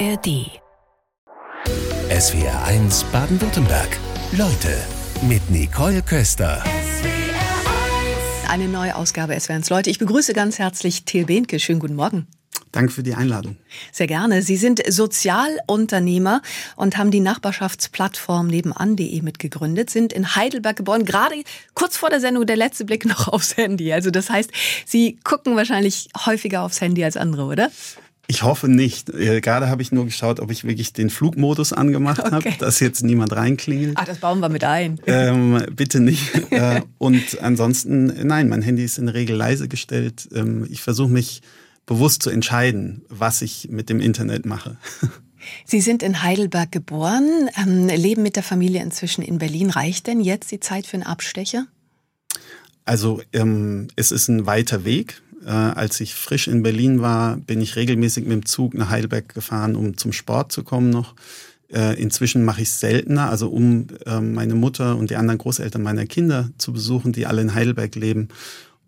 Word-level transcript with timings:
ARD. 0.00 0.50
SWR 2.10 2.64
1 2.64 3.04
Baden-Württemberg. 3.12 3.96
Leute 4.32 4.76
mit 5.22 5.48
Nicole 5.50 6.02
Köster. 6.02 6.64
Eine 8.48 8.66
neue 8.66 8.96
Ausgabe 8.96 9.38
SWR 9.38 9.56
1 9.56 9.70
Leute. 9.70 9.90
Ich 9.90 10.00
begrüße 10.00 10.32
ganz 10.32 10.58
herzlich 10.58 11.04
Till 11.04 11.26
Behnke. 11.26 11.60
Schönen 11.60 11.78
guten 11.78 11.94
Morgen. 11.94 12.26
Danke 12.72 12.92
für 12.92 13.04
die 13.04 13.14
Einladung. 13.14 13.56
Sehr 13.92 14.08
gerne. 14.08 14.42
Sie 14.42 14.56
sind 14.56 14.82
Sozialunternehmer 14.84 16.42
und 16.74 16.96
haben 16.96 17.12
die 17.12 17.20
Nachbarschaftsplattform 17.20 18.48
nebenan.de 18.48 19.22
mitgegründet, 19.22 19.90
sind 19.90 20.12
in 20.12 20.34
Heidelberg 20.34 20.74
geboren, 20.76 21.04
gerade 21.04 21.36
kurz 21.74 21.96
vor 21.96 22.10
der 22.10 22.18
Sendung 22.18 22.46
der 22.46 22.56
letzte 22.56 22.84
Blick 22.84 23.04
noch 23.04 23.28
aufs 23.28 23.56
Handy. 23.56 23.92
Also 23.92 24.10
das 24.10 24.28
heißt, 24.28 24.50
Sie 24.86 25.20
gucken 25.22 25.54
wahrscheinlich 25.54 26.08
häufiger 26.26 26.62
aufs 26.62 26.80
Handy 26.80 27.04
als 27.04 27.16
andere, 27.16 27.44
oder? 27.44 27.70
Ich 28.26 28.42
hoffe 28.42 28.68
nicht. 28.68 29.10
Äh, 29.10 29.40
gerade 29.40 29.68
habe 29.68 29.82
ich 29.82 29.92
nur 29.92 30.06
geschaut, 30.06 30.40
ob 30.40 30.50
ich 30.50 30.64
wirklich 30.64 30.92
den 30.92 31.10
Flugmodus 31.10 31.72
angemacht 31.72 32.20
okay. 32.20 32.30
habe, 32.30 32.50
dass 32.58 32.80
jetzt 32.80 33.02
niemand 33.02 33.34
reinklingelt. 33.34 33.96
Ach, 33.96 34.04
das 34.04 34.18
bauen 34.18 34.40
wir 34.40 34.48
mit 34.48 34.64
ein. 34.64 34.98
Ähm, 35.06 35.62
bitte 35.74 36.00
nicht. 36.00 36.32
Äh, 36.50 36.82
und 36.98 37.42
ansonsten, 37.42 38.26
nein, 38.26 38.48
mein 38.48 38.62
Handy 38.62 38.84
ist 38.84 38.98
in 38.98 39.06
der 39.06 39.14
Regel 39.14 39.36
leise 39.36 39.68
gestellt. 39.68 40.28
Ähm, 40.34 40.66
ich 40.70 40.82
versuche 40.82 41.10
mich 41.10 41.42
bewusst 41.86 42.22
zu 42.22 42.30
entscheiden, 42.30 43.02
was 43.08 43.42
ich 43.42 43.68
mit 43.70 43.88
dem 43.88 44.00
Internet 44.00 44.46
mache. 44.46 44.76
Sie 45.64 45.80
sind 45.80 46.02
in 46.02 46.22
Heidelberg 46.22 46.72
geboren, 46.72 47.50
ähm, 47.60 47.88
leben 47.88 48.22
mit 48.22 48.36
der 48.36 48.42
Familie 48.42 48.82
inzwischen 48.82 49.22
in 49.22 49.38
Berlin. 49.38 49.70
Reicht 49.70 50.06
denn 50.06 50.20
jetzt 50.20 50.50
die 50.50 50.60
Zeit 50.60 50.86
für 50.86 50.94
einen 50.94 51.02
Abstecher? 51.02 51.66
Also 52.84 53.22
ähm, 53.32 53.88
es 53.96 54.12
ist 54.12 54.28
ein 54.28 54.46
weiter 54.46 54.84
Weg. 54.84 55.22
Äh, 55.44 55.50
als 55.50 56.00
ich 56.00 56.14
frisch 56.14 56.48
in 56.48 56.62
Berlin 56.62 57.00
war, 57.00 57.36
bin 57.36 57.60
ich 57.60 57.76
regelmäßig 57.76 58.24
mit 58.24 58.32
dem 58.32 58.46
Zug 58.46 58.74
nach 58.74 58.90
Heidelberg 58.90 59.34
gefahren, 59.34 59.76
um 59.76 59.96
zum 59.96 60.12
Sport 60.12 60.52
zu 60.52 60.62
kommen 60.62 60.90
noch. 60.90 61.14
Äh, 61.72 62.00
inzwischen 62.00 62.44
mache 62.44 62.62
ich 62.62 62.68
es 62.68 62.80
seltener, 62.80 63.30
also 63.30 63.48
um 63.48 63.86
äh, 64.06 64.20
meine 64.20 64.54
Mutter 64.54 64.96
und 64.96 65.10
die 65.10 65.16
anderen 65.16 65.38
Großeltern 65.38 65.82
meiner 65.82 66.06
Kinder 66.06 66.50
zu 66.56 66.72
besuchen, 66.72 67.12
die 67.12 67.26
alle 67.26 67.42
in 67.42 67.54
Heidelberg 67.54 67.94
leben. 67.94 68.28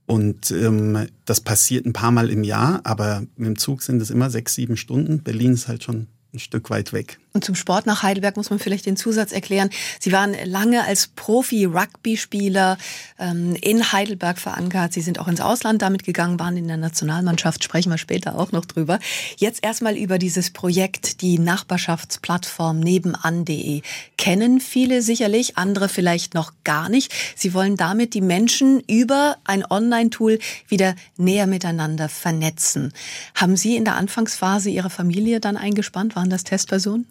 Und 0.07 0.53
ähm, 0.53 1.07
das 1.25 1.41
passiert 1.41 1.85
ein 1.85 1.93
paar 1.93 2.13
Mal 2.13 2.31
im 2.31 2.45
Jahr, 2.45 2.81
aber 2.85 3.25
mit 3.37 3.48
dem 3.48 3.59
Zug 3.59 3.83
sind 3.83 4.01
es 4.01 4.11
immer 4.11 4.31
sechs, 4.31 4.55
sieben 4.55 4.77
Stunden. 4.77 5.20
Berlin 5.20 5.55
ist 5.55 5.69
halt 5.69 5.83
schon 5.83 6.07
ein 6.33 6.39
Stück 6.39 6.70
weit 6.70 6.93
weg. 6.93 7.19
Und 7.37 7.45
zum 7.45 7.55
Sport 7.55 7.84
nach 7.84 8.03
Heidelberg 8.03 8.39
muss 8.39 8.48
man 8.48 8.59
vielleicht 8.59 8.87
den 8.87 8.97
Zusatz 8.97 9.31
erklären. 9.31 9.69
Sie 10.01 10.11
waren 10.11 10.34
lange 10.47 10.84
als 10.84 11.09
Profi-Rugby-Spieler 11.09 12.79
ähm, 13.19 13.55
in 13.61 13.92
Heidelberg 13.92 14.39
verankert. 14.39 14.95
Sie 14.95 15.03
sind 15.03 15.20
auch 15.20 15.29
ins 15.29 15.42
Ausland 15.42 15.83
damit 15.83 16.03
gegangen, 16.03 16.41
waren 16.41 16.57
in 16.57 16.67
der 16.67 16.79
Nationalmannschaft, 16.79 17.62
sprechen 17.62 17.91
wir 17.91 17.98
später 17.98 18.39
auch 18.39 18.53
noch 18.53 18.64
drüber. 18.64 19.01
Jetzt 19.37 19.62
erstmal 19.62 19.98
über 19.98 20.17
dieses 20.17 20.51
Projekt, 20.51 21.20
die 21.20 21.39
Nachbarschaftsplattform 21.39 22.81
nebenan.de. 22.81 23.83
Kennen 24.17 24.59
viele 24.59 25.03
sicherlich, 25.03 25.59
andere 25.59 25.91
vielleicht 25.91 26.33
noch 26.33 26.55
gar 26.64 26.89
nicht. 26.89 27.12
Sie 27.37 27.53
wollen 27.53 27.77
damit 27.77 28.14
die 28.14 28.23
Menschen 28.23 28.81
über 28.89 29.37
ein 29.45 29.62
Online-Tool 29.62 30.39
wieder 30.69 30.95
näher 31.19 31.47
miteinander 31.47 32.09
vernetzen. 32.09 32.95
Haben 33.34 33.59
Sie 33.59 33.77
in 33.77 33.84
der 33.84 33.97
Anfangsphase 33.97 34.70
Ihre 34.70 34.89
Familie 34.89 35.39
dann 35.39 35.59
eingespannt? 35.59 36.17
Waren 36.17 36.31
das 36.31 36.42
Testpersonen? 36.42 37.05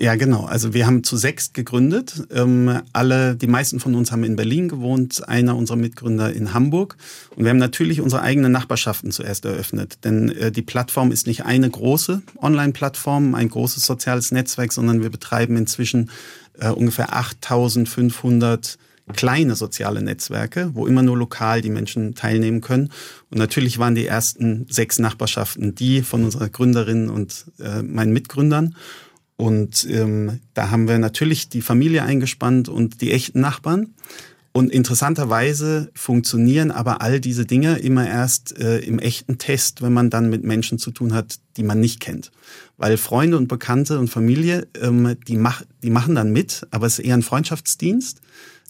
Ja, 0.00 0.14
genau. 0.14 0.46
Also 0.46 0.72
wir 0.72 0.86
haben 0.86 1.04
zu 1.04 1.18
sechs 1.18 1.52
gegründet. 1.52 2.26
Ähm, 2.32 2.80
alle, 2.94 3.36
die 3.36 3.46
meisten 3.46 3.80
von 3.80 3.94
uns 3.94 4.10
haben 4.10 4.24
in 4.24 4.34
Berlin 4.34 4.70
gewohnt, 4.70 5.28
einer 5.28 5.54
unserer 5.54 5.76
Mitgründer 5.76 6.32
in 6.32 6.54
Hamburg. 6.54 6.96
Und 7.36 7.44
wir 7.44 7.50
haben 7.50 7.58
natürlich 7.58 8.00
unsere 8.00 8.22
eigenen 8.22 8.50
Nachbarschaften 8.50 9.10
zuerst 9.10 9.44
eröffnet. 9.44 9.98
Denn 10.04 10.30
äh, 10.30 10.50
die 10.50 10.62
Plattform 10.62 11.12
ist 11.12 11.26
nicht 11.26 11.44
eine 11.44 11.68
große 11.68 12.22
Online-Plattform, 12.40 13.34
ein 13.34 13.50
großes 13.50 13.84
soziales 13.84 14.32
Netzwerk, 14.32 14.72
sondern 14.72 15.02
wir 15.02 15.10
betreiben 15.10 15.58
inzwischen 15.58 16.10
äh, 16.58 16.70
ungefähr 16.70 17.14
8500 17.14 18.78
kleine 19.12 19.54
soziale 19.54 20.00
Netzwerke, 20.00 20.70
wo 20.72 20.86
immer 20.86 21.02
nur 21.02 21.18
lokal 21.18 21.60
die 21.60 21.68
Menschen 21.68 22.14
teilnehmen 22.14 22.62
können. 22.62 22.90
Und 23.30 23.36
natürlich 23.36 23.78
waren 23.78 23.94
die 23.94 24.06
ersten 24.06 24.64
sechs 24.70 24.98
Nachbarschaften 24.98 25.74
die 25.74 26.00
von 26.00 26.24
unserer 26.24 26.48
Gründerin 26.48 27.10
und 27.10 27.44
äh, 27.58 27.82
meinen 27.82 28.14
Mitgründern. 28.14 28.76
Und 29.40 29.86
ähm, 29.88 30.40
da 30.52 30.68
haben 30.68 30.86
wir 30.86 30.98
natürlich 30.98 31.48
die 31.48 31.62
Familie 31.62 32.02
eingespannt 32.02 32.68
und 32.68 33.00
die 33.00 33.10
echten 33.10 33.40
Nachbarn. 33.40 33.94
Und 34.52 34.70
interessanterweise 34.70 35.90
funktionieren 35.94 36.70
aber 36.70 37.00
all 37.00 37.20
diese 37.20 37.46
Dinge 37.46 37.78
immer 37.78 38.06
erst 38.06 38.58
äh, 38.58 38.80
im 38.80 38.98
echten 38.98 39.38
Test, 39.38 39.80
wenn 39.80 39.94
man 39.94 40.10
dann 40.10 40.28
mit 40.28 40.44
Menschen 40.44 40.78
zu 40.78 40.90
tun 40.90 41.14
hat, 41.14 41.38
die 41.56 41.62
man 41.62 41.80
nicht 41.80 42.00
kennt. 42.00 42.32
Weil 42.76 42.98
Freunde 42.98 43.38
und 43.38 43.48
Bekannte 43.48 43.98
und 43.98 44.08
Familie, 44.08 44.68
ähm, 44.78 45.16
die, 45.26 45.38
mach, 45.38 45.62
die 45.82 45.90
machen 45.90 46.16
dann 46.16 46.32
mit, 46.34 46.66
aber 46.70 46.86
es 46.86 46.98
ist 46.98 47.06
eher 47.06 47.14
ein 47.14 47.22
Freundschaftsdienst. 47.22 48.20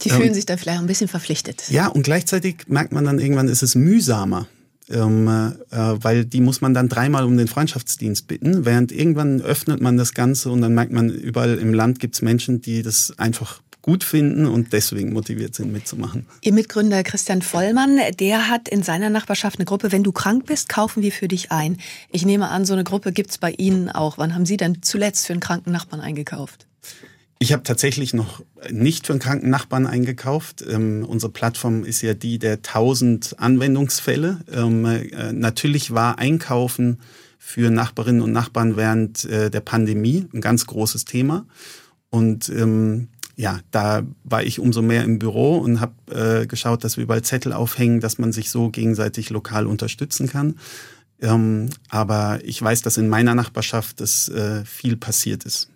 Die 0.03 0.09
fühlen 0.09 0.29
ähm, 0.29 0.33
sich 0.33 0.45
da 0.45 0.55
vielleicht 0.55 0.79
ein 0.79 0.87
bisschen 0.87 1.09
verpflichtet. 1.09 1.69
Ja, 1.69 1.87
und 1.87 2.03
gleichzeitig 2.03 2.67
merkt 2.67 2.93
man 2.93 3.03
dann 3.03 3.19
irgendwann, 3.19 3.49
ist 3.49 3.61
es 3.61 3.75
mühsamer 3.75 4.47
ähm, 4.91 5.27
äh, 5.27 5.75
weil 5.77 6.25
die 6.25 6.41
muss 6.41 6.61
man 6.61 6.73
dann 6.73 6.89
dreimal 6.89 7.25
um 7.25 7.37
den 7.37 7.47
Freundschaftsdienst 7.47 8.27
bitten, 8.27 8.65
während 8.65 8.91
irgendwann 8.91 9.41
öffnet 9.41 9.81
man 9.81 9.97
das 9.97 10.13
Ganze 10.13 10.49
und 10.49 10.61
dann 10.61 10.73
merkt 10.73 10.91
man, 10.91 11.09
überall 11.09 11.57
im 11.57 11.73
Land 11.73 11.99
gibt 11.99 12.15
es 12.15 12.21
Menschen, 12.21 12.61
die 12.61 12.81
das 12.81 13.13
einfach 13.17 13.61
gut 13.81 14.03
finden 14.03 14.45
und 14.45 14.73
deswegen 14.73 15.13
motiviert 15.13 15.55
sind 15.55 15.71
mitzumachen. 15.71 16.27
Ihr 16.41 16.53
Mitgründer 16.53 17.03
Christian 17.03 17.41
Vollmann, 17.41 17.99
der 18.19 18.47
hat 18.47 18.69
in 18.69 18.83
seiner 18.83 19.09
Nachbarschaft 19.09 19.57
eine 19.57 19.65
Gruppe, 19.65 19.91
wenn 19.91 20.03
du 20.03 20.11
krank 20.11 20.45
bist, 20.45 20.69
kaufen 20.69 21.01
wir 21.01 21.11
für 21.11 21.27
dich 21.27 21.51
ein. 21.51 21.77
Ich 22.11 22.25
nehme 22.25 22.49
an, 22.49 22.65
so 22.65 22.73
eine 22.73 22.83
Gruppe 22.83 23.11
gibt 23.11 23.31
es 23.31 23.37
bei 23.37 23.51
Ihnen 23.51 23.89
auch. 23.89 24.17
Wann 24.17 24.35
haben 24.35 24.45
Sie 24.45 24.57
denn 24.57 24.81
zuletzt 24.81 25.25
für 25.25 25.33
einen 25.33 25.39
kranken 25.39 25.71
Nachbarn 25.71 26.01
eingekauft? 26.01 26.67
Ich 27.41 27.53
habe 27.53 27.63
tatsächlich 27.63 28.13
noch 28.13 28.43
nicht 28.69 29.07
für 29.07 29.13
einen 29.13 29.19
kranken 29.19 29.49
Nachbarn 29.49 29.87
eingekauft. 29.87 30.63
Ähm, 30.69 31.03
unsere 31.03 31.31
Plattform 31.31 31.83
ist 31.83 32.03
ja 32.03 32.13
die 32.13 32.37
der 32.37 32.57
1000 32.57 33.39
Anwendungsfälle. 33.39 34.41
Ähm, 34.53 34.85
äh, 34.85 35.33
natürlich 35.33 35.89
war 35.89 36.19
Einkaufen 36.19 36.99
für 37.39 37.71
Nachbarinnen 37.71 38.21
und 38.21 38.31
Nachbarn 38.31 38.77
während 38.77 39.25
äh, 39.25 39.49
der 39.49 39.61
Pandemie 39.61 40.27
ein 40.31 40.39
ganz 40.39 40.67
großes 40.67 41.05
Thema. 41.05 41.47
Und 42.11 42.47
ähm, 42.49 43.07
ja, 43.37 43.59
da 43.71 44.03
war 44.23 44.43
ich 44.43 44.59
umso 44.59 44.83
mehr 44.83 45.03
im 45.03 45.17
Büro 45.17 45.57
und 45.57 45.79
habe 45.79 46.43
äh, 46.43 46.45
geschaut, 46.45 46.83
dass 46.83 46.97
wir 46.97 47.05
überall 47.05 47.23
Zettel 47.23 47.53
aufhängen, 47.53 48.01
dass 48.01 48.19
man 48.19 48.33
sich 48.33 48.51
so 48.51 48.69
gegenseitig 48.69 49.31
lokal 49.31 49.65
unterstützen 49.65 50.27
kann. 50.27 50.59
Ähm, 51.19 51.71
aber 51.89 52.39
ich 52.43 52.61
weiß, 52.61 52.83
dass 52.83 52.97
in 52.97 53.09
meiner 53.09 53.33
Nachbarschaft 53.33 53.99
das 53.99 54.29
äh, 54.29 54.63
viel 54.63 54.95
passiert 54.95 55.43
ist. 55.43 55.70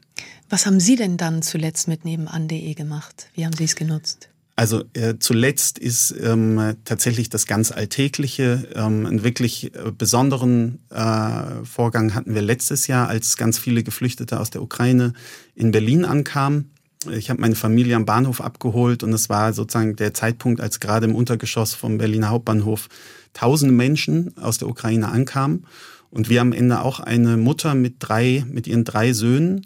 Was 0.50 0.66
haben 0.66 0.80
Sie 0.80 0.96
denn 0.96 1.18
dann 1.18 1.42
zuletzt 1.42 1.88
mit 1.88 2.06
nebenan.de 2.06 2.74
gemacht? 2.74 3.28
Wie 3.34 3.46
haben 3.46 3.54
Sie 3.54 3.64
es 3.64 3.76
genutzt? 3.76 4.30
Also 4.58 4.84
äh, 4.94 5.16
zuletzt 5.20 5.80
ist 5.80 6.16
ähm, 6.24 6.76
tatsächlich 6.86 7.30
das 7.30 7.46
ganz 7.46 7.74
Alltägliche. 7.74 8.70
Ähm, 8.74 9.06
einen 9.06 9.24
wirklich 9.24 9.76
äh, 9.76 9.92
besonderen 9.92 10.80
äh, 10.90 11.66
Vorgang 11.66 12.16
hatten 12.16 12.34
wir 12.34 12.42
letztes 12.42 12.88
Jahr, 12.88 13.10
als 13.10 13.36
ganz 13.36 13.60
viele 13.60 13.84
Geflüchtete 13.84 14.40
aus 14.40 14.52
der 14.52 14.62
Ukraine 14.62 15.12
in 15.56 15.72
Berlin 15.72 16.06
ankamen. 16.06 16.72
Ich 17.12 17.30
habe 17.30 17.42
meine 17.42 17.56
Familie 17.56 17.98
am 17.98 18.06
Bahnhof 18.06 18.40
abgeholt 18.40 19.04
und 19.04 19.12
es 19.12 19.30
war 19.30 19.52
sozusagen 19.52 19.98
der 19.98 20.14
Zeitpunkt, 20.14 20.62
als 20.62 20.80
gerade 20.80 21.06
im 21.06 21.16
Untergeschoss 21.16 21.74
vom 21.74 21.98
Berliner 21.98 22.30
Hauptbahnhof 22.30 22.88
tausende 23.34 23.76
Menschen 23.76 24.36
aus 24.38 24.58
der 24.58 24.70
Ukraine 24.70 25.10
ankamen. 25.10 25.66
Und 26.10 26.30
wir 26.30 26.40
am 26.40 26.54
Ende 26.54 26.82
auch 26.82 27.02
eine 27.02 27.36
Mutter 27.36 27.76
mit 27.76 27.96
drei, 28.00 28.46
mit 28.50 28.68
ihren 28.68 28.86
drei 28.86 29.12
Söhnen 29.12 29.66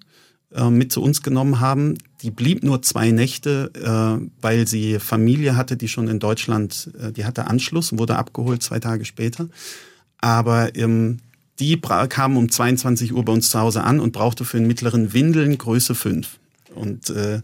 äh, 0.53 0.69
mit 0.69 0.91
zu 0.91 1.01
uns 1.01 1.21
genommen 1.21 1.59
haben. 1.59 1.97
Die 2.21 2.31
blieb 2.31 2.63
nur 2.63 2.81
zwei 2.81 3.11
Nächte, 3.11 3.71
äh, 3.75 4.27
weil 4.41 4.67
sie 4.67 4.99
Familie 4.99 5.55
hatte, 5.55 5.77
die 5.77 5.87
schon 5.87 6.07
in 6.07 6.19
Deutschland, 6.19 6.89
äh, 6.99 7.11
die 7.11 7.25
hatte 7.25 7.47
Anschluss 7.47 7.91
und 7.91 7.99
wurde 7.99 8.17
abgeholt 8.17 8.63
zwei 8.63 8.79
Tage 8.79 9.05
später. 9.05 9.47
Aber 10.19 10.75
ähm, 10.75 11.17
die 11.59 11.79
kam 11.79 12.37
um 12.37 12.49
22 12.49 13.13
Uhr 13.13 13.23
bei 13.25 13.33
uns 13.33 13.49
zu 13.49 13.59
Hause 13.59 13.83
an 13.83 13.99
und 13.99 14.13
brauchte 14.13 14.45
für 14.45 14.57
einen 14.57 14.67
mittleren 14.67 15.13
Windeln 15.13 15.57
Größe 15.57 15.93
5. 15.93 16.39
Und 16.73 17.09
äh, 17.09 17.41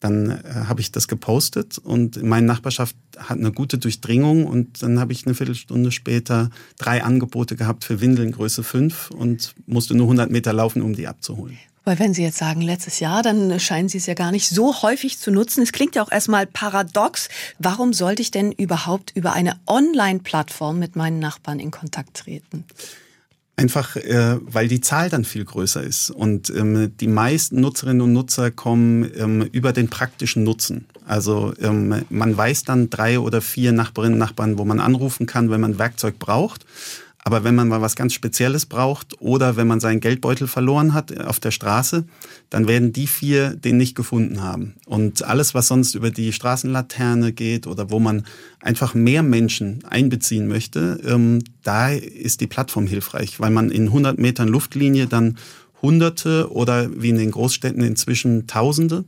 dann 0.00 0.30
äh, 0.30 0.64
habe 0.66 0.80
ich 0.80 0.92
das 0.92 1.08
gepostet 1.08 1.78
und 1.78 2.22
meine 2.22 2.46
Nachbarschaft 2.46 2.96
hat 3.18 3.38
eine 3.38 3.50
gute 3.50 3.78
Durchdringung 3.78 4.46
und 4.46 4.82
dann 4.82 5.00
habe 5.00 5.12
ich 5.12 5.26
eine 5.26 5.34
Viertelstunde 5.34 5.90
später 5.90 6.50
drei 6.78 7.02
Angebote 7.02 7.56
gehabt 7.56 7.84
für 7.84 8.00
Windeln 8.00 8.32
Größe 8.32 8.62
5 8.62 9.10
und 9.10 9.54
musste 9.66 9.94
nur 9.94 10.06
100 10.06 10.30
Meter 10.30 10.52
laufen, 10.52 10.82
um 10.82 10.94
die 10.94 11.08
abzuholen. 11.08 11.58
Weil 11.86 12.00
wenn 12.00 12.14
Sie 12.14 12.24
jetzt 12.24 12.38
sagen 12.38 12.62
letztes 12.62 12.98
Jahr, 12.98 13.22
dann 13.22 13.60
scheinen 13.60 13.88
Sie 13.88 13.98
es 13.98 14.06
ja 14.06 14.14
gar 14.14 14.32
nicht 14.32 14.48
so 14.48 14.82
häufig 14.82 15.20
zu 15.20 15.30
nutzen. 15.30 15.62
Es 15.62 15.70
klingt 15.70 15.94
ja 15.94 16.02
auch 16.02 16.10
erstmal 16.10 16.44
paradox. 16.44 17.28
Warum 17.60 17.92
sollte 17.92 18.22
ich 18.22 18.32
denn 18.32 18.50
überhaupt 18.50 19.12
über 19.14 19.34
eine 19.34 19.54
Online-Plattform 19.68 20.80
mit 20.80 20.96
meinen 20.96 21.20
Nachbarn 21.20 21.60
in 21.60 21.70
Kontakt 21.70 22.14
treten? 22.14 22.64
Einfach, 23.54 23.94
äh, 23.94 24.38
weil 24.40 24.66
die 24.66 24.80
Zahl 24.80 25.10
dann 25.10 25.24
viel 25.24 25.44
größer 25.44 25.80
ist. 25.80 26.10
Und 26.10 26.50
ähm, 26.50 26.92
die 26.98 27.06
meisten 27.06 27.60
Nutzerinnen 27.60 28.02
und 28.02 28.12
Nutzer 28.12 28.50
kommen 28.50 29.08
ähm, 29.16 29.42
über 29.52 29.72
den 29.72 29.88
praktischen 29.88 30.42
Nutzen. 30.42 30.86
Also 31.06 31.54
ähm, 31.60 32.04
man 32.10 32.36
weiß 32.36 32.64
dann 32.64 32.90
drei 32.90 33.20
oder 33.20 33.40
vier 33.40 33.70
Nachbarinnen 33.70 34.14
und 34.14 34.18
Nachbarn, 34.18 34.58
wo 34.58 34.64
man 34.64 34.80
anrufen 34.80 35.26
kann, 35.26 35.50
wenn 35.50 35.60
man 35.60 35.78
Werkzeug 35.78 36.18
braucht. 36.18 36.66
Aber 37.26 37.42
wenn 37.42 37.56
man 37.56 37.66
mal 37.66 37.80
was 37.80 37.96
ganz 37.96 38.14
Spezielles 38.14 38.66
braucht 38.66 39.20
oder 39.20 39.56
wenn 39.56 39.66
man 39.66 39.80
seinen 39.80 39.98
Geldbeutel 39.98 40.46
verloren 40.46 40.94
hat 40.94 41.18
auf 41.22 41.40
der 41.40 41.50
Straße, 41.50 42.04
dann 42.50 42.68
werden 42.68 42.92
die 42.92 43.08
vier 43.08 43.56
den 43.56 43.78
nicht 43.78 43.96
gefunden 43.96 44.44
haben. 44.44 44.76
Und 44.86 45.24
alles, 45.24 45.52
was 45.52 45.66
sonst 45.66 45.96
über 45.96 46.12
die 46.12 46.32
Straßenlaterne 46.32 47.32
geht 47.32 47.66
oder 47.66 47.90
wo 47.90 47.98
man 47.98 48.24
einfach 48.60 48.94
mehr 48.94 49.24
Menschen 49.24 49.84
einbeziehen 49.86 50.46
möchte, 50.46 51.00
ähm, 51.04 51.42
da 51.64 51.90
ist 51.90 52.40
die 52.40 52.46
Plattform 52.46 52.86
hilfreich, 52.86 53.40
weil 53.40 53.50
man 53.50 53.72
in 53.72 53.88
100 53.88 54.20
Metern 54.20 54.46
Luftlinie 54.46 55.08
dann 55.08 55.36
Hunderte 55.82 56.52
oder 56.52 56.88
wie 56.94 57.08
in 57.08 57.18
den 57.18 57.32
Großstädten 57.32 57.82
inzwischen 57.82 58.46
Tausende 58.46 59.04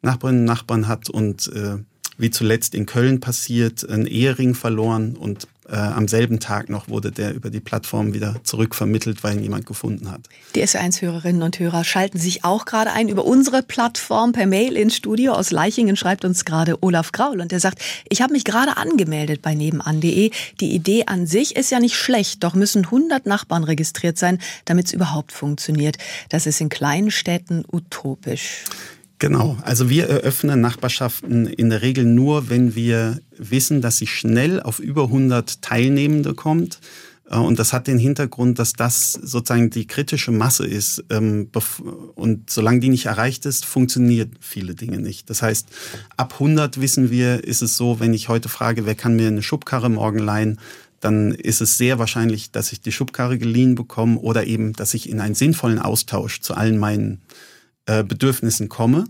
Nachbarinnen 0.00 0.40
und 0.40 0.46
Nachbarn 0.46 0.88
hat 0.88 1.10
und 1.10 1.52
äh, 1.52 1.76
wie 2.16 2.30
zuletzt 2.30 2.74
in 2.74 2.86
Köln 2.86 3.20
passiert, 3.20 3.88
ein 3.88 4.06
Ehering 4.06 4.54
verloren 4.54 5.16
und 5.16 5.48
äh, 5.70 5.76
am 5.76 6.08
selben 6.08 6.40
Tag 6.40 6.68
noch 6.68 6.88
wurde 6.88 7.12
der 7.12 7.34
über 7.34 7.50
die 7.50 7.60
Plattform 7.60 8.14
wieder 8.14 8.36
zurückvermittelt, 8.42 9.22
weil 9.22 9.36
ihn 9.36 9.42
jemand 9.42 9.66
gefunden 9.66 10.10
hat. 10.10 10.22
Die 10.54 10.62
S1-Hörerinnen 10.62 11.42
und 11.42 11.58
Hörer 11.58 11.84
schalten 11.84 12.18
sich 12.18 12.44
auch 12.44 12.64
gerade 12.64 12.92
ein 12.92 13.08
über 13.08 13.24
unsere 13.24 13.62
Plattform 13.62 14.32
per 14.32 14.46
Mail 14.46 14.76
ins 14.76 14.96
Studio. 14.96 15.32
Aus 15.32 15.50
Leichingen 15.50 15.96
schreibt 15.96 16.24
uns 16.24 16.44
gerade 16.44 16.82
Olaf 16.82 17.12
Graul 17.12 17.40
und 17.40 17.52
der 17.52 17.60
sagt, 17.60 17.80
ich 18.08 18.22
habe 18.22 18.32
mich 18.32 18.44
gerade 18.44 18.76
angemeldet 18.76 19.42
bei 19.42 19.54
nebenan.de. 19.54 20.30
Die 20.60 20.74
Idee 20.74 21.04
an 21.06 21.26
sich 21.26 21.56
ist 21.56 21.70
ja 21.70 21.80
nicht 21.80 21.96
schlecht, 21.96 22.44
doch 22.44 22.54
müssen 22.54 22.84
100 22.84 23.26
Nachbarn 23.26 23.64
registriert 23.64 24.18
sein, 24.18 24.38
damit 24.64 24.86
es 24.86 24.92
überhaupt 24.92 25.32
funktioniert. 25.32 25.98
Das 26.30 26.46
ist 26.46 26.60
in 26.60 26.68
kleinen 26.68 27.10
Städten 27.10 27.64
utopisch. 27.70 28.64
Genau, 29.18 29.56
also 29.62 29.90
wir 29.90 30.08
eröffnen 30.08 30.60
Nachbarschaften 30.60 31.46
in 31.46 31.70
der 31.70 31.82
Regel 31.82 32.04
nur, 32.04 32.50
wenn 32.50 32.76
wir 32.76 33.20
wissen, 33.36 33.80
dass 33.80 33.96
sie 33.96 34.06
schnell 34.06 34.60
auf 34.60 34.78
über 34.78 35.04
100 35.04 35.60
Teilnehmende 35.60 36.34
kommt. 36.34 36.78
Äh, 37.28 37.38
und 37.38 37.58
das 37.58 37.72
hat 37.72 37.88
den 37.88 37.98
Hintergrund, 37.98 38.60
dass 38.60 38.74
das 38.74 39.12
sozusagen 39.12 39.70
die 39.70 39.88
kritische 39.88 40.30
Masse 40.30 40.66
ist. 40.66 41.04
Ähm, 41.10 41.50
und 42.14 42.48
solange 42.48 42.78
die 42.78 42.90
nicht 42.90 43.06
erreicht 43.06 43.44
ist, 43.44 43.64
funktioniert 43.64 44.30
viele 44.40 44.76
Dinge 44.76 44.98
nicht. 44.98 45.28
Das 45.30 45.42
heißt, 45.42 45.66
ab 46.16 46.34
100 46.34 46.80
wissen 46.80 47.10
wir, 47.10 47.42
ist 47.42 47.62
es 47.62 47.76
so, 47.76 47.98
wenn 47.98 48.14
ich 48.14 48.28
heute 48.28 48.48
frage, 48.48 48.86
wer 48.86 48.94
kann 48.94 49.16
mir 49.16 49.26
eine 49.26 49.42
Schubkarre 49.42 49.90
morgen 49.90 50.20
leihen, 50.20 50.60
dann 51.00 51.32
ist 51.32 51.60
es 51.60 51.76
sehr 51.76 51.98
wahrscheinlich, 51.98 52.50
dass 52.52 52.72
ich 52.72 52.80
die 52.80 52.92
Schubkarre 52.92 53.38
geliehen 53.38 53.74
bekomme 53.74 54.18
oder 54.18 54.46
eben, 54.46 54.72
dass 54.74 54.94
ich 54.94 55.08
in 55.08 55.20
einen 55.20 55.34
sinnvollen 55.34 55.78
Austausch 55.78 56.40
zu 56.40 56.54
allen 56.54 56.78
meinen 56.78 57.20
äh, 57.88 58.04
Bedürfnissen 58.04 58.68
komme. 58.68 59.04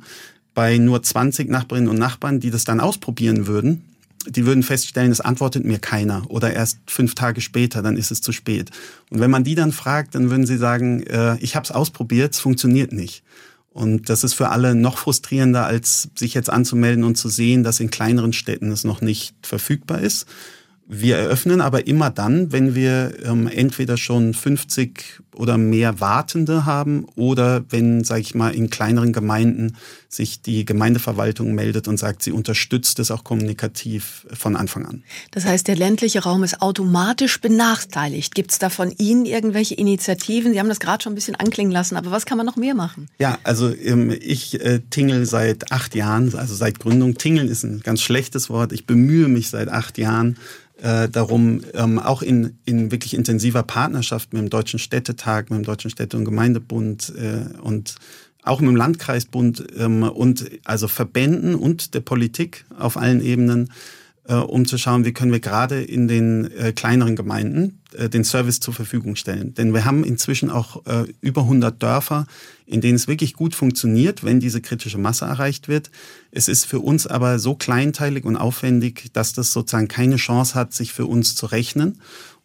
Bei 0.55 0.79
nur 0.79 1.03
20 1.03 1.51
Nachbarinnen 1.51 1.91
und 1.91 1.99
Nachbarn, 1.99 2.41
die 2.41 2.51
das 2.51 2.65
dann 2.65 2.81
ausprobieren 2.81 3.47
würden, 3.47 3.85
die 4.27 4.47
würden 4.47 4.63
feststellen, 4.63 5.13
es 5.13 5.21
antwortet 5.21 5.65
mir 5.65 5.79
keiner 5.79 6.29
oder 6.29 6.53
erst 6.53 6.79
fünf 6.87 7.15
Tage 7.15 7.41
später, 7.41 7.83
dann 7.83 7.97
ist 7.97 8.11
es 8.11 8.21
zu 8.21 8.33
spät. 8.33 8.71
Und 9.11 9.21
wenn 9.21 9.31
man 9.31 9.45
die 9.45 9.55
dann 9.55 9.73
fragt, 9.73 10.15
dann 10.15 10.31
würden 10.31 10.47
sie 10.47 10.59
sagen, 10.59 11.03
äh, 11.05 11.37
ich 11.41 11.57
habe 11.57 11.65
es 11.65 11.71
ausprobiert, 11.71 12.35
es 12.35 12.41
funktioniert 12.41 12.93
nicht. 12.93 13.23
Und 13.71 14.09
das 14.09 14.25
ist 14.25 14.35
für 14.35 14.49
alle 14.49 14.75
noch 14.75 14.99
frustrierender, 14.99 15.65
als 15.67 16.09
sich 16.17 16.35
jetzt 16.35 16.51
anzumelden 16.51 17.05
und 17.05 17.17
zu 17.17 17.29
sehen, 17.29 17.63
dass 17.63 17.81
in 17.81 17.91
kleineren 17.91 18.33
Städten 18.33 18.73
es 18.73 18.85
noch 18.85 19.01
nicht 19.01 19.35
verfügbar 19.43 20.01
ist. 20.01 20.27
Wir 20.91 21.19
eröffnen 21.19 21.61
aber 21.61 21.87
immer 21.87 22.09
dann, 22.09 22.51
wenn 22.51 22.75
wir 22.75 23.13
ähm, 23.23 23.47
entweder 23.47 23.99
schon 23.99 24.33
50 24.33 25.21
oder 25.35 25.59
mehr 25.59 26.01
Wartende 26.01 26.65
haben 26.65 27.05
oder 27.15 27.63
wenn, 27.69 28.05
sage 28.05 28.23
ich 28.23 28.35
mal, 28.35 28.55
in 28.55 28.71
kleineren 28.71 29.13
Gemeinden 29.13 29.77
sich 30.09 30.41
die 30.41 30.65
Gemeindeverwaltung 30.65 31.55
meldet 31.55 31.87
und 31.87 31.99
sagt, 31.99 32.23
sie 32.23 32.33
unterstützt 32.33 32.99
es 32.99 33.11
auch 33.11 33.25
kommunikativ 33.25 34.27
von 34.33 34.57
Anfang 34.57 34.87
an. 34.87 35.03
Das 35.33 35.45
heißt, 35.45 35.69
der 35.69 35.77
ländliche 35.77 36.23
Raum 36.23 36.45
ist 36.45 36.63
automatisch 36.63 37.41
benachteiligt. 37.43 38.35
Gibt 38.35 38.53
es 38.53 38.59
da 38.59 38.71
von 38.71 38.91
Ihnen 38.91 39.27
irgendwelche 39.27 39.75
Initiativen? 39.75 40.53
Sie 40.53 40.61
haben 40.61 40.69
das 40.71 40.81
gerade 40.81 41.03
schon 41.03 41.13
ein 41.13 41.15
bisschen 41.15 41.35
anklingen 41.35 41.73
lassen, 41.73 41.97
aber 41.97 42.11
was 42.11 42.25
kann 42.25 42.39
man 42.39 42.47
noch 42.47 42.57
mehr 42.57 42.75
machen? 42.75 43.09
Ja, 43.19 43.39
also 43.43 43.71
ähm, 43.75 44.11
ich 44.19 44.59
äh, 44.65 44.81
tingle 44.89 45.27
seit 45.27 45.73
acht 45.73 45.95
Jahren, 45.95 46.35
also 46.35 46.55
seit 46.55 46.79
Gründung. 46.79 47.19
Tingeln 47.19 47.49
ist 47.49 47.65
ein 47.65 47.81
ganz 47.81 48.01
schlechtes 48.01 48.49
Wort. 48.49 48.73
Ich 48.73 48.87
bemühe 48.87 49.29
mich 49.29 49.51
seit 49.51 49.69
acht 49.69 49.99
Jahren 49.99 50.39
äh, 50.81 51.09
darum, 51.09 51.63
ähm, 51.75 51.99
auch 51.99 52.23
in, 52.23 52.57
in 52.65 52.91
wirklich 52.91 53.15
intensiver 53.15 53.63
Partnerschaft 53.63 54.33
mit 54.33 54.41
dem 54.41 54.49
Deutschen 54.49 54.79
Städtetag, 54.79 55.51
mit 55.51 55.59
dem 55.59 55.65
Deutschen 55.65 55.91
Städte- 55.91 56.17
und 56.17 56.25
Gemeindebund 56.25 57.13
äh, 57.17 57.59
und 57.61 57.97
auch 58.49 58.61
mit 58.61 58.69
dem 58.69 58.77
Landkreisbund 58.77 59.65
ähm, 59.77 60.03
und 60.03 60.51
also 60.65 60.89
Verbänden 60.89 61.55
und 61.55 61.95
der 61.95 62.01
Politik 62.01 62.65
auf 62.79 62.97
allen 62.97 63.21
Ebenen 63.21 63.71
äh, 64.29 64.35
um 64.35 64.67
zu 64.67 64.79
schauen, 64.79 65.05
wie 65.05 65.13
können 65.13 65.33
wir 65.33 65.41
gerade 65.41 65.83
in 65.83 66.07
den 66.07 66.51
äh, 66.53 66.73
kleineren 66.73 67.17
Gemeinden 67.17 67.81
äh, 67.95 68.09
den 68.09 68.25
Service 68.25 68.61
zur 68.61 68.75
Verfügung 68.75 69.17
stellen. 69.17 69.55
Denn 69.55 69.73
wir 69.73 69.85
haben 69.85 70.05
inzwischen 70.05 70.51
auch 70.51 70.85
äh, 70.87 71.07
über 71.21 71.43
100 71.43 71.83
Dörfer, 71.83 72.27
in 72.67 72.83
denen 72.83 72.97
es 72.97 73.09
wirklich 73.09 73.33
gut 73.33 73.55
funktioniert, 73.55 74.25
wenn 74.25 74.39
diese 74.39 74.61
kritische 74.61 74.99
Masse 74.99 75.25
erreicht 75.25 75.69
wird. 75.69 75.91
Es 76.31 76.49
ist 76.49 76.67
für 76.67 76.81
uns 76.81 77.07
aber 77.07 77.39
so 77.39 77.55
kleinteilig 77.55 78.25
und 78.25 78.37
aufwendig, 78.37 79.11
dass 79.15 79.33
das 79.33 79.53
sozusagen 79.53 79.89
keine 79.89 80.17
Chance 80.17 80.55
hat, 80.55 80.75
sich 80.75 80.93
für 80.93 81.07
uns 81.07 81.35
zu 81.35 81.47
rechnen. 81.47 81.99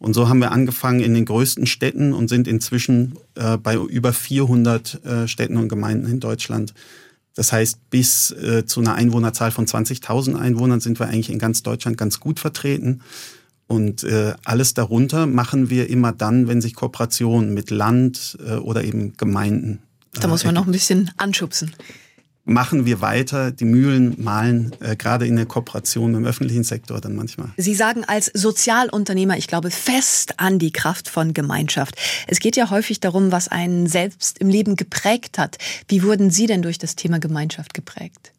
Und 0.04 0.12
so 0.12 0.28
haben 0.28 0.40
wir 0.40 0.52
angefangen 0.52 1.00
in 1.00 1.14
den 1.14 1.24
größten 1.24 1.66
Städten 1.66 2.12
und 2.12 2.28
sind 2.28 2.46
inzwischen 2.46 3.14
äh, 3.36 3.56
bei 3.56 3.76
über 3.76 4.12
400 4.12 5.04
äh, 5.04 5.28
Städten 5.28 5.56
und 5.56 5.68
Gemeinden 5.68 6.06
in 6.06 6.20
Deutschland 6.20 6.74
das 7.34 7.52
heißt, 7.52 7.90
bis 7.90 8.30
äh, 8.30 8.64
zu 8.64 8.80
einer 8.80 8.94
Einwohnerzahl 8.94 9.50
von 9.50 9.66
20.000 9.66 10.36
Einwohnern 10.36 10.80
sind 10.80 11.00
wir 11.00 11.08
eigentlich 11.08 11.30
in 11.30 11.38
ganz 11.38 11.62
Deutschland 11.62 11.96
ganz 11.96 12.20
gut 12.20 12.38
vertreten. 12.38 13.00
Und 13.66 14.04
äh, 14.04 14.34
alles 14.44 14.74
darunter 14.74 15.26
machen 15.26 15.68
wir 15.68 15.90
immer 15.90 16.12
dann, 16.12 16.48
wenn 16.48 16.60
sich 16.60 16.74
Kooperationen 16.74 17.52
mit 17.52 17.70
Land 17.70 18.38
äh, 18.46 18.54
oder 18.54 18.84
eben 18.84 19.16
Gemeinden. 19.16 19.80
Äh, 20.14 20.20
da 20.20 20.28
muss 20.28 20.44
man 20.44 20.54
noch 20.54 20.66
ein 20.66 20.72
bisschen 20.72 21.10
anschubsen 21.16 21.74
machen 22.44 22.86
wir 22.86 23.00
weiter. 23.00 23.50
Die 23.50 23.64
Mühlen 23.64 24.14
malen 24.22 24.72
äh, 24.80 24.96
gerade 24.96 25.26
in 25.26 25.36
der 25.36 25.46
Kooperation 25.46 26.14
im 26.14 26.24
öffentlichen 26.24 26.64
Sektor 26.64 27.00
dann 27.00 27.16
manchmal. 27.16 27.50
Sie 27.56 27.74
sagen 27.74 28.04
als 28.04 28.30
Sozialunternehmer, 28.34 29.36
ich 29.36 29.48
glaube 29.48 29.70
fest 29.70 30.38
an 30.38 30.58
die 30.58 30.70
Kraft 30.70 31.08
von 31.08 31.34
Gemeinschaft. 31.34 31.96
Es 32.26 32.40
geht 32.40 32.56
ja 32.56 32.70
häufig 32.70 33.00
darum, 33.00 33.32
was 33.32 33.48
einen 33.48 33.86
selbst 33.86 34.38
im 34.38 34.48
Leben 34.48 34.76
geprägt 34.76 35.38
hat. 35.38 35.58
Wie 35.88 36.02
wurden 36.02 36.30
Sie 36.30 36.46
denn 36.46 36.62
durch 36.62 36.78
das 36.78 36.96
Thema 36.96 37.18
Gemeinschaft 37.18 37.74
geprägt? 37.74 38.32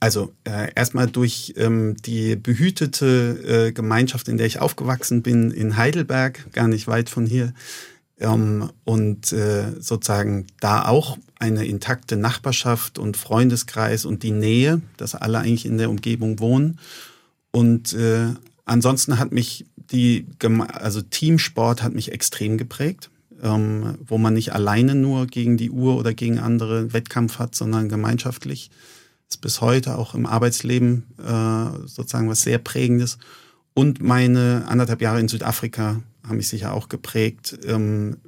Also 0.00 0.34
äh, 0.44 0.70
erstmal 0.74 1.06
durch 1.06 1.54
ähm, 1.56 1.96
die 2.04 2.36
behütete 2.36 3.68
äh, 3.68 3.72
Gemeinschaft, 3.72 4.28
in 4.28 4.36
der 4.36 4.46
ich 4.46 4.60
aufgewachsen 4.60 5.22
bin, 5.22 5.50
in 5.50 5.78
Heidelberg, 5.78 6.52
gar 6.52 6.68
nicht 6.68 6.86
weit 6.86 7.08
von 7.08 7.24
hier. 7.24 7.54
Ähm, 8.18 8.70
und 8.84 9.32
äh, 9.32 9.72
sozusagen 9.80 10.46
da 10.60 10.86
auch 10.86 11.18
eine 11.38 11.66
intakte 11.66 12.16
Nachbarschaft 12.16 12.98
und 12.98 13.16
Freundeskreis 13.16 14.04
und 14.04 14.22
die 14.22 14.30
Nähe, 14.30 14.80
dass 14.96 15.14
alle 15.14 15.38
eigentlich 15.38 15.66
in 15.66 15.78
der 15.78 15.90
Umgebung 15.90 16.38
wohnen. 16.38 16.78
Und 17.50 17.92
äh, 17.92 18.28
ansonsten 18.64 19.18
hat 19.18 19.32
mich 19.32 19.66
die, 19.76 20.26
also 20.68 21.02
Teamsport 21.02 21.82
hat 21.82 21.94
mich 21.94 22.12
extrem 22.12 22.56
geprägt, 22.56 23.10
ähm, 23.42 23.98
wo 24.06 24.18
man 24.18 24.34
nicht 24.34 24.52
alleine 24.52 24.94
nur 24.94 25.26
gegen 25.26 25.56
die 25.56 25.70
Uhr 25.70 25.96
oder 25.96 26.14
gegen 26.14 26.38
andere 26.38 26.92
Wettkampf 26.92 27.38
hat, 27.38 27.54
sondern 27.54 27.88
gemeinschaftlich. 27.88 28.70
Ist 29.28 29.40
bis 29.40 29.60
heute 29.60 29.98
auch 29.98 30.14
im 30.14 30.26
Arbeitsleben 30.26 31.04
äh, 31.18 31.86
sozusagen 31.86 32.28
was 32.28 32.42
sehr 32.42 32.58
Prägendes. 32.58 33.18
Und 33.74 34.00
meine 34.00 34.64
anderthalb 34.68 35.00
Jahre 35.00 35.20
in 35.20 35.28
Südafrika 35.28 36.00
haben 36.26 36.36
mich 36.36 36.48
sicher 36.48 36.74
auch 36.74 36.88
geprägt, 36.88 37.58
ähm, 37.66 38.18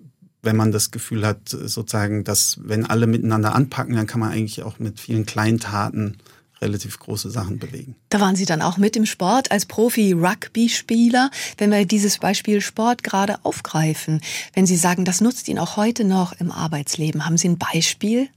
wenn 0.43 0.57
man 0.57 0.73
das 0.73 0.91
Gefühl 0.91 1.27
hat, 1.27 1.49
sozusagen, 1.49 2.25
dass 2.25 2.59
wenn 2.63 2.87
alle 2.87 3.07
miteinander 3.07 3.55
anpacken, 3.55 3.97
dann 3.97 4.07
kann 4.07 4.21
man 4.21 4.31
eigentlich 4.31 4.63
auch 4.63 4.79
mit 4.79 5.01
vielen 5.01 5.27
kleinen 5.27 5.59
Taten 5.59 6.19
relativ 6.61 6.99
große 6.99 7.31
Sachen 7.31 7.59
bewegen. 7.59 7.97
Da 8.09 8.21
waren 8.21 8.37
Sie 8.37 8.47
dann 8.47 8.63
auch 8.63 8.79
mit 8.79 8.97
im 8.97 9.07
Sport 9.07 9.51
als 9.51 9.67
Profi-Rugby-Spieler. 9.67 11.31
Wenn 11.59 11.71
wir 11.71 11.85
dieses 11.85 12.19
Beispiel 12.19 12.61
Sport 12.61 13.03
gerade 13.03 13.45
aufgreifen, 13.45 14.21
wenn 14.55 14.67
Sie 14.67 14.77
sagen, 14.77 15.05
das 15.05 15.21
nutzt 15.21 15.49
Ihnen 15.49 15.59
auch 15.59 15.77
heute 15.77 16.05
noch 16.05 16.33
im 16.41 16.51
Arbeitsleben, 16.51 17.27
haben 17.27 17.37
Sie 17.37 17.49
ein 17.49 17.59
Beispiel? 17.59 18.29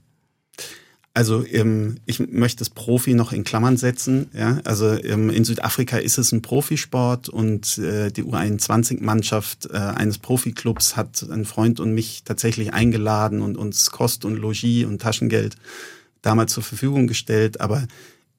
Also 1.13 1.43
ähm, 1.45 1.97
ich 2.05 2.19
möchte 2.19 2.59
das 2.59 2.69
Profi 2.69 3.13
noch 3.13 3.33
in 3.33 3.43
Klammern 3.43 3.77
setzen. 3.77 4.29
Ja? 4.33 4.59
Also 4.63 4.91
ähm, 5.03 5.29
in 5.29 5.43
Südafrika 5.43 5.97
ist 5.97 6.17
es 6.17 6.31
ein 6.31 6.41
Profisport 6.41 7.29
und 7.29 7.77
äh, 7.79 8.11
die 8.11 8.23
U21-Mannschaft 8.23 9.69
äh, 9.71 9.77
eines 9.77 10.19
Profiklubs 10.19 10.95
hat 10.95 11.25
ein 11.29 11.45
Freund 11.45 11.79
und 11.79 11.93
mich 11.93 12.23
tatsächlich 12.23 12.73
eingeladen 12.73 13.41
und 13.41 13.57
uns 13.57 13.89
Kost 13.91 14.23
und 14.23 14.35
Logis 14.35 14.85
und 14.85 15.01
Taschengeld 15.01 15.55
damals 16.21 16.53
zur 16.53 16.63
Verfügung 16.63 17.07
gestellt. 17.07 17.59
Aber 17.59 17.87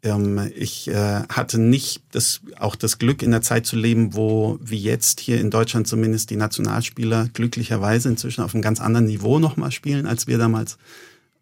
ähm, 0.03 0.51
ich 0.55 0.89
äh, 0.89 1.23
hatte 1.29 1.59
nicht 1.59 2.03
das, 2.13 2.41
auch 2.59 2.77
das 2.77 2.99
Glück, 2.99 3.23
in 3.23 3.33
der 3.33 3.43
Zeit 3.43 3.67
zu 3.67 3.77
leben, 3.77 4.15
wo 4.15 4.59
wie 4.63 4.79
jetzt 4.79 5.21
hier 5.21 5.41
in 5.41 5.51
Deutschland 5.51 5.89
zumindest 5.89 6.31
die 6.31 6.37
Nationalspieler 6.37 7.29
glücklicherweise 7.35 8.09
inzwischen 8.09 8.43
auf 8.43 8.55
einem 8.55 8.63
ganz 8.63 8.81
anderen 8.81 9.07
Niveau 9.07 9.39
nochmal 9.39 9.73
spielen, 9.73 10.07
als 10.07 10.27
wir 10.27 10.39
damals 10.39 10.79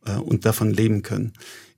äh, 0.06 0.12
und 0.16 0.44
davon 0.44 0.72
leben 0.72 1.02
können. 1.02 1.32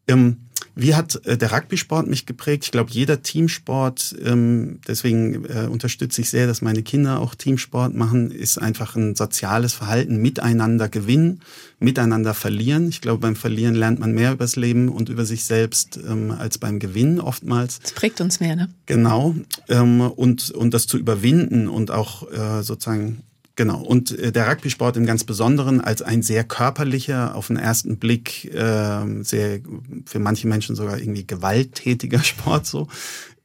Ähm, 0.08 0.36
Wie 0.74 0.94
hat 0.94 1.24
äh, 1.26 1.36
der 1.36 1.52
Rugby-Sport 1.52 2.06
mich 2.06 2.26
geprägt? 2.26 2.64
Ich 2.64 2.70
glaube, 2.70 2.90
jeder 2.90 3.22
Teamsport, 3.22 4.16
ähm, 4.24 4.80
deswegen 4.86 5.44
äh, 5.44 5.66
unterstütze 5.70 6.20
ich 6.20 6.30
sehr, 6.30 6.46
dass 6.46 6.62
meine 6.62 6.82
Kinder 6.82 7.20
auch 7.20 7.34
Teamsport 7.34 7.94
machen, 7.94 8.30
ist 8.30 8.58
einfach 8.58 8.96
ein 8.96 9.14
soziales 9.14 9.74
Verhalten, 9.74 10.16
miteinander 10.22 10.88
gewinnen, 10.88 11.40
miteinander 11.78 12.34
verlieren. 12.34 12.88
Ich 12.88 13.00
glaube, 13.00 13.20
beim 13.20 13.36
Verlieren 13.36 13.74
lernt 13.74 13.98
man 14.00 14.12
mehr 14.12 14.32
übers 14.32 14.56
Leben 14.56 14.88
und 14.88 15.08
über 15.08 15.24
sich 15.24 15.44
selbst 15.44 15.98
ähm, 16.08 16.30
als 16.30 16.58
beim 16.58 16.78
Gewinnen 16.78 17.20
oftmals. 17.20 17.80
Das 17.80 17.92
prägt 17.92 18.20
uns 18.20 18.40
mehr, 18.40 18.56
ne? 18.56 18.68
Genau. 18.86 19.34
Ähm, 19.68 20.00
und, 20.00 20.50
und 20.50 20.72
das 20.72 20.86
zu 20.86 20.98
überwinden 20.98 21.68
und 21.68 21.90
auch 21.90 22.30
äh, 22.32 22.62
sozusagen 22.62 23.22
Genau. 23.60 23.82
Und 23.82 24.18
äh, 24.18 24.32
der 24.32 24.48
Rugby-Sport 24.50 24.96
im 24.96 25.04
ganz 25.04 25.24
Besonderen 25.24 25.82
als 25.82 26.00
ein 26.00 26.22
sehr 26.22 26.44
körperlicher, 26.44 27.34
auf 27.34 27.48
den 27.48 27.58
ersten 27.58 27.98
Blick 27.98 28.46
äh, 28.54 29.22
sehr 29.22 29.60
für 30.06 30.18
manche 30.18 30.48
Menschen 30.48 30.74
sogar 30.74 30.98
irgendwie 30.98 31.26
gewalttätiger 31.26 32.20
Sport 32.24 32.64
so, 32.64 32.88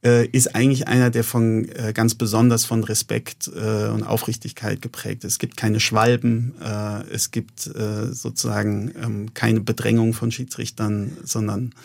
äh, 0.06 0.26
ist 0.28 0.56
eigentlich 0.56 0.88
einer, 0.88 1.10
der 1.10 1.26
von 1.26 1.68
äh, 1.68 1.92
ganz 1.94 2.16
besonders 2.16 2.64
von 2.64 2.86
Respekt 2.86 3.52
äh, 3.54 3.90
und 3.90 4.04
Aufrichtigkeit 4.04 4.82
geprägt 4.82 5.26
ist. 5.26 5.34
Es 5.34 5.40
gibt 5.40 5.58
keine 5.58 5.82
Schwalben, 5.82 6.54
äh, 6.64 7.04
es 7.12 7.32
gibt 7.32 7.68
äh, 7.68 8.14
sozusagen 8.14 8.94
ähm, 9.04 9.34
keine 9.34 9.60
Bedrängung 9.60 10.14
von 10.14 10.32
Schiedsrichtern, 10.32 11.18
sondern 11.26 11.76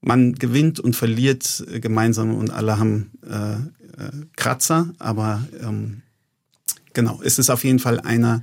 man 0.00 0.34
gewinnt 0.34 0.80
und 0.80 0.96
verliert 0.96 1.64
äh, 1.72 1.78
gemeinsam 1.78 2.34
und 2.34 2.50
alle 2.50 2.80
haben 2.80 3.12
äh, 3.24 3.52
äh, 3.52 4.10
Kratzer, 4.34 4.88
aber 4.98 5.46
ähm, 5.62 6.02
Genau, 6.92 7.20
es 7.22 7.38
ist 7.38 7.50
auf 7.50 7.64
jeden 7.64 7.78
Fall 7.78 8.00
einer, 8.00 8.42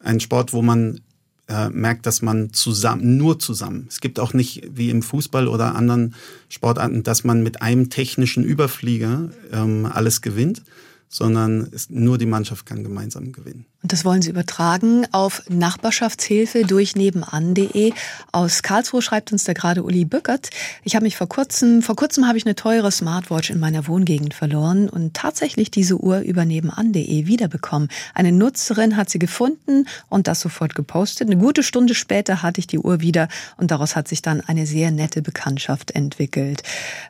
ein 0.00 0.20
Sport, 0.20 0.52
wo 0.52 0.62
man 0.62 1.00
äh, 1.48 1.68
merkt, 1.68 2.06
dass 2.06 2.22
man 2.22 2.52
zusammen, 2.52 3.16
nur 3.16 3.38
zusammen. 3.38 3.86
Es 3.88 4.00
gibt 4.00 4.18
auch 4.18 4.32
nicht 4.32 4.62
wie 4.70 4.90
im 4.90 5.02
Fußball 5.02 5.48
oder 5.48 5.74
anderen 5.74 6.14
Sportarten, 6.48 7.02
dass 7.02 7.24
man 7.24 7.42
mit 7.42 7.62
einem 7.62 7.90
technischen 7.90 8.44
Überflieger 8.44 9.30
ähm, 9.52 9.86
alles 9.86 10.22
gewinnt, 10.22 10.62
sondern 11.08 11.68
es, 11.72 11.90
nur 11.90 12.18
die 12.18 12.26
Mannschaft 12.26 12.66
kann 12.66 12.82
gemeinsam 12.82 13.32
gewinnen. 13.32 13.66
Und 13.84 13.92
das 13.92 14.06
wollen 14.06 14.22
Sie 14.22 14.30
übertragen 14.30 15.06
auf 15.12 15.42
Nachbarschaftshilfe 15.50 16.62
durch 16.62 16.96
nebenan.de. 16.96 17.92
Aus 18.32 18.62
Karlsruhe 18.62 19.02
schreibt 19.02 19.30
uns 19.30 19.44
da 19.44 19.52
gerade 19.52 19.82
Uli 19.82 20.06
Bückert. 20.06 20.48
Ich 20.84 20.96
habe 20.96 21.02
mich 21.02 21.18
vor 21.18 21.28
kurzem, 21.28 21.82
vor 21.82 21.94
kurzem 21.94 22.26
habe 22.26 22.38
ich 22.38 22.46
eine 22.46 22.54
teure 22.54 22.90
Smartwatch 22.90 23.50
in 23.50 23.60
meiner 23.60 23.86
Wohngegend 23.86 24.32
verloren 24.32 24.88
und 24.88 25.12
tatsächlich 25.12 25.70
diese 25.70 25.98
Uhr 25.98 26.20
über 26.20 26.46
nebenan.de 26.46 27.26
wiederbekommen. 27.26 27.90
Eine 28.14 28.32
Nutzerin 28.32 28.96
hat 28.96 29.10
sie 29.10 29.18
gefunden 29.18 29.86
und 30.08 30.28
das 30.28 30.40
sofort 30.40 30.74
gepostet. 30.74 31.28
Eine 31.28 31.36
gute 31.36 31.62
Stunde 31.62 31.94
später 31.94 32.40
hatte 32.42 32.60
ich 32.60 32.66
die 32.66 32.78
Uhr 32.78 33.02
wieder 33.02 33.28
und 33.58 33.70
daraus 33.70 33.96
hat 33.96 34.08
sich 34.08 34.22
dann 34.22 34.40
eine 34.40 34.64
sehr 34.64 34.92
nette 34.92 35.20
Bekanntschaft 35.20 35.90
entwickelt. 35.90 36.62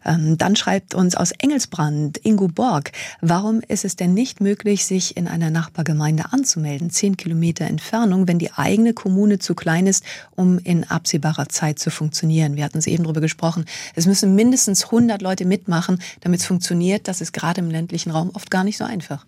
Ähm, 0.05 0.39
dann 0.39 0.57
schreibt 0.57 0.97
uns 0.97 1.15
aus 1.15 1.31
Engelsbrand 1.31 2.19
Ingo 2.25 2.49
Borg, 2.49 2.91
warum 3.21 3.61
ist 3.61 3.85
es 3.85 3.95
denn 3.95 4.13
nicht 4.13 4.41
möglich, 4.41 4.87
sich 4.87 5.17
in 5.17 5.29
einer 5.29 5.51
Nachbargemeinde 5.51 6.33
anzumelden? 6.33 6.64
Anmelden, 6.65 6.91
zehn 6.91 7.17
Kilometer 7.17 7.67
Entfernung, 7.67 8.27
wenn 8.27 8.39
die 8.39 8.53
eigene 8.53 8.95
Kommune 8.95 9.39
zu 9.39 9.55
klein 9.55 9.87
ist, 9.87 10.05
um 10.35 10.59
in 10.59 10.85
absehbarer 10.85 11.49
Zeit 11.49 11.79
zu 11.79 11.91
funktionieren. 11.91 12.57
Wir 12.57 12.65
hatten 12.65 12.79
es 12.79 12.87
eben 12.87 13.05
darüber 13.05 13.21
gesprochen. 13.21 13.67
Es 13.95 14.07
müssen 14.07 14.35
mindestens 14.35 14.85
100 14.85 15.21
Leute 15.21 15.45
mitmachen, 15.45 15.99
damit 16.23 16.41
es 16.41 16.47
funktioniert. 16.47 17.07
Das 17.07 17.21
ist 17.21 17.33
gerade 17.33 17.61
im 17.61 17.71
ländlichen 17.71 18.11
Raum 18.11 18.31
oft 18.33 18.51
gar 18.51 18.65
nicht 18.65 18.79
so 18.79 18.85
einfach 18.85 19.27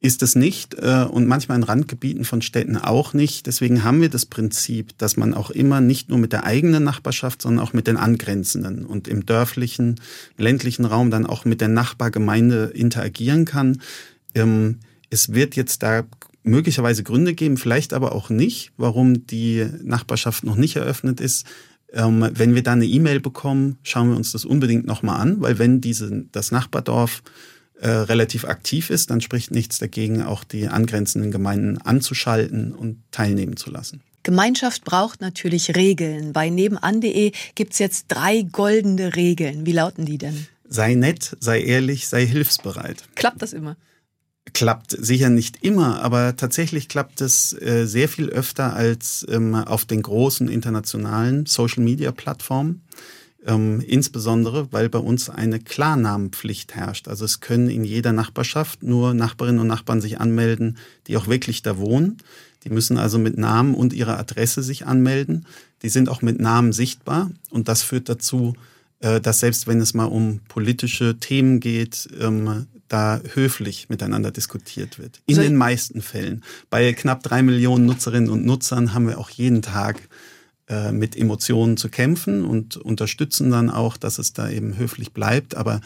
ist 0.00 0.22
es 0.22 0.36
nicht 0.36 0.74
äh, 0.74 1.06
und 1.10 1.26
manchmal 1.26 1.58
in 1.58 1.64
Randgebieten 1.64 2.24
von 2.24 2.40
Städten 2.40 2.76
auch 2.76 3.14
nicht. 3.14 3.48
Deswegen 3.48 3.82
haben 3.82 4.00
wir 4.00 4.08
das 4.08 4.26
Prinzip, 4.26 4.96
dass 4.96 5.16
man 5.16 5.34
auch 5.34 5.50
immer 5.50 5.80
nicht 5.80 6.08
nur 6.08 6.18
mit 6.18 6.32
der 6.32 6.44
eigenen 6.44 6.84
Nachbarschaft, 6.84 7.42
sondern 7.42 7.66
auch 7.66 7.72
mit 7.72 7.88
den 7.88 7.96
angrenzenden 7.96 8.86
und 8.86 9.08
im 9.08 9.26
dörflichen, 9.26 10.00
ländlichen 10.36 10.84
Raum 10.84 11.10
dann 11.10 11.26
auch 11.26 11.44
mit 11.44 11.60
der 11.60 11.66
Nachbargemeinde 11.66 12.66
interagieren 12.66 13.44
kann. 13.44 13.80
Ähm, 14.36 14.78
es 15.10 15.32
wird 15.32 15.56
jetzt 15.56 15.82
da 15.82 16.04
möglicherweise 16.48 17.02
Gründe 17.02 17.34
geben, 17.34 17.56
vielleicht 17.56 17.92
aber 17.92 18.12
auch 18.12 18.30
nicht, 18.30 18.72
warum 18.76 19.26
die 19.26 19.66
Nachbarschaft 19.82 20.44
noch 20.44 20.56
nicht 20.56 20.76
eröffnet 20.76 21.20
ist. 21.20 21.46
Ähm, 21.92 22.28
wenn 22.34 22.54
wir 22.54 22.62
da 22.62 22.72
eine 22.72 22.86
E-Mail 22.86 23.20
bekommen, 23.20 23.78
schauen 23.82 24.10
wir 24.10 24.16
uns 24.16 24.32
das 24.32 24.44
unbedingt 24.44 24.86
nochmal 24.86 25.20
an, 25.20 25.40
weil 25.40 25.58
wenn 25.58 25.80
diese, 25.80 26.26
das 26.32 26.50
Nachbardorf 26.50 27.22
äh, 27.80 27.88
relativ 27.88 28.44
aktiv 28.44 28.90
ist, 28.90 29.10
dann 29.10 29.20
spricht 29.20 29.50
nichts 29.52 29.78
dagegen, 29.78 30.22
auch 30.22 30.44
die 30.44 30.68
angrenzenden 30.68 31.30
Gemeinden 31.30 31.78
anzuschalten 31.78 32.74
und 32.74 32.98
teilnehmen 33.10 33.56
zu 33.56 33.70
lassen. 33.70 34.02
Gemeinschaft 34.22 34.84
braucht 34.84 35.20
natürlich 35.20 35.74
Regeln. 35.74 36.32
Bei 36.32 36.50
nebenan.de 36.50 37.32
gibt 37.54 37.72
es 37.72 37.78
jetzt 37.78 38.06
drei 38.08 38.42
goldene 38.42 39.16
Regeln. 39.16 39.64
Wie 39.64 39.72
lauten 39.72 40.04
die 40.04 40.18
denn? 40.18 40.46
Sei 40.68 40.94
nett, 40.94 41.36
sei 41.40 41.62
ehrlich, 41.62 42.08
sei 42.08 42.26
hilfsbereit. 42.26 43.04
Klappt 43.14 43.40
das 43.40 43.54
immer? 43.54 43.76
Klappt 44.52 44.96
sicher 44.98 45.30
nicht 45.30 45.62
immer, 45.62 46.02
aber 46.02 46.36
tatsächlich 46.36 46.88
klappt 46.88 47.20
es 47.20 47.52
äh, 47.52 47.86
sehr 47.86 48.08
viel 48.08 48.28
öfter 48.28 48.74
als 48.74 49.26
ähm, 49.28 49.54
auf 49.54 49.84
den 49.84 50.02
großen 50.02 50.48
internationalen 50.48 51.46
Social-Media-Plattformen. 51.46 52.82
Ähm, 53.46 53.80
insbesondere, 53.80 54.72
weil 54.72 54.88
bei 54.88 54.98
uns 54.98 55.30
eine 55.30 55.60
Klarnamenpflicht 55.60 56.74
herrscht. 56.74 57.06
Also 57.06 57.24
es 57.24 57.40
können 57.40 57.70
in 57.70 57.84
jeder 57.84 58.12
Nachbarschaft 58.12 58.82
nur 58.82 59.14
Nachbarinnen 59.14 59.60
und 59.60 59.68
Nachbarn 59.68 60.00
sich 60.00 60.20
anmelden, 60.20 60.76
die 61.06 61.16
auch 61.16 61.28
wirklich 61.28 61.62
da 61.62 61.78
wohnen. 61.78 62.18
Die 62.64 62.70
müssen 62.70 62.98
also 62.98 63.18
mit 63.18 63.38
Namen 63.38 63.74
und 63.74 63.92
ihrer 63.92 64.18
Adresse 64.18 64.62
sich 64.62 64.86
anmelden. 64.86 65.46
Die 65.82 65.88
sind 65.88 66.08
auch 66.08 66.20
mit 66.20 66.40
Namen 66.40 66.72
sichtbar 66.72 67.30
und 67.50 67.68
das 67.68 67.82
führt 67.82 68.08
dazu, 68.08 68.54
äh, 69.00 69.20
dass 69.20 69.40
selbst 69.40 69.66
wenn 69.66 69.80
es 69.80 69.94
mal 69.94 70.06
um 70.06 70.40
politische 70.48 71.18
Themen 71.18 71.60
geht, 71.60 72.08
ähm, 72.20 72.66
da 72.88 73.20
höflich 73.34 73.88
miteinander 73.88 74.30
diskutiert 74.30 74.98
wird. 74.98 75.20
In 75.26 75.36
den 75.36 75.56
meisten 75.56 76.02
Fällen. 76.02 76.42
Bei 76.70 76.92
knapp 76.92 77.22
drei 77.22 77.42
Millionen 77.42 77.86
Nutzerinnen 77.86 78.30
und 78.30 78.44
Nutzern 78.44 78.94
haben 78.94 79.06
wir 79.06 79.18
auch 79.18 79.30
jeden 79.30 79.62
Tag 79.62 80.08
äh, 80.68 80.92
mit 80.92 81.16
Emotionen 81.16 81.76
zu 81.76 81.88
kämpfen 81.88 82.44
und 82.44 82.76
unterstützen 82.76 83.50
dann 83.50 83.70
auch, 83.70 83.96
dass 83.96 84.18
es 84.18 84.32
da 84.32 84.50
eben 84.50 84.76
höflich 84.76 85.12
bleibt. 85.12 85.56
Aber 85.56 85.80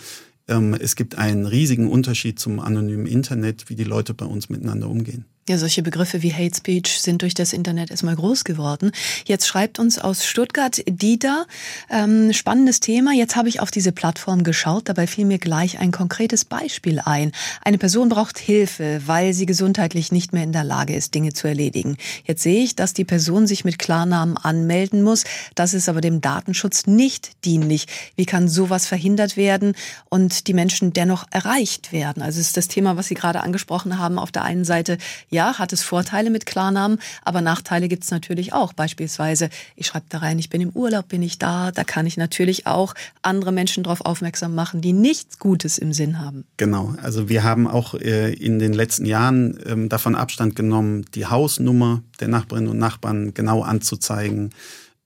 ähm, 0.48 0.74
es 0.74 0.96
gibt 0.96 1.16
einen 1.16 1.46
riesigen 1.46 1.88
Unterschied 1.90 2.38
zum 2.38 2.60
anonymen 2.60 3.06
Internet, 3.06 3.68
wie 3.68 3.76
die 3.76 3.84
Leute 3.84 4.14
bei 4.14 4.26
uns 4.26 4.48
miteinander 4.48 4.88
umgehen. 4.88 5.24
Ja, 5.48 5.58
solche 5.58 5.82
Begriffe 5.82 6.22
wie 6.22 6.32
Hate 6.32 6.56
Speech 6.56 7.00
sind 7.00 7.22
durch 7.22 7.34
das 7.34 7.52
Internet 7.52 7.90
erstmal 7.90 8.14
groß 8.14 8.44
geworden. 8.44 8.92
Jetzt 9.26 9.48
schreibt 9.48 9.80
uns 9.80 9.98
aus 9.98 10.24
Stuttgart 10.24 10.80
Dieter, 10.86 11.46
ähm, 11.90 12.32
spannendes 12.32 12.78
Thema. 12.78 13.12
Jetzt 13.12 13.34
habe 13.34 13.48
ich 13.48 13.58
auf 13.58 13.72
diese 13.72 13.90
Plattform 13.90 14.44
geschaut, 14.44 14.88
dabei 14.88 15.08
fiel 15.08 15.24
mir 15.24 15.38
gleich 15.38 15.80
ein 15.80 15.90
konkretes 15.90 16.44
Beispiel 16.44 17.00
ein. 17.04 17.32
Eine 17.64 17.78
Person 17.78 18.08
braucht 18.08 18.38
Hilfe, 18.38 19.02
weil 19.06 19.34
sie 19.34 19.44
gesundheitlich 19.44 20.12
nicht 20.12 20.32
mehr 20.32 20.44
in 20.44 20.52
der 20.52 20.62
Lage 20.62 20.94
ist, 20.94 21.12
Dinge 21.12 21.32
zu 21.32 21.48
erledigen. 21.48 21.96
Jetzt 22.24 22.44
sehe 22.44 22.62
ich, 22.62 22.76
dass 22.76 22.94
die 22.94 23.04
Person 23.04 23.48
sich 23.48 23.64
mit 23.64 23.80
Klarnamen 23.80 24.36
anmelden 24.36 25.02
muss. 25.02 25.24
Das 25.56 25.74
ist 25.74 25.88
aber 25.88 26.00
dem 26.00 26.20
Datenschutz 26.20 26.86
nicht 26.86 27.44
dienlich. 27.44 27.86
Wie 28.14 28.26
kann 28.26 28.46
sowas 28.46 28.86
verhindert 28.86 29.36
werden 29.36 29.74
und 30.08 30.46
die 30.46 30.54
Menschen 30.54 30.92
dennoch 30.92 31.24
erreicht 31.32 31.90
werden? 31.90 32.22
Also 32.22 32.38
ist 32.38 32.56
das 32.56 32.68
Thema, 32.68 32.96
was 32.96 33.08
Sie 33.08 33.14
gerade 33.14 33.40
angesprochen 33.40 33.98
haben. 33.98 34.20
Auf 34.20 34.30
der 34.30 34.44
einen 34.44 34.64
Seite 34.64 34.98
ja, 35.32 35.58
hat 35.58 35.72
es 35.72 35.82
Vorteile 35.82 36.30
mit 36.30 36.46
Klarnamen, 36.46 36.98
aber 37.24 37.40
Nachteile 37.40 37.88
gibt 37.88 38.04
es 38.04 38.10
natürlich 38.10 38.52
auch. 38.52 38.72
Beispielsweise, 38.72 39.48
ich 39.76 39.86
schreibe 39.86 40.06
da 40.10 40.18
rein, 40.18 40.38
ich 40.38 40.50
bin 40.50 40.60
im 40.60 40.70
Urlaub, 40.70 41.08
bin 41.08 41.22
ich 41.22 41.38
da. 41.38 41.72
Da 41.72 41.84
kann 41.84 42.06
ich 42.06 42.16
natürlich 42.16 42.66
auch 42.66 42.94
andere 43.22 43.50
Menschen 43.50 43.82
darauf 43.82 44.02
aufmerksam 44.02 44.54
machen, 44.54 44.82
die 44.82 44.92
nichts 44.92 45.38
Gutes 45.38 45.78
im 45.78 45.92
Sinn 45.92 46.20
haben. 46.20 46.44
Genau, 46.58 46.94
also 47.02 47.28
wir 47.28 47.42
haben 47.42 47.66
auch 47.66 47.94
äh, 47.94 48.32
in 48.34 48.58
den 48.58 48.74
letzten 48.74 49.06
Jahren 49.06 49.58
ähm, 49.66 49.88
davon 49.88 50.14
Abstand 50.14 50.54
genommen, 50.54 51.06
die 51.14 51.26
Hausnummer 51.26 52.02
der 52.20 52.28
Nachbarinnen 52.28 52.70
und 52.70 52.78
Nachbarn 52.78 53.32
genau 53.32 53.62
anzuzeigen. 53.62 54.50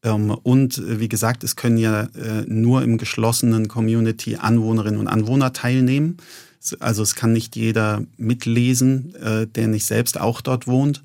Ähm, 0.03 0.31
und 0.31 0.79
äh, 0.79 0.99
wie 1.01 1.09
gesagt, 1.09 1.45
es 1.45 1.57
können 1.57 1.79
ja 1.79 2.03
äh, 2.03 2.45
nur 2.47 2.83
im 2.83 2.99
geschlossenen 2.99 3.69
Community 3.69 4.37
Anwohnerinnen 4.37 5.01
und 5.01 5.09
Anwohner 5.09 5.53
teilnehmen. 5.53 6.17
Also 6.81 7.03
es 7.03 7.15
kann 7.15 7.33
nicht 7.33 7.57
jeder 7.57 8.03
mitlesen, 8.17 9.15
äh, 9.17 9.47
der 9.47 9.69
nicht 9.69 9.87
selbst 9.87 10.19
auch 10.21 10.41
dort 10.41 10.67
wohnt. 10.67 11.03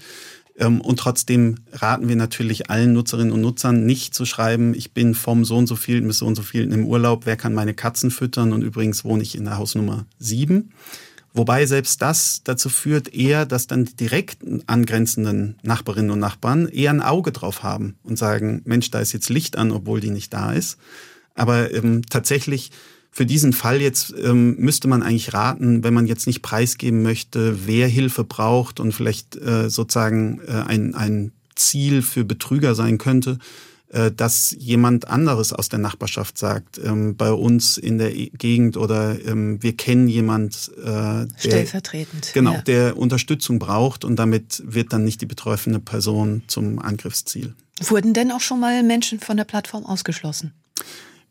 Ähm, 0.58 0.82
und 0.82 1.00
trotzdem 1.00 1.56
raten 1.72 2.08
wir 2.08 2.15
natürlich 2.15 2.70
allen 2.70 2.94
Nutzerinnen 2.94 3.34
und 3.34 3.41
Nutzern 3.41 3.86
nicht 3.86 4.13
zu 4.13 4.25
schreiben, 4.25 4.74
ich 4.74 4.91
bin 4.91 5.15
vom 5.15 5.46
so 5.46 5.58
und 5.58 5.68
so 5.68 5.75
viel 5.75 6.01
bis 6.01 6.20
so 6.20 6.27
und 6.27 6.36
so 6.36 6.44
viel 6.44 6.72
im 6.72 6.86
Urlaub, 6.86 7.25
wer 7.25 7.38
kann 7.38 7.53
meine 7.53 7.74
Katzen 7.74 8.12
füttern 8.12 8.53
und 8.53 8.62
übrigens 8.62 9.03
wohne 9.03 9.24
ich 9.24 9.36
in 9.36 9.46
der 9.46 9.58
Hausnummer 9.58 10.06
7. 10.20 10.72
Wobei 11.34 11.65
selbst 11.65 12.01
das 12.01 12.41
dazu 12.44 12.68
führt 12.68 13.13
eher, 13.13 13.46
dass 13.46 13.65
dann 13.65 13.86
die 13.86 13.96
direkt 13.96 14.39
angrenzenden 14.68 15.56
Nachbarinnen 15.63 16.12
und 16.12 16.20
Nachbarn 16.20 16.68
eher 16.68 16.91
ein 16.91 17.01
Auge 17.01 17.32
drauf 17.32 17.63
haben 17.63 17.96
und 18.03 18.18
sagen, 18.18 18.62
Mensch, 18.65 18.91
da 18.91 19.00
ist 19.00 19.13
jetzt 19.13 19.30
Licht 19.30 19.58
an, 19.58 19.72
obwohl 19.72 20.01
die 20.01 20.10
nicht 20.10 20.34
da 20.34 20.51
ist. 20.51 20.77
Aber 21.34 21.74
ähm, 21.74 22.01
tatsächlich 22.10 22.72
für 23.12 23.25
diesen 23.25 23.51
Fall 23.51 23.82
jetzt 23.82 24.13
ähm, 24.24 24.56
müsste 24.58 24.88
man 24.88 25.03
eigentlich 25.03 25.34
raten, 25.34 25.84
wenn 25.84 25.94
man 25.94 26.08
jetzt 26.08 26.27
nicht 26.27 26.41
preisgeben 26.41 27.01
möchte, 27.01 27.68
wer 27.68 27.88
Hilfe 27.88 28.24
braucht 28.24 28.80
und 28.80 28.94
vielleicht 28.94 29.36
äh, 29.36 29.70
sozusagen 29.70 30.39
äh, 30.48 30.51
ein, 30.51 30.96
ein 30.96 31.34
Ziel 31.56 32.01
für 32.01 32.24
Betrüger 32.24 32.74
sein 32.74 32.98
könnte, 32.98 33.38
äh, 33.89 34.12
dass 34.12 34.56
jemand 34.58 35.10
anderes 35.10 35.51
aus 35.51 35.68
der 35.68 35.80
Nachbarschaft 35.80 36.38
sagt, 36.38 36.80
ähm, 36.82 37.18
bei 37.18 37.34
uns 37.34 37.77
in 37.77 37.98
der 37.98 38.12
Gegend 38.12 38.77
oder 38.77 39.18
ähm, 39.25 39.62
wir 39.62 39.75
kennen 39.75 40.08
jemand, 40.08 40.72
äh, 40.77 40.86
der, 40.86 41.27
stellvertretend, 41.38 42.32
genau, 42.34 42.53
ja. 42.53 42.62
der 42.62 42.98
Unterstützung 42.98 43.60
braucht 43.60 44.06
und 44.06 44.15
damit 44.15 44.63
wird 44.65 44.94
dann 44.94 45.03
nicht 45.03 45.20
die 45.20 45.25
betroffene 45.25 45.82
Person 45.82 46.44
zum 46.48 46.80
Angriffsziel. 46.80 47.56
Wurden 47.82 48.13
denn 48.13 48.32
auch 48.32 48.39
schon 48.39 48.62
mal 48.62 48.82
Menschen 48.84 49.20
von 49.20 49.36
der 49.36 49.44
Plattform 49.44 49.86
ausgeschlossen? 49.86 50.53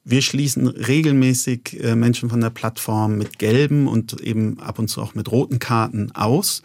Wir 0.04 0.22
schließen 0.22 0.66
regelmäßig 0.66 1.82
äh, 1.82 1.94
Menschen 1.94 2.30
von 2.30 2.40
der 2.40 2.50
Plattform 2.50 3.18
mit 3.18 3.38
gelben 3.38 3.86
und 3.86 4.20
eben 4.20 4.58
ab 4.58 4.78
und 4.78 4.88
zu 4.88 5.02
auch 5.02 5.14
mit 5.14 5.30
roten 5.30 5.58
Karten 5.58 6.10
aus. 6.12 6.62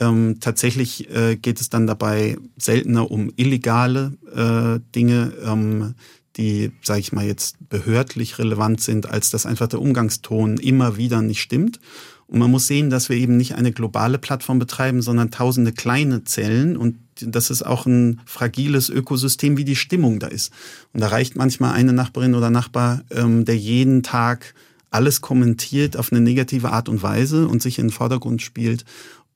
Ähm, 0.00 0.38
tatsächlich 0.40 1.10
äh, 1.14 1.36
geht 1.36 1.60
es 1.60 1.68
dann 1.68 1.86
dabei 1.86 2.38
seltener 2.56 3.10
um 3.10 3.30
illegale 3.36 4.16
äh, 4.34 4.80
Dinge, 4.94 5.32
ähm, 5.44 5.94
die, 6.38 6.72
sage 6.82 7.00
ich 7.00 7.12
mal, 7.12 7.26
jetzt 7.26 7.56
behördlich 7.68 8.38
relevant 8.38 8.80
sind, 8.80 9.10
als 9.10 9.30
dass 9.30 9.44
einfach 9.44 9.68
der 9.68 9.82
Umgangston 9.82 10.56
immer 10.56 10.96
wieder 10.96 11.20
nicht 11.20 11.42
stimmt. 11.42 11.80
Und 12.26 12.38
man 12.38 12.50
muss 12.50 12.66
sehen, 12.66 12.88
dass 12.88 13.08
wir 13.10 13.16
eben 13.16 13.36
nicht 13.36 13.56
eine 13.56 13.72
globale 13.72 14.16
Plattform 14.16 14.58
betreiben, 14.58 15.02
sondern 15.02 15.30
tausende 15.30 15.72
kleine 15.72 16.24
Zellen 16.24 16.76
und 16.76 16.96
das 17.26 17.50
ist 17.50 17.62
auch 17.62 17.86
ein 17.86 18.20
fragiles 18.24 18.88
Ökosystem, 18.88 19.56
wie 19.56 19.64
die 19.64 19.76
Stimmung 19.76 20.18
da 20.18 20.26
ist. 20.26 20.52
Und 20.92 21.00
da 21.00 21.08
reicht 21.08 21.36
manchmal 21.36 21.72
eine 21.72 21.92
Nachbarin 21.92 22.34
oder 22.34 22.50
Nachbar, 22.50 23.02
ähm, 23.10 23.44
der 23.44 23.56
jeden 23.56 24.02
Tag 24.02 24.54
alles 24.90 25.20
kommentiert 25.20 25.96
auf 25.96 26.12
eine 26.12 26.20
negative 26.20 26.70
Art 26.72 26.88
und 26.88 27.02
Weise 27.02 27.46
und 27.46 27.62
sich 27.62 27.78
in 27.78 27.86
den 27.86 27.92
Vordergrund 27.92 28.42
spielt, 28.42 28.84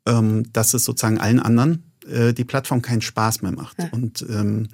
ähm, 0.07 0.45
dass 0.53 0.75
es 0.75 0.85
sozusagen 0.85 1.19
allen 1.19 1.41
anderen 1.41 1.85
äh, 2.09 2.33
die 2.33 2.45
Plattform 2.45 2.83
keinen 2.83 3.03
Spaß 3.03 3.43
mehr 3.43 3.53
macht. 3.53 3.79
Ja. 3.79 3.89
Und 3.93 4.25
ähm, 4.29 4.69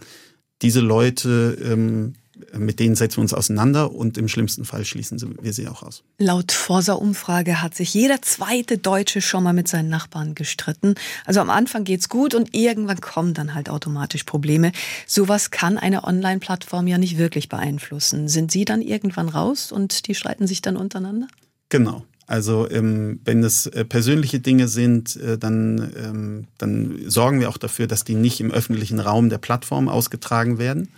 diese 0.62 0.81
Leute 0.81 1.57
ähm, 1.62 2.14
mit 2.56 2.80
denen 2.80 2.94
setzen 2.94 3.18
wir 3.18 3.23
uns 3.23 3.35
auseinander 3.35 3.92
und 3.92 4.18
im 4.18 4.28
schlimmsten 4.28 4.64
Fall 4.64 4.85
schließen 4.85 5.37
wir 5.40 5.52
sie 5.52 5.68
auch 5.68 5.82
aus. 5.82 6.02
Laut 6.18 6.52
Forsa-Umfrage 6.52 7.62
hat 7.62 7.75
sich 7.75 7.94
jeder 7.94 8.23
zweite 8.23 8.78
Deutsche 8.78 9.20
schon 9.20 9.44
mal 9.44 9.52
mit 9.52 9.68
seinen 9.68 9.88
Nachbarn 9.88 10.35
gestritten. 10.35 10.94
Also 11.25 11.40
am 11.40 11.50
Anfang 11.50 11.85
geht's 11.85 12.09
gut 12.09 12.35
und 12.35 12.54
irgendwann 12.54 13.00
kommen 13.00 13.35
dann 13.35 13.54
halt 13.54 13.68
automatisch 13.68 14.25
Probleme. 14.25 14.73
Sowas 15.06 15.50
kann 15.50 15.78
eine 15.78 16.04
Online-Plattform 16.04 16.87
ja 16.87 16.99
nicht 16.99 17.18
wirklich 17.18 17.49
beeinflussen. 17.49 18.28
Sind 18.28 18.50
Sie 18.50 18.64
dann 18.64 18.82
irgendwann 18.82 19.28
raus 19.28 19.73
und 19.73 20.06
die 20.06 20.14
streiten 20.14 20.47
sich 20.47 20.62
dann 20.62 20.76
untereinander? 20.76 21.28
Genau. 21.68 22.04
Also 22.30 22.70
ähm, 22.70 23.18
wenn 23.25 23.42
es 23.42 23.66
äh, 23.66 23.85
persönliche 23.85 24.38
Dinge 24.38 24.68
sind, 24.68 25.16
äh, 25.16 25.37
dann, 25.37 25.92
ähm, 25.97 26.47
dann 26.59 27.00
sorgen 27.09 27.40
wir 27.40 27.49
auch 27.49 27.59
dafür, 27.59 27.88
dass 27.88 28.04
die 28.04 28.14
nicht 28.14 28.40
im 28.40 28.52
öffentlichen 28.52 29.00
Raum 29.00 29.30
der 29.30 29.38
Plattform 29.38 29.88
ausgetragen 29.88 30.59
werden. 30.59 30.90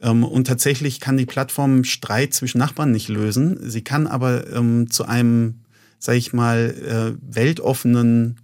Ähm, 0.00 0.24
und 0.24 0.46
tatsächlich 0.46 1.00
kann 1.00 1.16
die 1.16 1.26
Plattform 1.26 1.84
Streit 1.84 2.34
zwischen 2.34 2.58
Nachbarn 2.58 2.92
nicht 2.92 3.08
lösen. 3.08 3.58
Sie 3.68 3.82
kann 3.82 4.06
aber 4.06 4.50
ähm, 4.52 4.90
zu 4.90 5.04
einem, 5.06 5.60
sage 5.98 6.18
ich 6.18 6.32
mal, 6.32 7.16
äh, 7.18 7.34
weltoffenen 7.34 8.38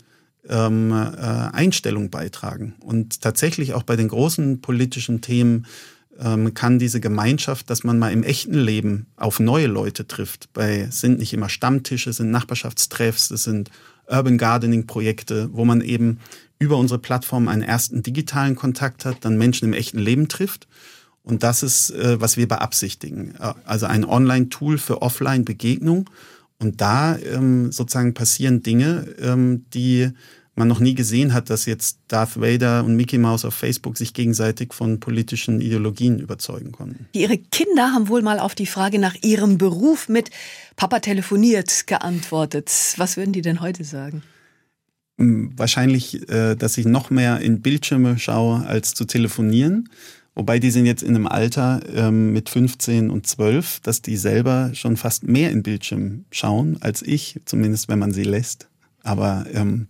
ähm, 0.49 0.92
äh, 0.92 0.94
Einstellung 1.16 2.11
beitragen. 2.11 2.75
Und 2.80 3.21
tatsächlich 3.21 3.75
auch 3.75 3.82
bei 3.82 3.97
den 3.97 4.09
großen 4.09 4.61
politischen 4.61 5.21
Themen 5.21 5.66
ähm, 6.18 6.54
kann 6.54 6.78
diese 6.78 7.00
Gemeinschaft, 7.00 7.71
dass 7.71 7.85
man 7.85 7.99
mal 7.99 8.12
im 8.12 8.23
echten 8.23 8.54
Leben 8.54 9.06
auf 9.16 9.38
neue 9.38 9.66
Leute 9.66 10.06
trifft. 10.06 10.52
Bei 10.52 10.88
sind 10.90 11.18
nicht 11.18 11.32
immer 11.32 11.49
Stammtische, 11.49 12.12
sind 12.12 12.30
Nachbarschaftstreffs, 12.30 13.30
es 13.30 13.44
sind 13.44 13.71
Urban 14.09 14.37
Gardening 14.37 14.87
Projekte, 14.87 15.49
wo 15.52 15.64
man 15.64 15.80
eben 15.80 16.18
über 16.59 16.76
unsere 16.76 16.99
Plattform 16.99 17.49
einen 17.49 17.62
ersten 17.62 18.02
digitalen 18.02 18.56
Kontakt 18.56 19.04
hat, 19.04 19.25
dann 19.25 19.38
Menschen 19.38 19.66
im 19.66 19.73
echten 19.73 19.99
Leben 19.99 20.28
trifft 20.28 20.66
und 21.25 21.43
das 21.43 21.62
ist, 21.62 21.91
äh, 21.91 22.21
was 22.21 22.37
wir 22.37 22.49
beabsichtigen. 22.49 23.35
Äh, 23.38 23.55
also 23.64 23.87
ein 23.87 24.05
Online-Tool 24.05 24.79
für 24.79 25.02
Offline-Begegnung. 25.02 26.11
Und 26.59 26.81
da 26.81 27.17
ähm, 27.19 27.73
sozusagen 27.73 28.14
passieren 28.14 28.62
Dinge, 28.62 29.07
ähm, 29.21 29.64
die 29.75 30.11
man 30.55 30.69
noch 30.69 30.81
nie 30.81 30.95
gesehen 30.95 31.33
hat, 31.33 31.49
dass 31.49 31.64
jetzt 31.64 31.99
Darth 32.09 32.38
Vader 32.38 32.85
und 32.85 32.95
Mickey 32.95 33.19
Mouse 33.19 33.45
auf 33.45 33.55
Facebook 33.55 33.97
sich 33.97 34.12
gegenseitig 34.12 34.75
von 34.75 35.00
politischen 35.00 35.61
Ideologien 35.61 36.19
überzeugen 36.19 36.73
konnten. 36.73 37.06
Ihre 37.13 37.39
Kinder 37.39 37.93
haben 37.93 38.08
wohl 38.08 38.23
mal 38.23 38.39
auf 38.39 38.54
die 38.54 38.67
Frage 38.67 38.99
nach 38.99 39.15
ihrem 39.23 39.56
Beruf 39.56 40.08
mit 40.08 40.30
Papa 40.76 41.00
telefoniert 41.00 41.87
geantwortet. 41.87 42.71
Was 42.97 43.17
würden 43.17 43.32
die 43.32 43.43
denn 43.43 43.61
heute 43.61 43.85
sagen? 43.85 44.23
Hm, 45.19 45.52
wahrscheinlich, 45.56 46.28
äh, 46.28 46.54
dass 46.54 46.76
ich 46.76 46.85
noch 46.85 47.11
mehr 47.11 47.41
in 47.41 47.63
Bildschirme 47.63 48.19
schaue, 48.19 48.67
als 48.67 48.93
zu 48.95 49.06
telefonieren. 49.06 49.89
Wobei 50.34 50.58
die 50.58 50.71
sind 50.71 50.86
jetzt 50.86 51.02
in 51.02 51.14
einem 51.14 51.26
Alter 51.26 51.80
ähm, 51.95 52.32
mit 52.32 52.49
15 52.49 53.10
und 53.10 53.26
12, 53.26 53.80
dass 53.80 54.00
die 54.00 54.16
selber 54.16 54.71
schon 54.75 54.97
fast 54.97 55.25
mehr 55.25 55.50
in 55.50 55.62
Bildschirm 55.62 56.25
schauen 56.30 56.78
als 56.80 57.02
ich, 57.02 57.40
zumindest 57.45 57.88
wenn 57.88 57.99
man 57.99 58.12
sie 58.12 58.25
lässt. 58.25 58.68
Aber 59.02 59.45
ähm, 59.52 59.88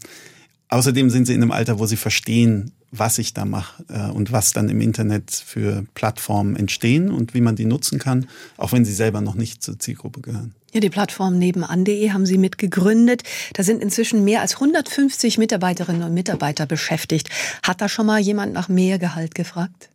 außerdem 0.69 1.11
sind 1.11 1.27
sie 1.27 1.35
in 1.35 1.43
einem 1.43 1.53
Alter, 1.53 1.79
wo 1.79 1.87
sie 1.87 1.97
verstehen, 1.97 2.73
was 2.91 3.19
ich 3.19 3.35
da 3.35 3.45
mache 3.45 3.85
äh, 3.89 4.11
und 4.11 4.33
was 4.33 4.53
dann 4.53 4.69
im 4.69 4.81
Internet 4.81 5.31
für 5.31 5.87
Plattformen 5.95 6.57
entstehen 6.57 7.11
und 7.11 7.35
wie 7.35 7.41
man 7.41 7.57
die 7.57 7.65
nutzen 7.65 7.99
kann, 7.99 8.29
auch 8.59 8.73
wenn 8.73 8.85
sie 8.85 8.93
selber 8.93 9.21
noch 9.21 9.35
nicht 9.35 9.63
zur 9.63 9.79
Zielgruppe 9.79 10.21
gehören. 10.21 10.55
Ja, 10.75 10.81
die 10.81 10.91
Plattform 10.91 11.39
nebenan.de 11.39 12.11
haben 12.11 12.27
Sie 12.27 12.39
mitgegründet. 12.39 13.23
Da 13.55 13.63
sind 13.63 13.83
inzwischen 13.83 14.25
mehr 14.25 14.41
als 14.41 14.55
150 14.55 15.39
Mitarbeiterinnen 15.39 16.03
und 16.03 16.15
Mitarbeiter 16.15 16.67
beschäftigt. 16.67 17.29
Hat 17.63 17.81
da 17.81 17.89
schon 17.89 18.07
mal 18.07 18.21
jemand 18.21 18.53
nach 18.53 18.69
mehr 18.69 18.99
Gehalt 18.99 19.35
gefragt? 19.35 19.92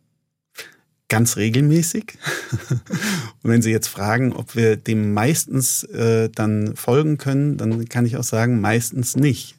Ganz 1.08 1.36
regelmäßig. 1.36 2.18
Und 3.42 3.50
wenn 3.50 3.62
Sie 3.62 3.70
jetzt 3.70 3.88
fragen, 3.88 4.32
ob 4.32 4.54
wir 4.54 4.76
dem 4.76 5.14
meistens 5.14 5.84
äh, 5.84 6.28
dann 6.34 6.76
folgen 6.76 7.18
können, 7.18 7.56
dann 7.56 7.88
kann 7.88 8.06
ich 8.06 8.16
auch 8.16 8.24
sagen, 8.24 8.60
meistens 8.60 9.16
nicht. 9.16 9.56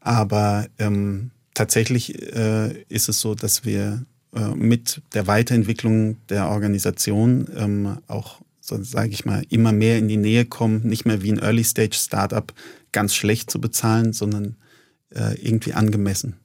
Aber 0.00 0.66
ähm, 0.78 1.30
tatsächlich 1.54 2.34
äh, 2.34 2.82
ist 2.88 3.08
es 3.08 3.20
so, 3.20 3.34
dass 3.34 3.64
wir 3.64 4.04
äh, 4.34 4.54
mit 4.54 5.02
der 5.14 5.26
Weiterentwicklung 5.26 6.16
der 6.28 6.48
Organisation 6.48 7.48
ähm, 7.56 7.98
auch, 8.08 8.40
so 8.60 8.82
sage 8.82 9.10
ich 9.10 9.24
mal, 9.24 9.44
immer 9.50 9.72
mehr 9.72 9.98
in 9.98 10.08
die 10.08 10.16
Nähe 10.16 10.44
kommen, 10.44 10.86
nicht 10.86 11.04
mehr 11.04 11.22
wie 11.22 11.32
ein 11.32 11.38
Early-Stage-Startup 11.38 12.52
ganz 12.90 13.14
schlecht 13.14 13.50
zu 13.50 13.60
bezahlen, 13.60 14.12
sondern 14.12 14.56
äh, 15.10 15.34
irgendwie 15.40 15.74
angemessen. 15.74 16.36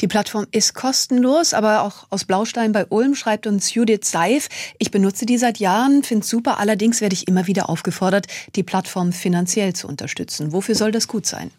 Die 0.00 0.08
Plattform 0.08 0.46
ist 0.50 0.74
kostenlos, 0.74 1.54
aber 1.54 1.82
auch 1.82 2.06
aus 2.10 2.24
Blaustein 2.24 2.72
bei 2.72 2.86
Ulm 2.86 3.14
schreibt 3.14 3.46
uns 3.46 3.74
Judith 3.74 4.04
Seif. 4.04 4.48
Ich 4.78 4.90
benutze 4.90 5.26
die 5.26 5.38
seit 5.38 5.58
Jahren, 5.58 6.02
finde 6.02 6.26
super. 6.26 6.58
Allerdings 6.58 7.00
werde 7.00 7.14
ich 7.14 7.28
immer 7.28 7.46
wieder 7.46 7.68
aufgefordert, 7.68 8.26
die 8.54 8.62
Plattform 8.62 9.12
finanziell 9.12 9.72
zu 9.72 9.88
unterstützen. 9.88 10.52
Wofür 10.52 10.74
soll 10.74 10.92
das 10.92 11.08
gut 11.08 11.26
sein? 11.26 11.50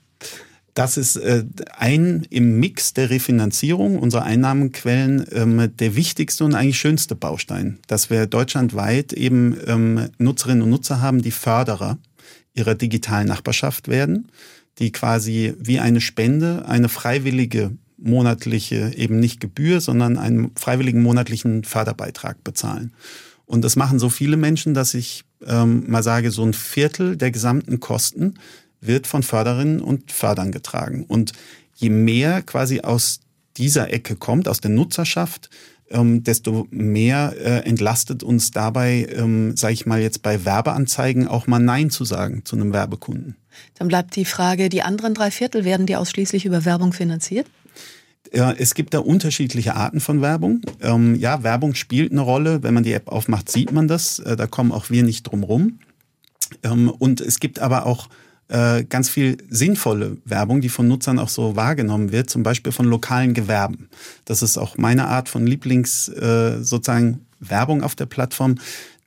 Das 0.74 0.98
ist 0.98 1.18
äh, 1.18 1.44
ein 1.76 2.26
im 2.30 2.60
Mix 2.60 2.94
der 2.94 3.10
Refinanzierung 3.10 4.00
unserer 4.00 4.24
Einnahmenquellen 4.24 5.26
ähm, 5.34 5.76
der 5.76 5.96
wichtigste 5.96 6.46
und 6.46 6.56
eigentlich 6.56 6.80
schönste 6.80 7.16
Baustein, 7.16 7.80
dass 7.88 8.10
wir 8.10 8.28
deutschlandweit 8.28 9.12
eben 9.14 9.58
ähm, 9.68 10.10
Nutzerinnen 10.20 10.62
und 10.62 10.70
Nutzer 10.70 11.02
haben, 11.02 11.22
die 11.22 11.32
Förderer 11.32 11.98
ihrer 12.54 12.76
digitalen 12.76 13.28
Nachbarschaft 13.28 13.88
werden, 13.88 14.32
die 14.78 14.92
quasi 14.92 15.54
wie 15.60 15.80
eine 15.80 16.02
Spende 16.02 16.66
eine 16.66 16.88
freiwillige 16.88 17.72
monatliche, 18.02 18.94
eben 18.96 19.20
nicht 19.20 19.40
Gebühr, 19.40 19.82
sondern 19.82 20.18
einen 20.18 20.52
freiwilligen 20.56 21.02
monatlichen 21.02 21.64
Förderbeitrag 21.64 22.44
bezahlen. 22.44 22.94
Und 23.46 23.64
das 23.64 23.76
machen 23.76 24.00
so 24.00 24.10
viele 24.10 24.38
Menschen, 24.38 24.74
dass 24.74 24.94
ich 24.94 25.24
ähm, 25.46 25.86
mal 25.88 26.04
sage, 26.04 26.32
so 26.32 26.44
ein 26.44 26.54
Viertel 26.54 27.18
der 27.18 27.32
gesamten 27.32 27.80
Kosten 27.80 28.36
wird 28.82 29.08
von 29.08 29.24
Förderinnen 29.24 29.82
und 29.82 30.12
Fördern 30.12 30.52
getragen. 30.52 31.04
Und 31.04 31.34
je 31.76 31.90
mehr 31.90 32.42
quasi 32.42 32.82
aus 32.82 33.22
dieser 33.58 33.92
Ecke 33.92 34.16
kommt, 34.16 34.48
aus 34.48 34.62
der 34.62 34.72
Nutzerschaft, 34.72 35.50
ähm, 35.92 36.24
desto 36.24 36.68
mehr 36.70 37.34
äh, 37.38 37.68
entlastet 37.68 38.24
uns 38.24 38.52
dabei, 38.52 39.08
ähm, 39.12 39.58
sage 39.58 39.74
ich 39.74 39.86
mal 39.86 40.00
jetzt 40.00 40.22
bei 40.22 40.46
Werbeanzeigen 40.46 41.28
auch 41.28 41.48
mal 41.48 41.60
Nein 41.60 41.90
zu 41.90 42.06
sagen 42.06 42.44
zu 42.46 42.56
einem 42.56 42.74
Werbekunden. 42.74 43.36
Dann 43.78 43.88
bleibt 43.88 44.16
die 44.16 44.26
Frage, 44.26 44.70
die 44.70 44.84
anderen 44.84 45.14
drei 45.14 45.32
Viertel 45.32 45.66
werden 45.66 45.86
die 45.86 45.96
ausschließlich 45.96 46.46
über 46.46 46.66
Werbung 46.66 46.94
finanziert? 46.94 47.48
Es 48.32 48.76
gibt 48.76 48.94
da 48.94 49.00
unterschiedliche 49.00 49.76
Arten 49.76 50.00
von 50.00 50.22
Werbung. 50.22 50.62
Ähm, 50.82 51.16
ja, 51.16 51.42
Werbung 51.42 51.74
spielt 51.74 52.12
eine 52.12 52.22
Rolle. 52.22 52.62
Wenn 52.62 52.76
man 52.76 52.84
die 52.84 52.94
App 52.94 53.08
aufmacht, 53.08 53.50
sieht 53.50 53.72
man 53.72 53.88
das. 53.88 54.20
Äh, 54.20 54.36
da 54.36 54.46
kommen 54.46 54.72
auch 54.72 54.90
wir 54.90 55.04
nicht 55.04 55.24
drum 55.24 55.44
rum. 55.44 55.80
Ähm, 56.64 56.90
und 56.90 57.22
es 57.22 57.40
gibt 57.40 57.60
aber 57.60 57.86
auch 57.86 58.08
äh, 58.50 58.84
ganz 58.84 59.10
viel 59.10 59.38
sinnvolle 59.50 60.18
Werbung, 60.26 60.62
die 60.62 60.70
von 60.70 60.88
Nutzern 60.88 61.20
auch 61.20 61.30
so 61.30 61.56
wahrgenommen 61.56 62.12
wird, 62.12 62.30
zum 62.30 62.44
Beispiel 62.44 62.72
von 62.72 62.86
lokalen 62.86 63.34
Gewerben. 63.34 63.90
Das 64.26 64.42
ist 64.42 64.58
auch 64.58 64.78
meine 64.78 65.08
Art 65.08 65.30
von 65.30 65.46
Lieblings 65.46 66.10
äh, 66.10 66.62
sozusagen 66.62 67.26
Werbung 67.40 67.84
auf 67.84 67.96
der 67.96 68.08
Plattform 68.08 68.56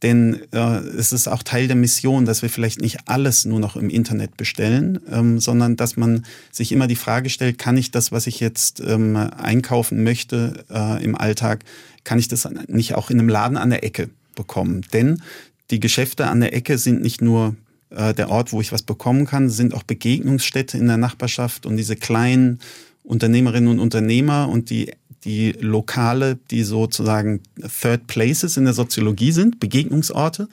Denn 0.03 0.41
äh, 0.53 0.59
es 0.59 1.13
ist 1.13 1.29
auch 1.29 1.43
Teil 1.43 1.69
der 1.69 1.77
Mission, 1.77 2.25
dass 2.25 2.43
wir 2.43 2.51
vielleicht 2.51 2.81
nicht 2.81 3.09
alles 3.09 3.45
nur 3.45 3.61
noch 3.61 3.77
im 3.77 3.89
Internet 3.89 4.37
bestellen, 4.37 4.99
ähm, 5.11 5.39
sondern 5.39 5.77
dass 5.77 5.97
man 5.97 6.25
sich 6.51 6.73
immer 6.73 6.89
die 6.89 6.97
Frage 6.97 7.31
stellt, 7.31 7.59
kann 7.59 7.77
ich 7.77 7.93
das, 7.93 8.11
was 8.11 8.27
ich 8.27 8.41
jetzt 8.41 8.81
ähm, 8.81 9.17
einkaufen 9.17 10.03
möchte 10.03 10.65
äh, 10.71 11.03
im 11.05 11.15
Alltag, 11.15 11.65
kann 12.05 12.19
ich 12.19 12.27
das 12.27 12.49
nicht 12.67 12.95
auch 12.95 13.11
in 13.11 13.21
einem 13.21 13.29
Laden 13.29 13.57
an 13.57 13.71
der 13.71 13.85
Ecke 13.85 14.11
bekommen? 14.35 14.85
Denn 14.93 15.23
die 15.71 15.79
Geschäfte 15.79 16.27
an 16.27 16.41
der 16.41 16.53
Ecke 16.53 16.79
sind 16.79 17.01
nicht 17.01 17.23
nur 17.23 17.55
äh, 17.91 18.13
der 18.13 18.29
Ort, 18.29 18.53
wo 18.53 18.61
ich 18.61 18.73
was 18.73 18.83
bekommen 18.83 19.25
kann, 19.25 19.51
sind 19.51 19.73
auch 19.73 19.85
Begegnungsstätte 19.85 20.79
in 20.79 20.89
der 20.89 20.97
Nachbarschaft 20.97 21.65
und 21.65 21.77
diese 21.77 21.95
kleinen 21.95 22.59
Unternehmerinnen 23.05 23.69
und 23.69 23.81
Unternehmer 23.81 24.49
und 24.49 24.71
die 24.71 24.93
die 25.25 25.53
Lokale, 25.53 26.37
die 26.51 26.65
sozusagen 26.65 27.41
Third 27.81 28.07
Places 28.07 28.57
in 28.57 28.65
der 28.65 28.75
Soziologie 28.75 29.33
sind, 29.33 29.61
Begegnungsorte, 29.61 30.49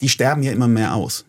die 0.00 0.08
sterben 0.08 0.42
ja 0.42 0.52
immer 0.52 0.68
mehr 0.68 0.94
aus. 0.94 1.24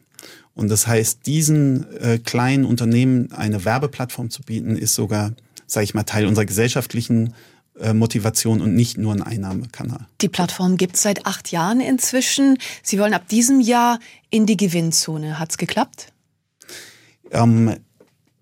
Und 0.53 0.69
das 0.69 0.87
heißt, 0.87 1.25
diesen 1.25 1.91
äh, 1.97 2.19
kleinen 2.19 2.65
Unternehmen 2.65 3.31
eine 3.31 3.63
Werbeplattform 3.63 4.29
zu 4.29 4.41
bieten, 4.41 4.75
ist 4.75 4.95
sogar, 4.95 5.33
sage 5.65 5.85
ich 5.85 5.93
mal, 5.93 6.03
Teil 6.03 6.25
unserer 6.25 6.45
gesellschaftlichen 6.45 7.33
äh, 7.79 7.93
Motivation 7.93 8.61
und 8.61 8.75
nicht 8.75 8.97
nur 8.97 9.13
ein 9.13 9.21
Einnahmekanal. 9.21 10.07
Die 10.19 10.27
Plattform 10.27 10.77
gibt 10.77 10.95
es 10.95 11.03
seit 11.03 11.25
acht 11.25 11.51
Jahren 11.51 11.79
inzwischen. 11.79 12.57
Sie 12.83 12.99
wollen 12.99 13.13
ab 13.13 13.27
diesem 13.29 13.61
Jahr 13.61 13.99
in 14.29 14.45
die 14.45 14.57
Gewinnzone. 14.57 15.39
Hat's 15.39 15.57
geklappt? 15.57 16.11
Ähm, 17.31 17.77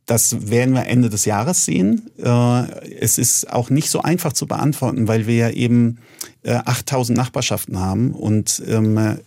das 0.10 0.50
werden 0.50 0.74
wir 0.74 0.88
Ende 0.88 1.10
des 1.10 1.26
Jahres 1.26 1.66
sehen. 1.66 2.10
Äh, 2.18 2.90
es 3.00 3.20
ist 3.20 3.54
auch 3.54 3.70
nicht 3.70 3.92
so 3.92 4.02
einfach 4.02 4.34
zu 4.34 4.48
beantworten, 4.48 5.08
weil 5.08 5.28
wir 5.28 5.36
ja 5.36 5.50
eben 5.52 6.00
8000 6.44 7.16
äh, 7.16 7.22
Nachbarschaften 7.22 7.80
haben 7.80 8.12
und 8.16 8.64
ähm, 8.68 8.98
äh, 8.98 9.18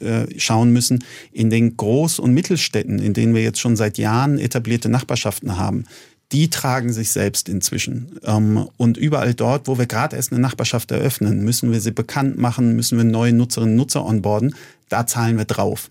schauen 0.40 0.72
müssen, 0.72 1.04
in 1.30 1.50
den 1.50 1.76
Groß- 1.76 2.20
und 2.20 2.34
Mittelstädten, 2.34 2.98
in 2.98 3.14
denen 3.14 3.32
wir 3.32 3.44
jetzt 3.44 3.60
schon 3.60 3.76
seit 3.76 3.96
Jahren 3.96 4.40
etablierte 4.40 4.88
Nachbarschaften 4.88 5.56
haben, 5.56 5.84
die 6.32 6.50
tragen 6.50 6.92
sich 6.92 7.10
selbst 7.10 7.48
inzwischen. 7.48 8.18
Ähm, 8.24 8.68
und 8.76 8.96
überall 8.96 9.34
dort, 9.34 9.68
wo 9.68 9.78
wir 9.78 9.86
gerade 9.86 10.16
erst 10.16 10.32
eine 10.32 10.40
Nachbarschaft 10.40 10.90
eröffnen, 10.90 11.44
müssen 11.44 11.70
wir 11.70 11.80
sie 11.80 11.92
bekannt 11.92 12.38
machen, 12.38 12.74
müssen 12.74 12.98
wir 12.98 13.04
neue 13.04 13.32
Nutzerinnen 13.32 13.74
und 13.74 13.76
Nutzer 13.76 14.04
onboarden. 14.04 14.56
Da 14.88 15.06
zahlen 15.06 15.38
wir 15.38 15.44
drauf. 15.44 15.86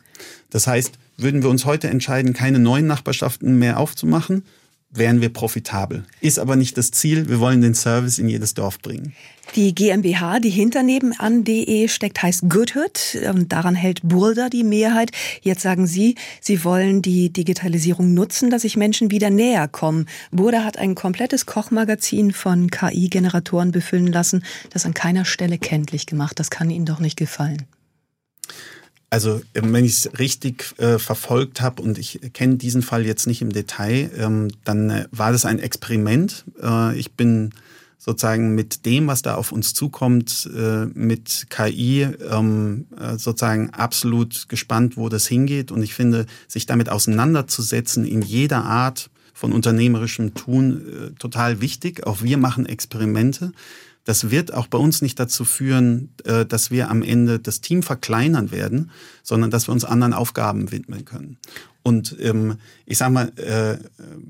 Das 0.49 0.67
heißt, 0.67 0.95
würden 1.15 1.43
wir 1.43 1.49
uns 1.49 1.63
heute 1.63 1.87
entscheiden, 1.87 2.33
keine 2.33 2.59
neuen 2.59 2.87
Nachbarschaften 2.87 3.57
mehr 3.57 3.79
aufzumachen, 3.79 4.43
wären 4.91 5.21
wir 5.21 5.29
profitabel. 5.29 6.03
Ist 6.19 6.39
aber 6.39 6.55
nicht 6.55 6.77
das 6.77 6.91
Ziel. 6.91 7.29
Wir 7.29 7.39
wollen 7.39 7.61
den 7.61 7.73
Service 7.73 8.19
in 8.19 8.29
jedes 8.29 8.53
Dorf 8.53 8.79
bringen. 8.79 9.13
Die 9.55 9.75
GmbH, 9.75 10.39
die 10.39 10.49
hinter 10.49 10.81
nebenan.de 10.81 11.87
steckt, 11.89 12.21
heißt 12.23 12.47
Goodhood 12.47 13.17
und 13.29 13.51
daran 13.51 13.75
hält 13.75 13.99
Burda 14.03 14.49
die 14.49 14.63
Mehrheit. 14.63 15.11
Jetzt 15.41 15.61
sagen 15.61 15.87
Sie, 15.87 16.15
Sie 16.39 16.63
wollen 16.63 17.01
die 17.01 17.33
Digitalisierung 17.33 18.13
nutzen, 18.13 18.49
dass 18.49 18.61
sich 18.61 18.77
Menschen 18.77 19.11
wieder 19.11 19.29
näher 19.29 19.67
kommen. 19.67 20.07
Burda 20.31 20.63
hat 20.63 20.77
ein 20.77 20.95
komplettes 20.95 21.45
Kochmagazin 21.45 22.31
von 22.31 22.71
KI-Generatoren 22.71 23.71
befüllen 23.71 24.07
lassen, 24.07 24.43
das 24.69 24.85
an 24.85 24.93
keiner 24.93 25.25
Stelle 25.25 25.57
kenntlich 25.57 26.05
gemacht. 26.05 26.39
Das 26.39 26.49
kann 26.49 26.69
Ihnen 26.69 26.85
doch 26.85 26.99
nicht 26.99 27.17
gefallen. 27.17 27.65
Also 29.11 29.41
ähm, 29.55 29.73
wenn 29.73 29.83
ich 29.83 29.91
es 29.91 30.19
richtig 30.19 30.73
äh, 30.77 30.97
verfolgt 30.97 31.59
habe 31.59 31.81
und 31.83 31.97
ich 31.97 32.21
kenne 32.33 32.55
diesen 32.55 32.81
Fall 32.81 33.05
jetzt 33.05 33.27
nicht 33.27 33.41
im 33.41 33.51
Detail, 33.51 34.09
ähm, 34.17 34.47
dann 34.63 34.89
äh, 34.89 35.05
war 35.11 35.33
das 35.33 35.45
ein 35.45 35.59
Experiment. 35.59 36.45
Äh, 36.63 36.97
ich 36.97 37.11
bin 37.11 37.51
sozusagen 37.97 38.55
mit 38.55 38.85
dem, 38.85 39.07
was 39.07 39.21
da 39.21 39.35
auf 39.35 39.51
uns 39.51 39.73
zukommt, 39.73 40.49
äh, 40.55 40.85
mit 40.85 41.47
KI 41.49 42.07
ähm, 42.31 42.85
äh, 42.97 43.17
sozusagen 43.17 43.71
absolut 43.71 44.47
gespannt, 44.47 44.95
wo 44.95 45.09
das 45.09 45.27
hingeht. 45.27 45.73
Und 45.73 45.83
ich 45.83 45.93
finde, 45.93 46.25
sich 46.47 46.65
damit 46.65 46.87
auseinanderzusetzen 46.87 48.05
in 48.05 48.21
jeder 48.21 48.63
Art 48.63 49.09
von 49.33 49.51
unternehmerischem 49.51 50.35
Tun 50.35 50.81
äh, 50.87 51.11
total 51.19 51.59
wichtig. 51.59 52.07
Auch 52.07 52.21
wir 52.23 52.37
machen 52.37 52.65
Experimente. 52.65 53.51
Das 54.03 54.31
wird 54.31 54.53
auch 54.53 54.67
bei 54.67 54.77
uns 54.77 55.01
nicht 55.01 55.19
dazu 55.19 55.45
führen, 55.45 56.13
äh, 56.25 56.45
dass 56.45 56.71
wir 56.71 56.89
am 56.89 57.03
Ende 57.03 57.39
das 57.39 57.61
Team 57.61 57.83
verkleinern 57.83 58.51
werden, 58.51 58.91
sondern 59.23 59.51
dass 59.51 59.67
wir 59.67 59.73
uns 59.73 59.85
anderen 59.85 60.13
Aufgaben 60.13 60.71
widmen 60.71 61.05
können. 61.05 61.37
Und 61.83 62.15
ähm, 62.19 62.57
ich 62.85 62.97
sage 62.97 63.13
mal, 63.13 63.31
äh, 63.37 63.77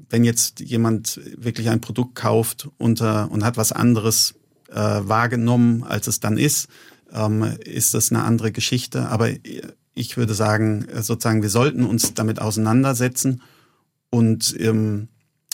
wenn 0.09 0.23
jetzt 0.23 0.59
jemand 0.59 1.19
wirklich 1.37 1.69
ein 1.69 1.81
Produkt 1.81 2.15
kauft 2.15 2.69
und, 2.77 3.01
äh, 3.01 3.25
und 3.29 3.43
hat 3.43 3.57
was 3.57 3.71
anderes 3.71 4.35
äh, 4.69 4.75
wahrgenommen, 4.75 5.83
als 5.83 6.07
es 6.07 6.19
dann 6.19 6.37
ist, 6.37 6.67
ähm, 7.11 7.43
ist 7.65 7.93
das 7.93 8.11
eine 8.11 8.23
andere 8.23 8.51
Geschichte. 8.51 9.07
Aber 9.09 9.29
ich 9.93 10.17
würde 10.17 10.33
sagen, 10.33 10.87
sozusagen, 11.01 11.41
wir 11.41 11.49
sollten 11.49 11.83
uns 11.85 12.13
damit 12.13 12.39
auseinandersetzen 12.39 13.41
und 14.09 14.55
ähm, 14.59 15.09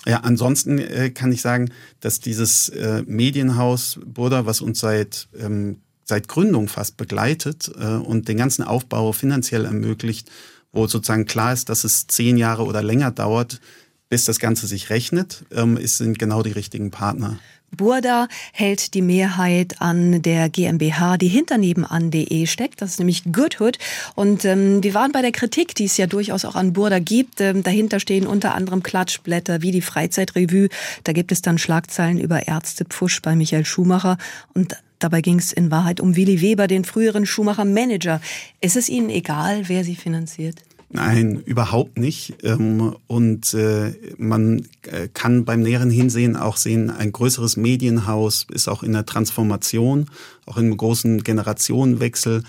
ja, 0.08 0.22
ansonsten 0.22 0.80
äh, 0.80 1.10
kann 1.10 1.34
ich 1.34 1.42
sagen, 1.42 1.70
dass 2.00 2.22
dieses 2.22 2.70
äh, 2.70 3.04
Medienhaus 3.06 4.00
Burda, 4.06 4.46
was 4.46 4.62
uns 4.62 4.80
seit, 4.80 5.28
ähm, 5.38 5.82
seit 6.06 6.30
Gründung 6.30 6.70
fast 6.70 6.96
begleitet 6.96 7.70
äh, 7.78 7.96
und 7.96 8.30
den 8.30 8.38
ganzen 8.38 8.64
Aufbau 8.64 9.12
finanziell 9.12 9.66
ermöglicht, 9.66 10.32
wo 10.72 10.88
sozusagen 10.88 11.26
klar 11.26 11.52
ist, 11.52 11.68
dass 11.68 11.84
es 11.84 12.08
zehn 12.08 12.38
Jahre 12.38 12.64
oder 12.64 12.82
länger 12.82 13.12
dauert, 13.12 13.60
bis 14.08 14.24
das 14.24 14.40
Ganze 14.40 14.68
sich 14.68 14.90
rechnet, 14.90 15.44
ähm, 15.52 15.76
ist, 15.76 15.98
sind 15.98 16.18
genau 16.18 16.42
die 16.42 16.52
richtigen 16.52 16.90
Partner. 16.90 17.40
Burda 17.76 18.28
hält 18.54 18.94
die 18.94 19.02
Mehrheit 19.02 19.82
an 19.82 20.22
der 20.22 20.50
GmbH, 20.50 21.18
die 21.18 21.28
hinter 21.28 21.58
nebenan.de 21.58 22.46
steckt. 22.48 22.82
Das 22.82 22.92
ist 22.92 23.00
nämlich 23.00 23.24
Goodhood. 23.32 23.78
Und 24.16 24.46
ähm, 24.46 24.84
wir 24.84 24.94
waren 24.94 25.12
bei 25.12 25.22
der 25.22 25.32
Kritik, 25.32 25.76
die 25.76 25.86
es 25.86 25.98
ja 25.98 26.08
durchaus 26.08 26.46
auch 26.46 26.56
an 26.56 26.74
Burda 26.74 27.00
gibt. 27.00 27.42
Ähm, 27.42 27.64
dahinter 27.64 28.00
stehen 28.00 28.26
unter 28.26 28.56
anderem 28.56 28.84
Klatschblätter 28.84 29.62
wie 29.62 29.72
die 29.72 29.82
Freizeitrevue. 29.82 30.70
Da 31.04 31.14
gibt 31.14 31.32
es 31.32 31.42
dann 31.42 31.58
Schlagzeilen 31.58 32.20
über 32.20 32.48
Ärztepfusch 32.48 33.22
bei 33.22 33.36
Michael 33.36 33.66
Schumacher. 33.66 34.18
Und 34.54 34.78
Dabei 35.00 35.22
ging 35.22 35.38
es 35.38 35.54
in 35.54 35.70
Wahrheit 35.70 36.00
um 36.00 36.16
Willi 36.16 36.42
Weber, 36.42 36.66
den 36.66 36.84
früheren 36.84 37.28
Schumacher-Manager. 37.28 38.20
Ist 38.62 38.76
es 38.76 38.90
Ihnen 38.90 39.12
egal, 39.12 39.70
wer 39.70 39.84
Sie 39.84 39.96
finanziert? 39.96 40.64
Nein, 40.90 41.42
überhaupt 41.46 41.98
nicht. 41.98 42.36
Ähm, 42.44 42.96
und 43.08 43.54
äh, 43.54 43.94
man 44.18 44.66
äh, 44.84 45.10
kann 45.14 45.44
beim 45.44 45.62
näheren 45.62 45.90
Hinsehen 45.90 46.38
auch 46.38 46.56
sehen, 46.56 46.90
ein 46.90 47.12
größeres 47.12 47.58
Medienhaus 47.58 48.48
ist 48.52 48.70
auch 48.70 48.84
in 48.84 48.94
der 48.94 49.06
Transformation, 49.06 50.06
auch 50.46 50.58
in 50.58 50.66
einem 50.66 50.78
großen 50.78 51.24
Generationenwechsel, 51.24 52.44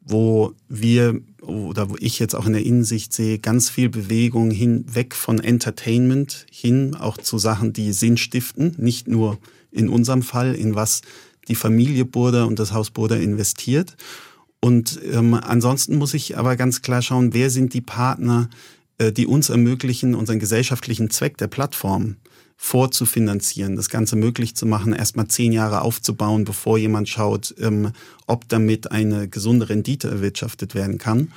wo 0.00 0.52
wir 0.68 1.20
oder 1.40 1.90
wo 1.90 1.96
ich 2.00 2.18
jetzt 2.18 2.34
auch 2.34 2.46
in 2.46 2.54
der 2.54 2.64
Innensicht 2.64 3.12
sehe, 3.12 3.38
ganz 3.38 3.70
viel 3.70 3.88
Bewegung 3.88 4.50
hinweg 4.50 5.14
von 5.14 5.38
Entertainment 5.38 6.46
hin 6.50 6.94
auch 6.94 7.18
zu 7.18 7.38
Sachen, 7.38 7.72
die 7.72 7.92
Sinn 7.92 8.16
stiften, 8.16 8.74
nicht 8.78 9.08
nur 9.08 9.38
in 9.70 9.88
unserem 9.88 10.22
Fall, 10.22 10.54
in 10.54 10.74
was 10.74 11.02
die 11.48 11.54
Familie 11.54 12.04
Burda 12.04 12.44
und 12.44 12.58
das 12.58 12.72
Haus 12.72 12.90
Burda 12.90 13.16
investiert. 13.16 13.96
Und 14.64 14.98
ähm, 15.12 15.34
ansonsten 15.34 15.98
muss 15.98 16.14
ich 16.14 16.38
aber 16.38 16.56
ganz 16.56 16.80
klar 16.80 17.02
schauen, 17.02 17.34
wer 17.34 17.50
sind 17.50 17.74
die 17.74 17.82
Partner, 17.82 18.48
äh, 18.96 19.12
die 19.12 19.26
uns 19.26 19.50
ermöglichen, 19.50 20.14
unseren 20.14 20.38
gesellschaftlichen 20.38 21.10
Zweck 21.10 21.36
der 21.36 21.48
Plattform 21.48 22.16
vorzufinanzieren, 22.56 23.76
das 23.76 23.90
Ganze 23.90 24.16
möglich 24.16 24.56
zu 24.56 24.64
machen, 24.64 24.94
erstmal 24.94 25.28
zehn 25.28 25.52
Jahre 25.52 25.82
aufzubauen, 25.82 26.44
bevor 26.44 26.78
jemand 26.78 27.10
schaut, 27.10 27.54
ähm, 27.60 27.92
ob 28.26 28.48
damit 28.48 28.90
eine 28.90 29.28
gesunde 29.28 29.68
Rendite 29.68 30.08
erwirtschaftet 30.08 30.74
werden 30.74 30.96
kann. 30.96 31.30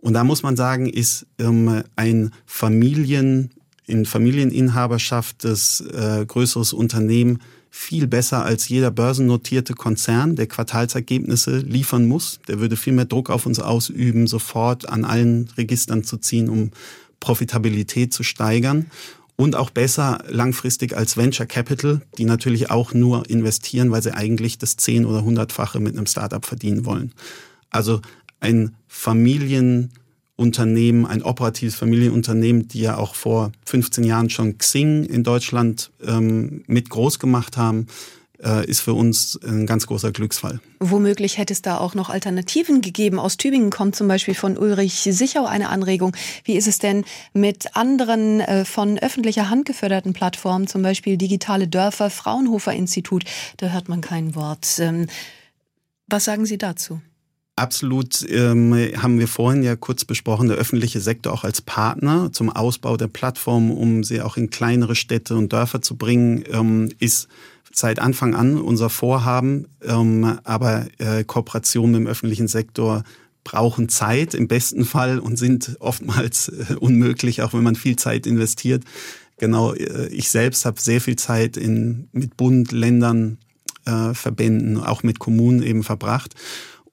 Und 0.00 0.14
da 0.14 0.24
muss 0.24 0.42
man 0.42 0.56
sagen, 0.56 0.88
ist 0.88 1.26
ähm, 1.38 1.84
ein 1.94 2.32
Familien, 2.46 3.52
in 3.86 4.06
Familieninhaberschaft 4.06 5.44
des 5.44 5.82
äh, 5.82 6.24
größeres 6.26 6.72
Unternehmen 6.72 7.38
viel 7.74 8.06
besser 8.06 8.44
als 8.44 8.68
jeder 8.68 8.90
börsennotierte 8.90 9.72
Konzern, 9.72 10.36
der 10.36 10.46
Quartalsergebnisse 10.46 11.56
liefern 11.56 12.06
muss. 12.06 12.38
Der 12.46 12.60
würde 12.60 12.76
viel 12.76 12.92
mehr 12.92 13.06
Druck 13.06 13.30
auf 13.30 13.46
uns 13.46 13.58
ausüben, 13.60 14.26
sofort 14.26 14.90
an 14.90 15.06
allen 15.06 15.48
Registern 15.56 16.04
zu 16.04 16.18
ziehen, 16.18 16.50
um 16.50 16.70
Profitabilität 17.18 18.12
zu 18.12 18.24
steigern. 18.24 18.90
Und 19.36 19.56
auch 19.56 19.70
besser 19.70 20.22
langfristig 20.28 20.94
als 20.94 21.16
Venture 21.16 21.46
Capital, 21.46 22.02
die 22.18 22.26
natürlich 22.26 22.70
auch 22.70 22.92
nur 22.92 23.28
investieren, 23.30 23.90
weil 23.90 24.02
sie 24.02 24.12
eigentlich 24.12 24.58
das 24.58 24.76
zehn- 24.76 25.06
oder 25.06 25.24
hundertfache 25.24 25.80
mit 25.80 25.96
einem 25.96 26.06
Startup 26.06 26.44
verdienen 26.44 26.84
wollen. 26.84 27.14
Also 27.70 28.02
ein 28.38 28.76
Familien 28.86 29.94
Unternehmen, 30.36 31.06
ein 31.06 31.22
operatives 31.22 31.74
Familienunternehmen, 31.74 32.68
die 32.68 32.80
ja 32.80 32.96
auch 32.96 33.14
vor 33.14 33.52
15 33.66 34.04
Jahren 34.04 34.30
schon 34.30 34.58
Xing 34.58 35.04
in 35.04 35.24
Deutschland 35.24 35.90
ähm, 36.04 36.64
mit 36.66 36.90
groß 36.90 37.18
gemacht 37.18 37.56
haben, 37.56 37.86
äh, 38.42 38.66
ist 38.66 38.80
für 38.80 38.94
uns 38.94 39.38
ein 39.44 39.66
ganz 39.66 39.86
großer 39.86 40.10
Glücksfall. 40.10 40.60
Womöglich 40.80 41.38
hätte 41.38 41.52
es 41.52 41.62
da 41.62 41.78
auch 41.78 41.94
noch 41.94 42.10
Alternativen 42.10 42.80
gegeben. 42.80 43.18
Aus 43.18 43.36
Tübingen 43.36 43.70
kommt 43.70 43.94
zum 43.94 44.08
Beispiel 44.08 44.34
von 44.34 44.58
Ulrich 44.58 45.06
Sichau 45.10 45.44
eine 45.44 45.68
Anregung. 45.68 46.16
Wie 46.44 46.56
ist 46.56 46.66
es 46.66 46.78
denn 46.78 47.04
mit 47.32 47.76
anderen 47.76 48.40
äh, 48.40 48.64
von 48.64 48.98
öffentlicher 48.98 49.48
Hand 49.48 49.66
geförderten 49.66 50.12
Plattformen, 50.12 50.66
zum 50.66 50.82
Beispiel 50.82 51.16
Digitale 51.16 51.68
Dörfer, 51.68 52.10
Fraunhofer 52.10 52.72
Institut? 52.72 53.24
Da 53.58 53.68
hört 53.68 53.88
man 53.88 54.00
kein 54.00 54.34
Wort. 54.34 54.78
Ähm, 54.78 55.06
was 56.08 56.24
sagen 56.24 56.46
Sie 56.46 56.58
dazu? 56.58 57.00
Absolut 57.54 58.26
ähm, 58.30 58.72
haben 58.96 59.18
wir 59.18 59.28
vorhin 59.28 59.62
ja 59.62 59.76
kurz 59.76 60.06
besprochen, 60.06 60.48
der 60.48 60.56
öffentliche 60.56 61.00
Sektor 61.00 61.34
auch 61.34 61.44
als 61.44 61.60
Partner 61.60 62.32
zum 62.32 62.48
Ausbau 62.48 62.96
der 62.96 63.08
Plattform, 63.08 63.70
um 63.70 64.04
sie 64.04 64.22
auch 64.22 64.38
in 64.38 64.48
kleinere 64.48 64.94
Städte 64.94 65.36
und 65.36 65.52
Dörfer 65.52 65.82
zu 65.82 65.96
bringen, 65.96 66.44
ähm, 66.50 66.88
ist 66.98 67.28
seit 67.70 67.98
Anfang 67.98 68.34
an 68.34 68.58
unser 68.58 68.88
Vorhaben. 68.88 69.66
Ähm, 69.82 70.38
aber 70.44 70.86
äh, 70.96 71.24
Kooperation 71.24 71.90
mit 71.90 72.00
dem 72.00 72.06
öffentlichen 72.06 72.48
Sektor 72.48 73.04
brauchen 73.44 73.90
Zeit 73.90 74.34
im 74.34 74.48
besten 74.48 74.86
Fall 74.86 75.18
und 75.18 75.36
sind 75.36 75.76
oftmals 75.78 76.48
äh, 76.48 76.74
unmöglich, 76.80 77.42
auch 77.42 77.52
wenn 77.52 77.62
man 77.62 77.74
viel 77.74 77.96
Zeit 77.96 78.26
investiert. 78.26 78.84
Genau, 79.36 79.74
äh, 79.74 80.08
ich 80.08 80.30
selbst 80.30 80.64
habe 80.64 80.80
sehr 80.80 81.02
viel 81.02 81.16
Zeit 81.16 81.58
in, 81.58 82.08
mit 82.12 82.36
Bund, 82.38 82.72
Ländern, 82.72 83.36
äh, 83.84 84.14
Verbänden, 84.14 84.78
auch 84.78 85.02
mit 85.02 85.18
Kommunen 85.18 85.62
eben 85.62 85.82
verbracht. 85.82 86.34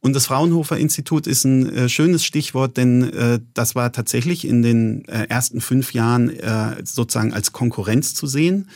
Und 0.02 0.16
das 0.16 0.28
Fraunhofer 0.28 0.78
Institut 0.78 1.28
ist 1.28 1.44
ein 1.44 1.74
äh, 1.74 1.90
schönes 1.90 2.24
Stichwort, 2.24 2.78
denn 2.78 3.04
äh, 3.14 3.40
das 3.54 3.76
war 3.76 3.92
tatsächlich 3.92 4.48
in 4.48 4.62
den 4.62 5.06
äh, 5.06 5.26
ersten 5.28 5.60
fünf 5.60 5.94
Jahren 5.94 6.30
äh, 6.30 6.78
sozusagen 6.86 7.34
als 7.34 7.52
Konkurrenz 7.52 8.14
zu 8.14 8.26
sehen. 8.26 8.70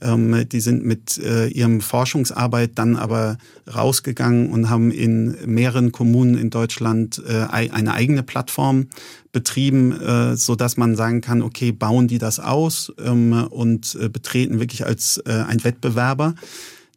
Ähm, 0.00 0.48
die 0.48 0.60
sind 0.60 0.84
mit 0.84 1.18
äh, 1.18 1.48
ihrem 1.48 1.80
Forschungsarbeit 1.80 2.72
dann 2.76 2.96
aber 2.96 3.38
rausgegangen 3.72 4.50
und 4.50 4.70
haben 4.70 4.90
in 4.90 5.36
mehreren 5.44 5.92
Kommunen 5.92 6.38
in 6.38 6.48
Deutschland 6.48 7.20
äh, 7.26 7.46
eine 7.50 7.92
eigene 7.92 8.22
Plattform 8.22 8.86
betrieben, 9.32 9.92
äh, 10.00 10.36
so 10.36 10.54
dass 10.54 10.76
man 10.76 10.96
sagen 10.96 11.20
kann, 11.20 11.42
okay, 11.42 11.72
bauen 11.72 12.08
die 12.08 12.18
das 12.18 12.40
aus 12.40 12.92
ähm, 13.04 13.32
und 13.50 13.98
äh, 14.00 14.08
betreten 14.08 14.60
wirklich 14.60 14.86
als 14.86 15.18
äh, 15.26 15.44
ein 15.46 15.62
Wettbewerber 15.62 16.34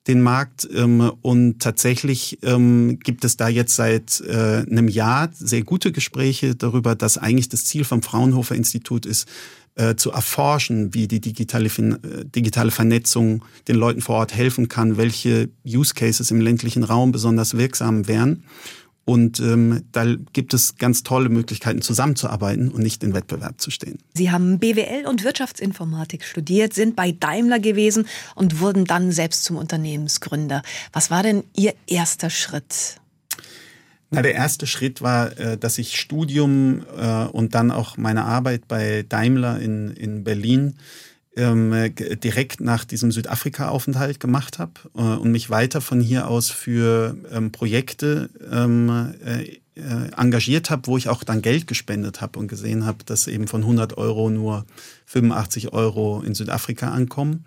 den 0.08 0.22
Markt. 0.22 0.68
Ähm, 0.74 1.12
und 1.22 1.60
tatsächlich 1.60 2.39
ähm, 2.44 3.00
gibt 3.00 3.24
es 3.26 3.38
da 3.38 3.48
jetzt 3.48 3.76
seit 3.76 4.22
äh, 4.22 4.66
einem 4.70 4.88
Jahr 4.88 5.30
sehr 5.34 5.63
gute 5.63 5.92
Gespräche 5.92 6.56
darüber, 6.56 6.96
dass 6.96 7.18
eigentlich 7.18 7.50
das 7.50 7.66
Ziel 7.66 7.84
vom 7.84 8.02
Fraunhofer 8.02 8.56
Institut 8.56 9.06
ist, 9.06 9.28
äh, 9.76 9.96
zu 9.96 10.12
erforschen, 10.12 10.94
wie 10.94 11.08
die 11.08 11.20
digitale, 11.20 11.68
äh, 11.68 12.26
digitale 12.26 12.72
Vernetzung 12.72 13.44
den 13.68 13.76
Leuten 13.76 14.02
vor 14.02 14.18
Ort 14.18 14.36
helfen 14.36 14.70
kann, 14.70 14.98
welche 14.98 15.50
Use 15.66 15.94
Cases 15.96 16.30
im 16.30 16.42
ländlichen 16.42 16.84
Raum 16.84 17.12
besonders 17.12 17.58
wirksam 17.58 18.08
wären. 18.08 18.44
Und 19.06 19.42
ähm, 19.42 19.84
da 19.92 20.06
gibt 20.32 20.54
es 20.54 20.78
ganz 20.78 21.04
tolle 21.04 21.28
Möglichkeiten, 21.28 21.82
zusammenzuarbeiten 21.82 22.72
und 22.72 22.82
nicht 22.82 23.04
in 23.04 23.13
Wettbewerb 23.13 23.60
zu 23.60 23.70
stehen. 23.70 24.00
Sie 24.13 24.32
haben 24.32 24.60
BWL 24.60 25.06
und 25.08 25.26
Wirtschaftsinformatik 25.26 26.24
studiert, 26.24 26.74
sind 26.74 26.96
bei 26.96 27.12
Daimler 27.12 27.60
gewesen 27.60 28.08
und 28.36 28.62
wurden 28.62 28.86
dann 28.86 29.12
selbst 29.12 29.44
zum 29.44 29.58
Unternehmensgründer. 29.58 30.63
Was 30.94 31.12
war 31.12 31.22
denn 31.22 31.44
Ihr 31.54 31.74
erster 31.86 32.30
Schritt? 32.30 33.02
Na, 34.10 34.22
der 34.22 34.36
erste 34.36 34.68
Schritt 34.68 35.02
war, 35.02 35.38
äh, 35.38 35.58
dass 35.58 35.80
ich 35.80 36.00
Studium 36.00 36.86
äh, 36.96 37.26
und 37.26 37.56
dann 37.56 37.72
auch 37.72 37.98
meine 37.98 38.24
Arbeit 38.24 38.68
bei 38.68 39.04
Daimler 39.10 39.60
in, 39.60 39.92
in 39.92 40.24
Berlin 40.24 40.76
ähm, 41.36 41.93
direkt 41.96 42.62
nach 42.62 42.86
diesem 42.86 43.12
Südafrika-Aufenthalt 43.12 44.19
gemacht 44.19 44.60
habe 44.60 44.74
äh, 44.96 45.02
und 45.02 45.32
mich 45.32 45.50
weiter 45.50 45.82
von 45.82 46.00
hier 46.00 46.28
aus 46.28 46.50
für 46.50 47.17
ähm, 47.32 47.52
Projekte 47.52 48.30
ähm, 48.52 49.13
äh, 49.26 49.60
engagiert 50.15 50.69
habe, 50.69 50.86
wo 50.86 50.98
ich 50.98 51.10
auch 51.10 51.24
dann 51.24 51.41
Geld 51.41 51.65
gespendet 51.65 52.22
habe 52.22 52.38
und 52.38 52.48
gesehen 52.48 52.86
habe, 52.86 53.04
dass 53.06 53.28
eben 53.28 53.48
von 53.48 53.62
100 53.62 53.98
Euro 53.98 54.30
nur 54.30 54.65
85 55.08 55.74
Euro 55.74 56.22
in 56.22 56.36
Südafrika 56.36 56.89
ankommen. 56.89 57.46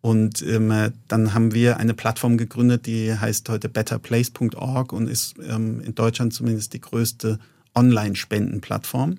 Und 0.00 0.42
ähm, 0.42 0.92
dann 1.06 1.32
haben 1.32 1.54
wir 1.54 1.76
eine 1.76 1.94
Plattform 1.94 2.36
gegründet, 2.36 2.86
die 2.86 3.14
heißt 3.14 3.48
heute 3.48 3.68
betterplace.org 3.68 4.92
und 4.92 5.08
ist 5.08 5.36
ähm, 5.48 5.80
in 5.80 5.94
Deutschland 5.94 6.34
zumindest 6.34 6.72
die 6.72 6.80
größte 6.80 7.38
Online-Spendenplattform. 7.76 9.18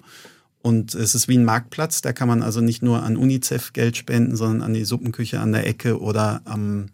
Und 0.63 0.95
es 0.95 1.13
ist 1.13 1.27
wie 1.27 1.37
ein 1.37 1.43
Marktplatz, 1.43 2.01
da 2.01 2.13
kann 2.13 2.29
man 2.29 2.41
also 2.41 2.61
nicht 2.61 2.81
nur 2.81 3.03
an 3.03 3.17
UNICEF 3.17 3.73
Geld 3.73 3.97
spenden, 3.97 4.37
sondern 4.37 4.61
an 4.61 4.73
die 4.73 4.85
Suppenküche 4.85 5.41
an 5.41 5.51
der 5.51 5.67
Ecke 5.67 5.99
oder 5.99 6.41
am 6.45 6.87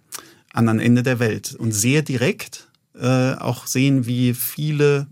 anderen 0.52 0.80
Ende 0.80 1.04
der 1.04 1.20
Welt. 1.20 1.54
Und 1.54 1.72
sehr 1.72 2.02
direkt 2.02 2.68
äh, 3.00 3.34
auch 3.34 3.68
sehen, 3.68 4.08
wie 4.08 4.34
viele 4.34 5.06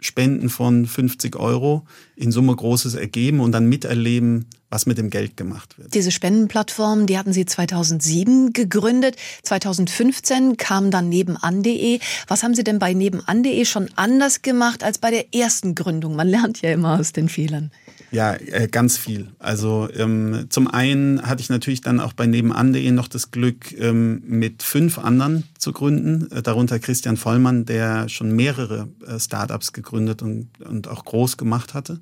Spenden 0.00 0.50
von 0.50 0.86
50 0.86 1.36
Euro 1.36 1.86
in 2.16 2.30
Summe 2.30 2.54
Großes 2.54 2.94
ergeben 2.94 3.40
und 3.40 3.52
dann 3.52 3.66
miterleben, 3.66 4.46
was 4.68 4.84
mit 4.84 4.98
dem 4.98 5.10
Geld 5.10 5.36
gemacht 5.36 5.78
wird. 5.78 5.94
Diese 5.94 6.10
Spendenplattform, 6.10 7.06
die 7.06 7.16
hatten 7.16 7.32
Sie 7.32 7.46
2007 7.46 8.52
gegründet. 8.52 9.16
2015 9.42 10.56
kam 10.58 10.90
dann 10.90 11.08
nebenan.de. 11.08 12.00
Was 12.28 12.42
haben 12.42 12.54
Sie 12.54 12.64
denn 12.64 12.78
bei 12.78 12.92
nebenan.de 12.92 13.64
schon 13.64 13.88
anders 13.96 14.42
gemacht 14.42 14.84
als 14.84 14.98
bei 14.98 15.10
der 15.10 15.34
ersten 15.34 15.74
Gründung? 15.74 16.14
Man 16.14 16.28
lernt 16.28 16.60
ja 16.60 16.72
immer 16.72 16.98
aus 16.98 17.12
den 17.12 17.28
Fehlern. 17.28 17.70
Ja, 18.10 18.34
äh, 18.34 18.68
ganz 18.68 18.96
viel. 18.96 19.28
Also 19.38 19.88
ähm, 19.94 20.46
zum 20.48 20.68
einen 20.68 21.22
hatte 21.22 21.40
ich 21.40 21.48
natürlich 21.48 21.80
dann 21.80 22.00
auch 22.00 22.12
bei 22.12 22.26
nebenan.de 22.26 22.90
noch 22.92 23.08
das 23.08 23.30
Glück, 23.30 23.72
ähm, 23.78 24.22
mit 24.26 24.62
fünf 24.62 24.98
anderen 24.98 25.44
zu 25.58 25.72
gründen, 25.72 26.30
äh, 26.30 26.42
darunter 26.42 26.78
Christian 26.78 27.16
Vollmann, 27.16 27.64
der 27.64 28.08
schon 28.08 28.34
mehrere 28.34 28.88
äh, 29.06 29.18
Startups 29.18 29.72
gegründet 29.72 30.22
und, 30.22 30.48
und 30.60 30.88
auch 30.88 31.04
groß 31.04 31.36
gemacht 31.36 31.74
hatte. 31.74 32.00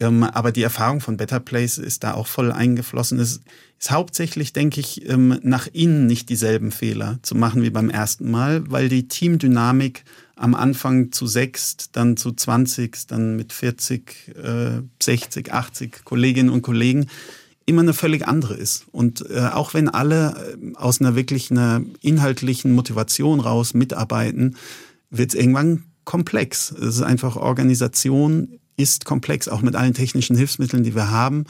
Ähm, 0.00 0.24
aber 0.24 0.52
die 0.52 0.62
Erfahrung 0.62 1.00
von 1.00 1.16
Better 1.16 1.40
Place 1.40 1.78
ist 1.78 2.04
da 2.04 2.14
auch 2.14 2.26
voll 2.26 2.50
eingeflossen. 2.50 3.18
Es 3.18 3.40
ist 3.78 3.90
hauptsächlich, 3.90 4.52
denke 4.52 4.80
ich, 4.80 5.08
ähm, 5.08 5.38
nach 5.42 5.68
innen 5.72 6.06
nicht 6.06 6.28
dieselben 6.28 6.72
Fehler 6.72 7.18
zu 7.22 7.34
machen 7.34 7.62
wie 7.62 7.70
beim 7.70 7.90
ersten 7.90 8.30
Mal, 8.30 8.70
weil 8.70 8.88
die 8.88 9.08
Teamdynamik 9.08 10.04
am 10.36 10.54
Anfang 10.54 11.12
zu 11.12 11.26
sechs, 11.26 11.90
dann 11.92 12.16
zu 12.16 12.32
20, 12.32 13.06
dann 13.06 13.36
mit 13.36 13.52
40, 13.52 14.34
äh, 14.36 14.82
60, 15.02 15.52
80 15.52 16.04
Kolleginnen 16.04 16.50
und 16.50 16.62
Kollegen 16.62 17.06
immer 17.66 17.82
eine 17.82 17.94
völlig 17.94 18.26
andere 18.26 18.54
ist. 18.54 18.86
Und 18.92 19.28
äh, 19.30 19.48
auch 19.52 19.74
wenn 19.74 19.88
alle 19.88 20.56
äh, 20.60 20.76
aus 20.76 21.00
einer 21.00 21.16
wirklich 21.16 21.50
einer 21.50 21.82
inhaltlichen 22.00 22.72
Motivation 22.72 23.40
raus 23.40 23.74
mitarbeiten, 23.74 24.56
wird 25.10 25.30
es 25.30 25.40
irgendwann 25.40 25.84
komplex. 26.04 26.70
Es 26.72 26.96
ist 26.96 27.02
einfach 27.02 27.36
Organisation 27.36 28.60
ist 28.76 29.04
komplex, 29.04 29.48
auch 29.48 29.62
mit 29.62 29.76
allen 29.76 29.94
technischen 29.94 30.36
Hilfsmitteln, 30.36 30.82
die 30.82 30.94
wir 30.94 31.10
haben. 31.10 31.44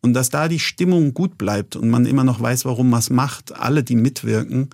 Und 0.00 0.14
dass 0.14 0.30
da 0.30 0.48
die 0.48 0.58
Stimmung 0.58 1.14
gut 1.14 1.38
bleibt 1.38 1.76
und 1.76 1.88
man 1.88 2.06
immer 2.06 2.24
noch 2.24 2.40
weiß, 2.40 2.64
warum 2.64 2.90
man 2.90 3.00
es 3.00 3.10
macht, 3.10 3.54
alle, 3.54 3.84
die 3.84 3.94
mitwirken, 3.94 4.70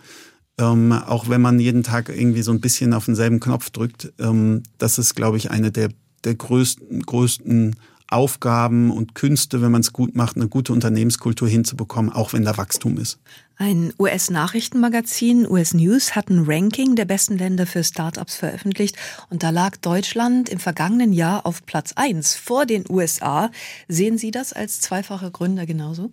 ähm, 0.58 0.92
auch 0.92 1.28
wenn 1.28 1.40
man 1.40 1.60
jeden 1.60 1.82
Tag 1.82 2.08
irgendwie 2.08 2.42
so 2.42 2.52
ein 2.52 2.60
bisschen 2.60 2.92
auf 2.92 3.04
denselben 3.04 3.40
Knopf 3.40 3.70
drückt, 3.70 4.12
ähm, 4.18 4.62
das 4.78 4.98
ist, 4.98 5.14
glaube 5.14 5.36
ich, 5.36 5.50
eine 5.50 5.70
der, 5.70 5.90
der 6.24 6.34
größten, 6.34 7.02
größten 7.02 7.76
Aufgaben 8.10 8.90
und 8.90 9.14
Künste, 9.14 9.60
wenn 9.60 9.70
man 9.70 9.82
es 9.82 9.92
gut 9.92 10.16
macht, 10.16 10.36
eine 10.36 10.48
gute 10.48 10.72
Unternehmenskultur 10.72 11.46
hinzubekommen, 11.46 12.10
auch 12.10 12.32
wenn 12.32 12.44
da 12.44 12.56
Wachstum 12.56 12.96
ist. 12.96 13.18
Ein 13.56 13.92
US-Nachrichtenmagazin, 13.98 15.46
US 15.46 15.74
News, 15.74 16.16
hat 16.16 16.30
ein 16.30 16.44
Ranking 16.46 16.96
der 16.96 17.04
besten 17.04 17.36
Länder 17.36 17.66
für 17.66 17.84
Startups 17.84 18.36
veröffentlicht 18.36 18.96
und 19.28 19.42
da 19.42 19.50
lag 19.50 19.76
Deutschland 19.76 20.48
im 20.48 20.58
vergangenen 20.58 21.12
Jahr 21.12 21.44
auf 21.44 21.66
Platz 21.66 21.92
1 21.96 22.34
vor 22.34 22.64
den 22.64 22.84
USA. 22.88 23.50
Sehen 23.88 24.16
Sie 24.16 24.30
das 24.30 24.54
als 24.54 24.80
zweifacher 24.80 25.30
Gründer 25.30 25.66
genauso? 25.66 26.10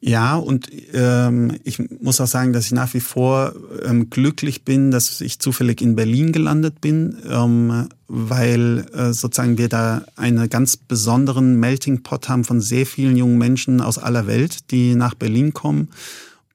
Ja, 0.00 0.36
und 0.36 0.68
ähm, 0.92 1.56
ich 1.64 1.80
muss 2.00 2.20
auch 2.20 2.28
sagen, 2.28 2.52
dass 2.52 2.66
ich 2.66 2.72
nach 2.72 2.94
wie 2.94 3.00
vor 3.00 3.52
ähm, 3.84 4.10
glücklich 4.10 4.64
bin, 4.64 4.92
dass 4.92 5.20
ich 5.20 5.40
zufällig 5.40 5.80
in 5.80 5.96
Berlin 5.96 6.30
gelandet 6.30 6.80
bin, 6.80 7.16
ähm, 7.28 7.88
weil 8.06 8.86
äh, 8.94 9.12
sozusagen 9.12 9.58
wir 9.58 9.68
da 9.68 10.02
einen 10.14 10.48
ganz 10.48 10.76
besonderen 10.76 11.58
Melting 11.58 12.04
Pot 12.04 12.28
haben 12.28 12.44
von 12.44 12.60
sehr 12.60 12.86
vielen 12.86 13.16
jungen 13.16 13.38
Menschen 13.38 13.80
aus 13.80 13.98
aller 13.98 14.28
Welt, 14.28 14.70
die 14.70 14.94
nach 14.94 15.14
Berlin 15.14 15.52
kommen 15.52 15.88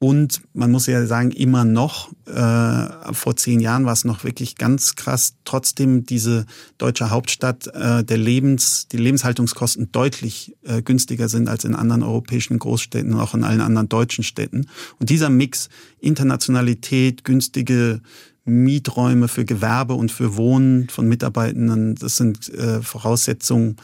und 0.04 0.42
man 0.54 0.70
muss 0.70 0.88
ja 0.88 1.06
sagen, 1.06 1.32
immer 1.32 1.64
noch, 1.64 2.12
äh, 2.26 3.14
vor 3.14 3.38
zehn 3.38 3.62
Jahren 3.62 3.86
war 3.86 3.94
es 3.94 4.04
noch 4.04 4.26
wirklich 4.26 4.58
ganz 4.58 4.98
krass, 4.98 5.36
trotzdem 5.46 6.06
diese 6.06 6.46
deutsche 6.78 7.10
Hauptstadt, 7.10 7.68
äh, 7.68 8.04
der 8.04 8.18
Lebens, 8.18 8.90
die 8.90 8.98
Lebenshaltungskosten 8.98 9.94
deutlich 9.94 10.58
äh, 10.64 10.82
günstiger 10.82 11.30
sind 11.30 11.48
als 11.48 11.64
in 11.64 11.74
anderen 11.74 12.04
europäischen 12.04 12.60
Großstädten 12.60 13.14
und 13.14 13.22
auch 13.22 13.34
in 13.34 13.46
allen 13.46 13.62
anderen 13.62 13.88
deutschen 13.88 14.26
Städten. 14.26 14.68
Und 15.00 15.10
dieser 15.10 15.30
Mix, 15.30 15.70
Internationalität, 16.02 17.24
günstige 17.24 18.02
Mieträume 18.44 19.30
für 19.30 19.46
Gewerbe 19.46 19.94
und 19.94 20.12
für 20.12 20.36
Wohnen 20.36 20.90
von 20.90 21.08
Mitarbeitenden, 21.08 21.96
das 21.96 22.18
sind 22.18 22.50
äh, 22.50 22.82
Voraussetzungen, 22.82 23.78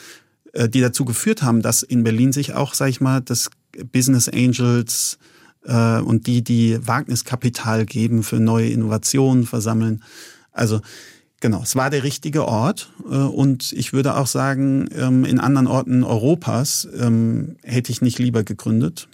äh, 0.52 0.68
die 0.68 0.82
dazu 0.82 1.06
geführt 1.06 1.44
haben, 1.44 1.62
dass 1.62 1.82
in 1.82 2.04
Berlin 2.04 2.34
sich 2.34 2.56
auch, 2.56 2.74
sag 2.74 2.90
ich 2.90 3.00
mal, 3.00 3.22
das 3.22 3.50
Business 3.94 4.28
Angels, 4.28 5.18
äh, 5.66 6.00
und 6.00 6.28
die, 6.28 6.44
die 6.44 6.80
Wagniskapital 6.86 7.86
geben 7.86 8.24
für 8.24 8.40
neue 8.40 8.70
Innovationen 8.70 9.46
versammeln. 9.46 10.04
Also 10.52 10.82
genau, 11.40 11.62
es 11.64 11.76
war 11.76 11.90
der 11.90 12.04
richtige 12.04 12.46
Ort 12.48 12.92
äh, 13.10 13.16
und 13.16 13.72
ich 13.74 13.94
würde 13.94 14.16
auch 14.18 14.28
sagen, 14.28 14.90
ähm, 14.96 15.26
in 15.26 15.40
anderen 15.40 15.68
Orten 15.68 16.04
Europas 16.04 16.88
ähm, 16.98 17.58
hätte 17.64 17.92
ich 17.92 18.02
nicht 18.02 18.20
lieber 18.20 18.44
gegründet. 18.44 19.08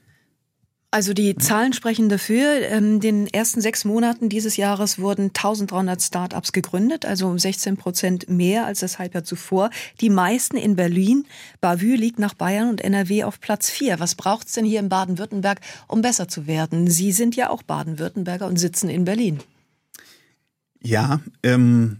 Also 0.95 1.13
die 1.13 1.35
Zahlen 1.35 1.73
sprechen 1.73 2.07
dafür. 2.07 2.69
In 2.69 2.93
ähm, 2.93 2.99
den 3.01 3.27
ersten 3.27 3.59
sechs 3.59 3.83
Monaten 3.83 4.29
dieses 4.29 4.55
Jahres 4.55 4.97
wurden 4.97 5.23
1300 5.23 6.01
Startups 6.01 6.53
gegründet, 6.53 7.05
also 7.05 7.27
um 7.27 7.37
16 7.37 7.75
Prozent 7.75 8.29
mehr 8.29 8.65
als 8.65 8.79
das 8.79 8.97
Halbjahr 8.97 9.25
zuvor. 9.25 9.71
Die 9.99 10.09
meisten 10.09 10.55
in 10.55 10.77
Berlin. 10.77 11.25
Bavü 11.59 11.95
liegt 11.97 12.17
nach 12.17 12.33
Bayern 12.33 12.69
und 12.69 12.79
NRW 12.79 13.25
auf 13.25 13.41
Platz 13.41 13.69
vier. 13.69 13.99
Was 13.99 14.15
braucht 14.15 14.47
es 14.47 14.53
denn 14.53 14.63
hier 14.63 14.79
in 14.79 14.87
Baden-Württemberg, 14.87 15.59
um 15.89 16.01
besser 16.01 16.29
zu 16.29 16.47
werden? 16.47 16.89
Sie 16.89 17.11
sind 17.11 17.35
ja 17.35 17.49
auch 17.49 17.61
Baden-Württemberger 17.63 18.47
und 18.47 18.55
sitzen 18.55 18.89
in 18.89 19.03
Berlin. 19.03 19.41
Ja, 20.81 21.19
ähm, 21.43 21.97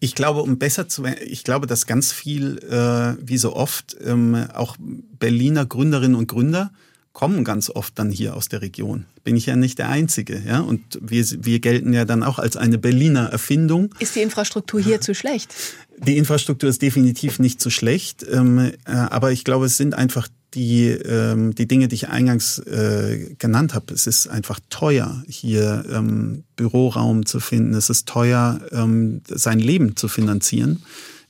ich 0.00 0.14
glaube, 0.14 0.40
um 0.40 0.58
besser 0.58 0.88
zu 0.88 1.04
werden, 1.04 1.18
ich 1.26 1.44
glaube, 1.44 1.66
dass 1.66 1.84
ganz 1.84 2.10
viel, 2.10 2.56
äh, 2.60 3.22
wie 3.22 3.36
so 3.36 3.54
oft, 3.54 3.94
ähm, 4.02 4.46
auch 4.54 4.78
Berliner 4.78 5.66
Gründerinnen 5.66 6.16
und 6.16 6.26
Gründer 6.26 6.72
kommen 7.14 7.44
ganz 7.44 7.70
oft 7.70 7.98
dann 7.98 8.10
hier 8.10 8.36
aus 8.36 8.48
der 8.48 8.60
Region. 8.60 9.06
Bin 9.22 9.36
ich 9.36 9.46
ja 9.46 9.56
nicht 9.56 9.78
der 9.78 9.88
Einzige, 9.88 10.42
ja. 10.46 10.60
Und 10.60 10.82
wir, 11.00 11.24
wir 11.44 11.60
gelten 11.60 11.94
ja 11.94 12.04
dann 12.04 12.22
auch 12.22 12.38
als 12.38 12.58
eine 12.58 12.76
Berliner 12.76 13.30
Erfindung. 13.30 13.94
Ist 14.00 14.16
die 14.16 14.20
Infrastruktur 14.20 14.80
hier 14.80 15.00
zu 15.00 15.14
schlecht? 15.14 15.54
Die 15.96 16.18
Infrastruktur 16.18 16.68
ist 16.68 16.82
definitiv 16.82 17.38
nicht 17.38 17.60
zu 17.60 17.70
schlecht, 17.70 18.26
ähm, 18.30 18.58
äh, 18.58 18.72
aber 18.90 19.30
ich 19.30 19.44
glaube, 19.44 19.66
es 19.66 19.76
sind 19.76 19.94
einfach 19.94 20.28
die, 20.54 20.88
ähm, 20.88 21.54
die 21.54 21.66
Dinge, 21.66 21.88
die 21.88 21.94
ich 21.94 22.08
eingangs 22.08 22.58
äh, 22.58 23.34
genannt 23.38 23.74
habe. 23.74 23.94
Es 23.94 24.08
ist 24.08 24.26
einfach 24.26 24.58
teuer, 24.68 25.22
hier 25.28 25.84
ähm, 25.90 26.42
Büroraum 26.56 27.26
zu 27.26 27.38
finden. 27.38 27.74
Es 27.74 27.90
ist 27.90 28.08
teuer, 28.08 28.60
ähm, 28.72 29.22
sein 29.28 29.60
Leben 29.60 29.96
zu 29.96 30.08
finanzieren. 30.08 30.82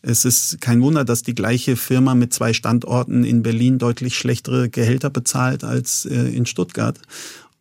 Es 0.07 0.27
ist 0.27 0.61
kein 0.61 0.83
Wunder, 0.83 1.05
dass 1.05 1.23
die 1.23 1.35
gleiche 1.35 1.77
Firma 1.77 2.15
mit 2.15 2.35
zwei 2.35 2.53
Standorten 2.53 3.25
in 3.25 3.43
Berlin 3.43 3.79
deutlich 3.79 4.19
schlechtere 4.19 4.69
Gehälter 4.69 5.09
bezahlt 5.09 5.65
als 5.65 6.05
äh, 6.05 6.29
in 6.29 6.45
Stuttgart 6.45 6.99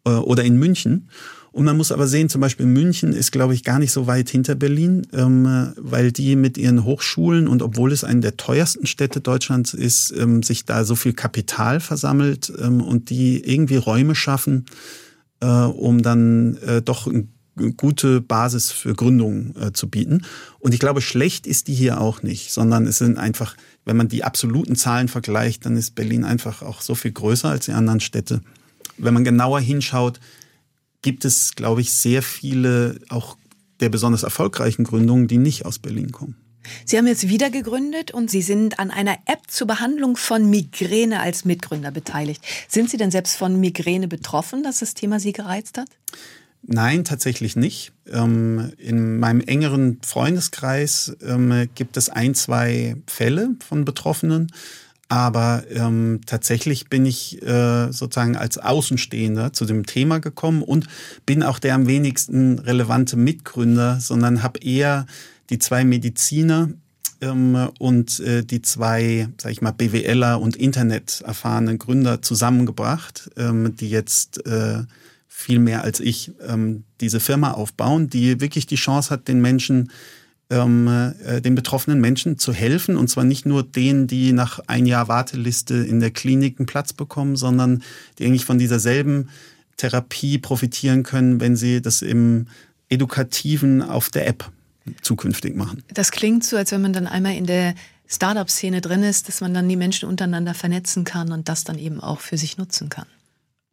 äh, 0.06 0.10
oder 0.10 0.44
in 0.44 0.58
München. 0.58 1.08
Und 1.54 1.66
man 1.66 1.78
muss 1.78 1.94
aber 1.94 2.08
sehen, 2.08 2.28
zum 2.28 2.42
Beispiel 2.42 2.66
München 2.66 3.14
ist, 3.14 3.32
glaube 3.32 3.54
ich, 3.54 3.64
gar 3.64 3.80
nicht 3.80 3.94
so 3.94 4.08
weit 4.08 4.30
hinter 4.30 4.56
Berlin, 4.56 5.08
ähm, 5.14 5.72
weil 5.78 6.12
die 6.12 6.36
mit 6.36 6.58
ihren 6.58 6.84
Hochschulen 6.84 7.48
und 7.48 7.62
obwohl 7.62 7.94
es 7.94 8.04
eine 8.04 8.20
der 8.20 8.36
teuersten 8.36 8.88
Städte 8.88 9.22
Deutschlands 9.22 9.74
ist, 9.74 10.14
ähm, 10.18 10.44
sich 10.44 10.66
da 10.66 10.84
so 10.84 10.96
viel 10.96 11.14
Kapital 11.14 11.80
versammelt 11.80 12.52
ähm, 12.60 12.82
und 12.82 13.10
die 13.10 13.40
irgendwie 13.40 13.78
Räume 13.78 14.16
schaffen, 14.16 14.66
äh, 15.40 15.46
um 15.46 16.02
dann 16.02 16.58
doch 16.84 17.08
ein 17.08 17.33
gute 17.78 18.22
Basis 18.22 18.72
für 18.72 18.94
Gründungen 18.94 19.56
äh, 19.62 19.74
zu 19.74 19.90
bieten. 19.90 20.26
Und 20.60 20.74
ich 20.74 20.80
glaube, 20.80 21.02
schlecht 21.02 21.46
ist 21.46 21.68
die 21.68 21.74
hier 21.74 22.02
auch 22.02 22.24
nicht, 22.24 22.52
sondern 22.52 22.88
es 22.88 22.98
sind 22.98 23.18
einfach, 23.18 23.56
wenn 23.86 23.98
man 23.98 24.08
die 24.08 24.24
absoluten 24.24 24.76
Zahlen 24.76 25.08
vergleicht, 25.08 25.66
dann 25.66 25.78
ist 25.78 25.96
Berlin 25.96 26.24
einfach 26.24 26.62
auch 26.62 26.82
so 26.82 26.96
viel 26.96 27.12
größer 27.12 27.50
als 27.50 27.66
die 27.66 27.74
anderen 27.74 28.00
Städte. 28.00 28.42
Wenn 28.98 29.14
man 29.14 29.24
genauer 29.24 29.60
hinschaut, 29.60 30.20
gibt 31.02 31.26
es, 31.26 31.56
glaube 31.56 31.82
ich, 31.82 31.92
sehr 31.92 32.24
viele 32.24 33.00
auch 33.10 33.38
der 33.80 33.90
besonders 33.90 34.24
erfolgreichen 34.24 34.84
Gründungen, 34.84 35.28
die 35.28 35.38
nicht 35.38 35.66
aus 35.66 35.80
Berlin 35.80 36.12
kommen. 36.12 36.38
Sie 36.86 36.98
haben 36.98 37.08
jetzt 37.08 37.28
wieder 37.28 37.50
gegründet 37.50 38.12
und 38.12 38.32
Sie 38.32 38.42
sind 38.42 38.80
an 38.80 38.90
einer 38.90 39.18
App 39.26 39.42
zur 39.48 39.68
Behandlung 39.68 40.16
von 40.16 40.50
Migräne 40.50 41.20
als 41.20 41.44
Mitgründer 41.44 41.92
beteiligt. 41.92 42.44
Sind 42.70 42.90
Sie 42.90 42.98
denn 42.98 43.12
selbst 43.12 43.36
von 43.36 43.60
Migräne 43.60 44.08
betroffen, 44.08 44.64
dass 44.64 44.80
das 44.80 44.94
Thema 44.94 45.20
Sie 45.20 45.34
gereizt 45.34 45.78
hat? 45.78 45.90
Nein, 46.66 47.04
tatsächlich 47.04 47.56
nicht. 47.58 47.92
Ähm, 48.10 48.72
in 48.78 49.20
meinem 49.20 49.42
engeren 49.42 50.00
Freundeskreis 50.02 51.16
ähm, 51.22 51.68
gibt 51.76 51.98
es 51.98 52.10
ein, 52.10 52.36
zwei 52.36 52.96
Fälle 53.06 53.50
von 53.60 53.84
Betroffenen. 53.84 54.52
Aber 55.10 55.64
ähm, 55.70 56.22
tatsächlich 56.26 56.90
bin 56.90 57.06
ich 57.06 57.42
äh, 57.44 57.92
sozusagen 57.92 58.38
als 58.38 58.58
Außenstehender 58.58 59.52
zu 59.54 59.66
dem 59.66 59.86
Thema 59.86 60.20
gekommen 60.20 60.64
und 60.64 60.88
bin 61.26 61.44
auch 61.44 61.60
der 61.60 61.76
am 61.76 61.86
wenigsten 61.86 62.58
relevante 62.58 63.18
Mitgründer, 63.18 64.00
sondern 64.00 64.42
habe 64.42 64.60
eher 64.62 65.06
die 65.50 65.60
zwei 65.60 65.84
Mediziner 65.84 66.70
ähm, 67.22 67.70
und 67.78 68.22
äh, 68.22 68.44
die 68.44 68.62
zwei, 68.62 69.28
sag 69.38 69.52
ich 69.52 69.62
mal, 69.62 69.72
BWLer 69.72 70.40
und 70.40 70.56
Internet 70.56 71.22
erfahrenen 71.26 71.78
Gründer 71.78 72.22
zusammengebracht, 72.22 73.30
ähm, 73.38 73.76
die 73.76 73.90
jetzt 73.90 74.46
äh, 74.48 74.84
viel 75.36 75.60
mehr 75.60 75.84
als 75.84 76.00
ich 76.00 76.32
ähm, 76.48 76.84
diese 77.02 77.20
Firma 77.20 77.52
aufbauen, 77.52 78.08
die 78.08 78.40
wirklich 78.40 78.66
die 78.66 78.76
Chance 78.76 79.10
hat, 79.10 79.28
den 79.28 79.42
Menschen, 79.42 79.92
ähm, 80.50 80.88
äh, 80.88 81.42
den 81.42 81.56
betroffenen 81.56 82.00
Menschen 82.00 82.38
zu 82.38 82.54
helfen. 82.54 82.96
Und 82.96 83.10
zwar 83.10 83.26
nicht 83.26 83.46
nur 83.46 83.64
denen, 83.64 84.08
die 84.08 84.32
nach 84.32 84.60
ein 84.68 84.86
Jahr 84.86 85.08
Warteliste 85.10 85.74
in 85.74 86.00
der 86.00 86.12
Klinik 86.12 86.60
einen 86.60 86.68
Platz 86.68 86.94
bekommen, 86.94 87.36
sondern 87.36 87.84
die 88.18 88.26
eigentlich 88.26 88.46
von 88.46 88.60
dieser 88.60 88.80
selben 88.80 89.30
Therapie 89.76 90.38
profitieren 90.38 91.04
können, 91.04 91.42
wenn 91.42 91.58
sie 91.58 91.82
das 91.82 92.04
im 92.04 92.46
Edukativen 92.88 93.82
auf 93.82 94.10
der 94.10 94.28
App 94.28 94.50
zukünftig 95.02 95.56
machen. 95.56 95.84
Das 95.94 96.12
klingt 96.12 96.46
so, 96.46 96.56
als 96.56 96.72
wenn 96.72 96.84
man 96.84 96.94
dann 96.94 97.08
einmal 97.08 97.36
in 97.36 97.48
der 97.48 97.74
Startup-Szene 98.08 98.82
drin 98.82 99.04
ist, 99.04 99.28
dass 99.28 99.42
man 99.42 99.54
dann 99.54 99.68
die 99.68 99.78
Menschen 99.78 100.08
untereinander 100.08 100.54
vernetzen 100.54 101.04
kann 101.04 101.32
und 101.32 101.50
das 101.50 101.64
dann 101.64 101.80
eben 101.80 102.00
auch 102.00 102.20
für 102.20 102.38
sich 102.38 102.58
nutzen 102.58 102.90
kann. 102.90 103.08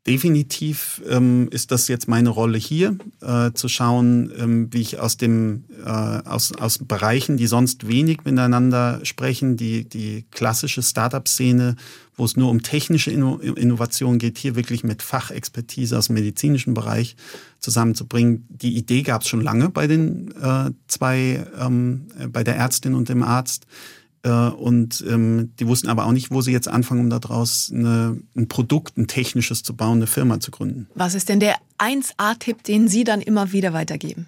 Definitiv 0.07 1.03
ähm, 1.11 1.49
ist 1.51 1.71
das 1.73 1.87
jetzt 1.89 2.09
meine 2.09 2.31
Rolle 2.31 2.57
hier, 2.57 2.97
äh, 3.21 3.53
zu 3.53 3.69
schauen, 3.69 4.33
ähm, 4.39 4.73
wie 4.73 4.81
ich 4.81 4.99
aus 4.99 5.19
dem 5.19 5.65
äh, 5.85 5.91
aus, 5.91 6.53
aus 6.53 6.79
Bereichen, 6.79 7.37
die 7.37 7.47
sonst 7.47 7.87
wenig 7.87 8.25
miteinander 8.25 9.01
sprechen, 9.03 9.59
die 9.59 9.87
die 9.87 10.25
klassische 10.31 10.83
Startup-Szene, 10.83 11.77
wo 12.17 12.25
es 12.25 12.35
nur 12.35 12.49
um 12.49 12.63
technische 12.63 13.11
Inno 13.11 13.37
Innovation 13.41 14.19
geht, 14.19 14.39
hier 14.39 14.57
wirklich 14.57 14.85
mit 14.85 15.03
Fachexpertise 15.03 15.99
aus 15.99 16.07
dem 16.07 16.15
medizinischen 16.15 16.73
Bereich 16.73 17.15
zusammenzubringen. 17.59 18.47
Die 18.49 18.79
Idee 18.79 19.03
gab 19.03 19.21
es 19.21 19.29
schon 19.29 19.43
lange 19.43 19.69
bei 19.69 19.87
den 19.87 20.35
äh, 20.41 20.71
zwei, 20.89 21.47
ähm, 21.61 22.07
bei 22.33 22.43
der 22.43 22.57
Ärztin 22.57 22.95
und 22.95 23.11
dem 23.11 23.23
Arzt. 23.23 23.67
Äh, 24.23 24.31
und 24.31 25.05
ähm, 25.09 25.53
die 25.59 25.67
wussten 25.67 25.89
aber 25.89 26.07
auch 26.07 26.13
nicht, 26.13 26.31
wo 26.31 26.41
sie 26.41 26.53
jetzt 26.53 26.69
anfangen, 26.69 27.01
um 27.01 27.11
daraus 27.11 27.71
eine, 27.75 28.19
ein 28.37 28.49
Produkt, 28.49 28.99
ein 28.99 29.07
technisches 29.07 29.63
zu 29.63 29.75
bauen, 29.75 29.99
eine 29.99 30.07
Firma 30.07 30.41
zu 30.41 30.51
gründen. 30.51 30.89
Was 30.95 31.15
ist 31.15 31.29
denn 31.29 31.41
der 31.41 31.57
1A-Tipp, 31.79 32.63
den 32.65 32.89
Sie 32.89 33.05
dann 33.05 33.21
immer 33.21 33.53
wieder 33.53 33.73
weitergeben? 33.73 34.27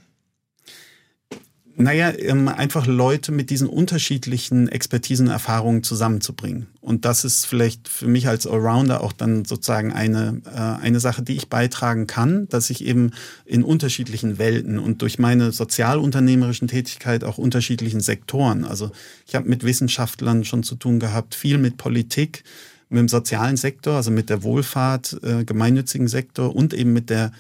Naja, 1.77 2.13
ähm, 2.19 2.49
einfach 2.49 2.87
Leute 2.87 3.33
mit 3.33 3.49
diesen 3.49 3.67
unterschiedlichen 3.67 4.69
Expertisen 4.69 5.29
und 5.29 5.33
Erfahrungen 5.33 5.83
zusammenzubringen. 5.83 6.67
Und 6.81 7.07
das 7.07 7.25
ist 7.25 7.47
vielleicht 7.47 7.89
für 7.89 8.07
mich 8.07 8.29
als 8.29 8.47
Allrounder 8.47 9.03
auch 9.03 9.13
dann 9.13 9.47
sozusagen 9.47 9.93
eine, 9.93 10.43
äh, 10.45 10.59
eine 10.83 11.01
Sache, 11.01 11.23
die 11.23 11.35
ich 11.35 11.49
beitragen 11.49 12.07
kann, 12.07 12.47
dass 12.49 12.69
ich 12.69 12.85
eben 12.85 13.13
in 13.47 13.65
unterschiedlichen 13.65 14.39
Welten 14.39 14.79
und 14.79 15.01
durch 15.01 15.19
meine 15.19 15.51
sozialunternehmerischen 15.51 16.69
Tätigkeit 16.69 17.25
auch 17.25 17.39
unterschiedlichen 17.39 18.01
Sektoren, 18.01 18.65
also 18.65 18.91
ich 19.27 19.35
habe 19.35 19.49
mit 19.49 19.65
Wissenschaftlern 19.65 20.45
schon 20.45 20.63
zu 20.63 20.75
tun 20.75 21.01
gehabt, 21.01 21.35
viel 21.35 21.57
mit 21.57 21.79
Politik, 21.79 22.45
mit 22.91 22.99
dem 22.99 23.09
sozialen 23.09 23.57
Sektor, 23.57 23.97
also 23.97 24.11
mit 24.11 24.29
der 24.29 24.43
Wohlfahrt, 24.43 25.19
äh, 25.23 25.45
gemeinnützigen 25.45 26.09
Sektor 26.09 26.55
und 26.55 26.75
eben 26.75 26.93
mit 26.93 27.09
der 27.09 27.33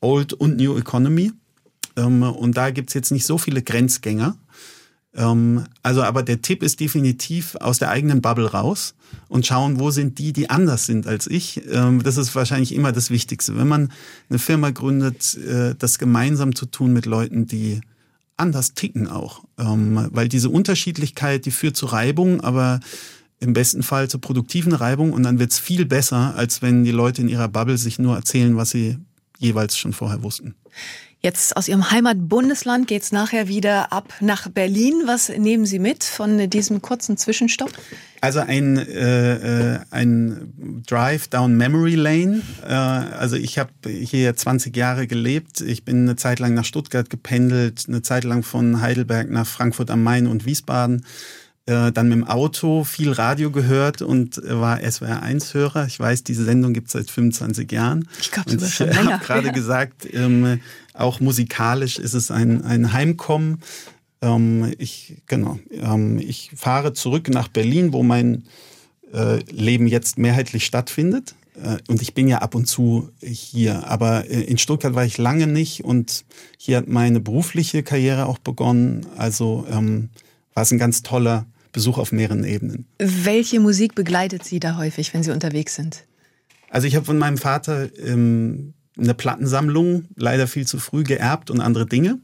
Old 0.00 0.34
und 0.34 0.58
New 0.58 0.76
Economy. 0.76 1.32
Ähm, 1.98 2.22
und 2.22 2.56
da 2.56 2.70
gibt's 2.70 2.94
jetzt 2.94 3.10
nicht 3.10 3.26
so 3.26 3.38
viele 3.38 3.62
Grenzgänger. 3.62 4.36
Ähm, 5.14 5.64
also, 5.82 6.02
aber 6.02 6.22
der 6.22 6.42
Tipp 6.42 6.62
ist 6.62 6.80
definitiv 6.80 7.56
aus 7.56 7.78
der 7.78 7.90
eigenen 7.90 8.22
Bubble 8.22 8.50
raus 8.50 8.94
und 9.28 9.46
schauen, 9.46 9.80
wo 9.80 9.90
sind 9.90 10.18
die, 10.18 10.32
die 10.32 10.50
anders 10.50 10.86
sind 10.86 11.06
als 11.06 11.26
ich. 11.26 11.62
Ähm, 11.70 12.02
das 12.02 12.16
ist 12.16 12.34
wahrscheinlich 12.34 12.74
immer 12.74 12.92
das 12.92 13.10
Wichtigste. 13.10 13.56
Wenn 13.56 13.68
man 13.68 13.92
eine 14.28 14.38
Firma 14.38 14.70
gründet, 14.70 15.36
äh, 15.36 15.74
das 15.76 15.98
gemeinsam 15.98 16.54
zu 16.54 16.66
tun 16.66 16.92
mit 16.92 17.06
Leuten, 17.06 17.46
die 17.46 17.80
anders 18.36 18.74
ticken 18.74 19.08
auch. 19.08 19.42
weil 19.56 20.28
diese 20.28 20.48
Unterschiedlichkeit, 20.48 21.44
die 21.44 21.50
führt 21.50 21.76
zu 21.76 21.86
Reibung, 21.86 22.40
aber 22.40 22.78
im 23.40 23.52
besten 23.52 23.82
Fall 23.82 24.08
zu 24.08 24.20
produktiven 24.20 24.72
Reibung 24.72 25.12
und 25.12 25.24
dann 25.24 25.40
wird's 25.40 25.58
viel 25.58 25.84
besser, 25.84 26.34
als 26.36 26.62
wenn 26.62 26.84
die 26.84 26.92
Leute 26.92 27.22
in 27.22 27.28
ihrer 27.28 27.48
Bubble 27.48 27.78
sich 27.78 27.98
nur 27.98 28.14
erzählen, 28.14 28.56
was 28.56 28.70
sie 28.70 28.98
jeweils 29.38 29.76
schon 29.76 29.92
vorher 29.92 30.22
wussten. 30.22 30.54
Jetzt 31.20 31.56
aus 31.56 31.66
Ihrem 31.66 31.90
Heimatbundesland 31.90 32.86
geht 32.86 33.02
es 33.02 33.10
nachher 33.10 33.48
wieder 33.48 33.92
ab 33.92 34.14
nach 34.20 34.48
Berlin. 34.48 35.02
Was 35.06 35.28
nehmen 35.28 35.66
Sie 35.66 35.80
mit 35.80 36.04
von 36.04 36.48
diesem 36.48 36.80
kurzen 36.80 37.16
Zwischenstopp? 37.16 37.72
Also 38.20 38.38
ein, 38.38 38.76
äh, 38.78 39.74
äh 39.74 39.80
ein 39.90 40.84
Drive 40.86 41.26
down 41.26 41.56
Memory 41.56 41.96
Lane. 41.96 42.42
Äh, 42.64 42.72
also 42.72 43.34
ich 43.34 43.58
habe 43.58 43.70
hier 43.88 44.36
20 44.36 44.76
Jahre 44.76 45.08
gelebt. 45.08 45.60
Ich 45.60 45.84
bin 45.84 46.02
eine 46.02 46.14
Zeit 46.14 46.38
lang 46.38 46.54
nach 46.54 46.64
Stuttgart 46.64 47.10
gependelt, 47.10 47.86
eine 47.88 48.02
Zeit 48.02 48.22
lang 48.22 48.44
von 48.44 48.80
Heidelberg 48.80 49.28
nach 49.28 49.46
Frankfurt 49.46 49.90
am 49.90 50.04
Main 50.04 50.28
und 50.28 50.46
Wiesbaden 50.46 51.04
äh, 51.68 51.92
dann 51.92 52.08
mit 52.08 52.16
dem 52.16 52.24
Auto 52.24 52.82
viel 52.82 53.12
Radio 53.12 53.50
gehört 53.50 54.00
und 54.00 54.40
war 54.42 54.78
SWR1-Hörer. 54.78 55.86
Ich 55.86 56.00
weiß, 56.00 56.24
diese 56.24 56.44
Sendung 56.44 56.72
gibt 56.72 56.86
es 56.86 56.94
seit 56.94 57.10
25 57.10 57.70
Jahren. 57.70 58.08
Ich 58.20 58.30
glaube 58.30 58.50
sogar 58.50 58.68
schon 58.68 58.86
länger. 58.88 59.02
Ich 59.02 59.10
habe 59.10 59.24
gerade 59.24 59.46
ja. 59.48 59.52
gesagt, 59.52 60.08
ähm, 60.10 60.60
auch 60.94 61.20
musikalisch 61.20 61.98
ist 61.98 62.14
es 62.14 62.30
ein, 62.30 62.62
ein 62.64 62.94
Heimkommen. 62.94 63.60
Ähm, 64.22 64.72
ich, 64.78 65.18
genau, 65.26 65.58
ähm, 65.70 66.18
ich 66.18 66.52
fahre 66.56 66.94
zurück 66.94 67.28
nach 67.28 67.48
Berlin, 67.48 67.92
wo 67.92 68.02
mein 68.02 68.44
äh, 69.12 69.40
Leben 69.50 69.86
jetzt 69.86 70.16
mehrheitlich 70.16 70.64
stattfindet. 70.64 71.34
äh, 71.62 71.76
und 71.88 72.00
ich 72.00 72.14
bin 72.14 72.28
ja 72.28 72.38
ab 72.38 72.54
und 72.54 72.64
zu 72.64 73.10
hier, 73.22 73.86
aber 73.86 74.30
äh, 74.30 74.40
in 74.40 74.56
Stuttgart 74.56 74.94
war 74.94 75.04
ich 75.04 75.18
lange 75.18 75.46
nicht 75.46 75.84
und 75.84 76.24
hier 76.56 76.78
hat 76.78 76.88
meine 76.88 77.20
berufliche 77.20 77.82
Karriere 77.82 78.24
auch 78.24 78.38
begonnen. 78.38 79.04
Also 79.18 79.66
ähm, 79.70 80.08
war 80.54 80.62
es 80.62 80.70
ein 80.72 80.78
ganz 80.78 81.02
toller 81.02 81.44
Besuch 81.78 81.96
auf 81.96 82.10
mehreren 82.10 82.42
Ebenen. 82.42 82.86
Welche 82.98 83.60
Musik 83.60 83.94
begleitet 83.94 84.42
Sie 84.42 84.58
da 84.58 84.76
häufig, 84.76 85.14
wenn 85.14 85.22
Sie 85.22 85.30
unterwegs 85.30 85.76
sind? 85.76 86.06
Also 86.70 86.88
ich 86.88 86.96
habe 86.96 87.06
von 87.06 87.18
meinem 87.18 87.38
Vater 87.38 87.88
ähm, 88.04 88.74
eine 88.98 89.14
Plattensammlung, 89.14 90.06
leider 90.16 90.48
viel 90.48 90.66
zu 90.66 90.80
früh 90.80 91.04
geerbt 91.04 91.52
und 91.52 91.60
andere 91.60 91.86
Dinge. 91.86 92.18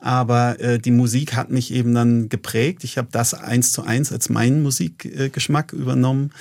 Aber 0.00 0.58
äh, 0.58 0.80
die 0.80 0.90
Musik 0.90 1.34
hat 1.34 1.50
mich 1.50 1.72
eben 1.72 1.94
dann 1.94 2.28
geprägt. 2.28 2.82
Ich 2.82 2.98
habe 2.98 3.06
das 3.12 3.32
eins 3.32 3.70
zu 3.70 3.84
eins 3.84 4.10
als 4.10 4.28
meinen 4.28 4.60
Musikgeschmack 4.64 5.72
äh, 5.72 5.76
übernommen. 5.76 6.32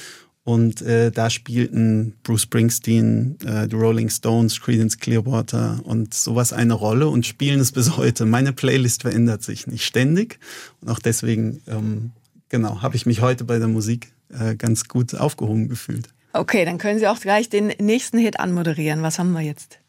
Und 0.44 0.82
äh, 0.82 1.12
da 1.12 1.30
spielten 1.30 2.16
Bruce 2.24 2.42
Springsteen, 2.42 3.38
äh, 3.46 3.68
The 3.70 3.76
Rolling 3.76 4.10
Stones, 4.10 4.60
Creedence 4.60 4.98
Clearwater 4.98 5.82
und 5.84 6.16
sowas 6.16 6.52
eine 6.52 6.74
Rolle 6.74 7.10
und 7.10 7.28
spielen 7.28 7.60
es 7.60 7.72
bis 7.72 7.96
heute. 7.96 8.26
Meine 8.26 8.54
Playlist 8.54 9.04
verändert 9.04 9.44
sich 9.44 9.68
nicht 9.68 9.86
ständig. 9.86 10.40
Und 10.82 10.90
auch 10.90 10.98
deswegen, 10.98 11.62
ähm, 11.68 12.14
genau, 12.50 12.82
habe 12.82 12.96
ich 12.96 13.06
mich 13.06 13.22
heute 13.22 13.44
bei 13.44 13.60
der 13.60 13.68
Musik 13.68 14.12
äh, 14.30 14.56
ganz 14.56 14.88
gut 14.88 15.16
aufgehoben 15.16 15.70
gefühlt. 15.70 16.10
Okay, 16.34 16.66
dann 16.66 16.78
können 16.78 17.00
Sie 17.00 17.08
auch 17.08 17.20
gleich 17.20 17.50
den 17.50 17.68
nächsten 17.80 18.18
Hit 18.20 18.40
anmoderieren. 18.40 19.02
Was 19.02 19.18
haben 19.18 19.32
wir 19.32 19.42
jetzt? 19.42 19.80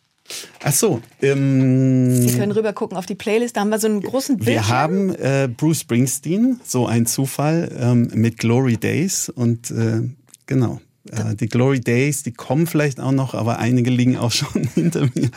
Ach 0.63 0.73
so. 0.73 1.03
Ähm, 1.21 2.27
Sie 2.27 2.39
können 2.39 2.53
rüber 2.53 2.73
gucken 2.73 2.97
auf 2.97 3.07
die 3.07 3.15
Playlist. 3.15 3.57
Da 3.57 3.63
haben 3.63 3.71
wir 3.71 3.79
so 3.79 3.89
einen 3.89 4.01
großen 4.01 4.37
Bildschirm. 4.37 4.57
Wir 4.57 4.69
haben 4.69 5.15
äh, 5.15 5.49
Bruce 5.55 5.81
Springsteen, 5.81 6.61
so 6.65 6.87
ein 6.87 7.07
Zufall, 7.07 7.71
ähm, 7.79 8.11
mit 8.15 8.39
Glory 8.39 8.77
Days. 8.77 9.29
Und 9.29 9.71
äh, 9.71 10.03
genau, 10.47 10.81
äh, 11.11 11.35
die 11.35 11.49
Glory 11.49 11.81
Days, 11.81 12.23
die 12.23 12.33
kommen 12.33 12.67
vielleicht 12.67 13.01
auch 13.01 13.13
noch, 13.13 13.35
aber 13.35 13.59
einige 13.59 13.91
liegen 13.91 14.17
auch 14.17 14.33
schon 14.33 14.65
hinter 14.75 15.09
mir. 15.15 15.31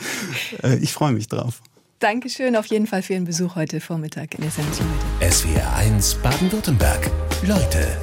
Äh, 0.64 0.78
ich 0.78 0.94
freue 0.94 1.14
mich 1.14 1.28
drauf. 1.28 1.62
Dankeschön 2.04 2.58
auf 2.58 2.66
jeden 2.66 2.86
Fall 2.86 3.02
für 3.02 3.14
Ihren 3.14 3.24
Besuch 3.24 3.56
heute 3.56 3.80
Vormittag 3.80 4.36
in 4.36 4.42
der 4.42 4.52
Sendung. 4.52 4.74
SWR 5.22 5.74
1 5.78 6.16
Baden-Württemberg. 6.16 7.10
Leute, 7.44 7.98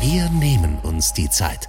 wir 0.00 0.30
nehmen 0.30 0.78
uns 0.84 1.12
die 1.12 1.28
Zeit. 1.28 1.68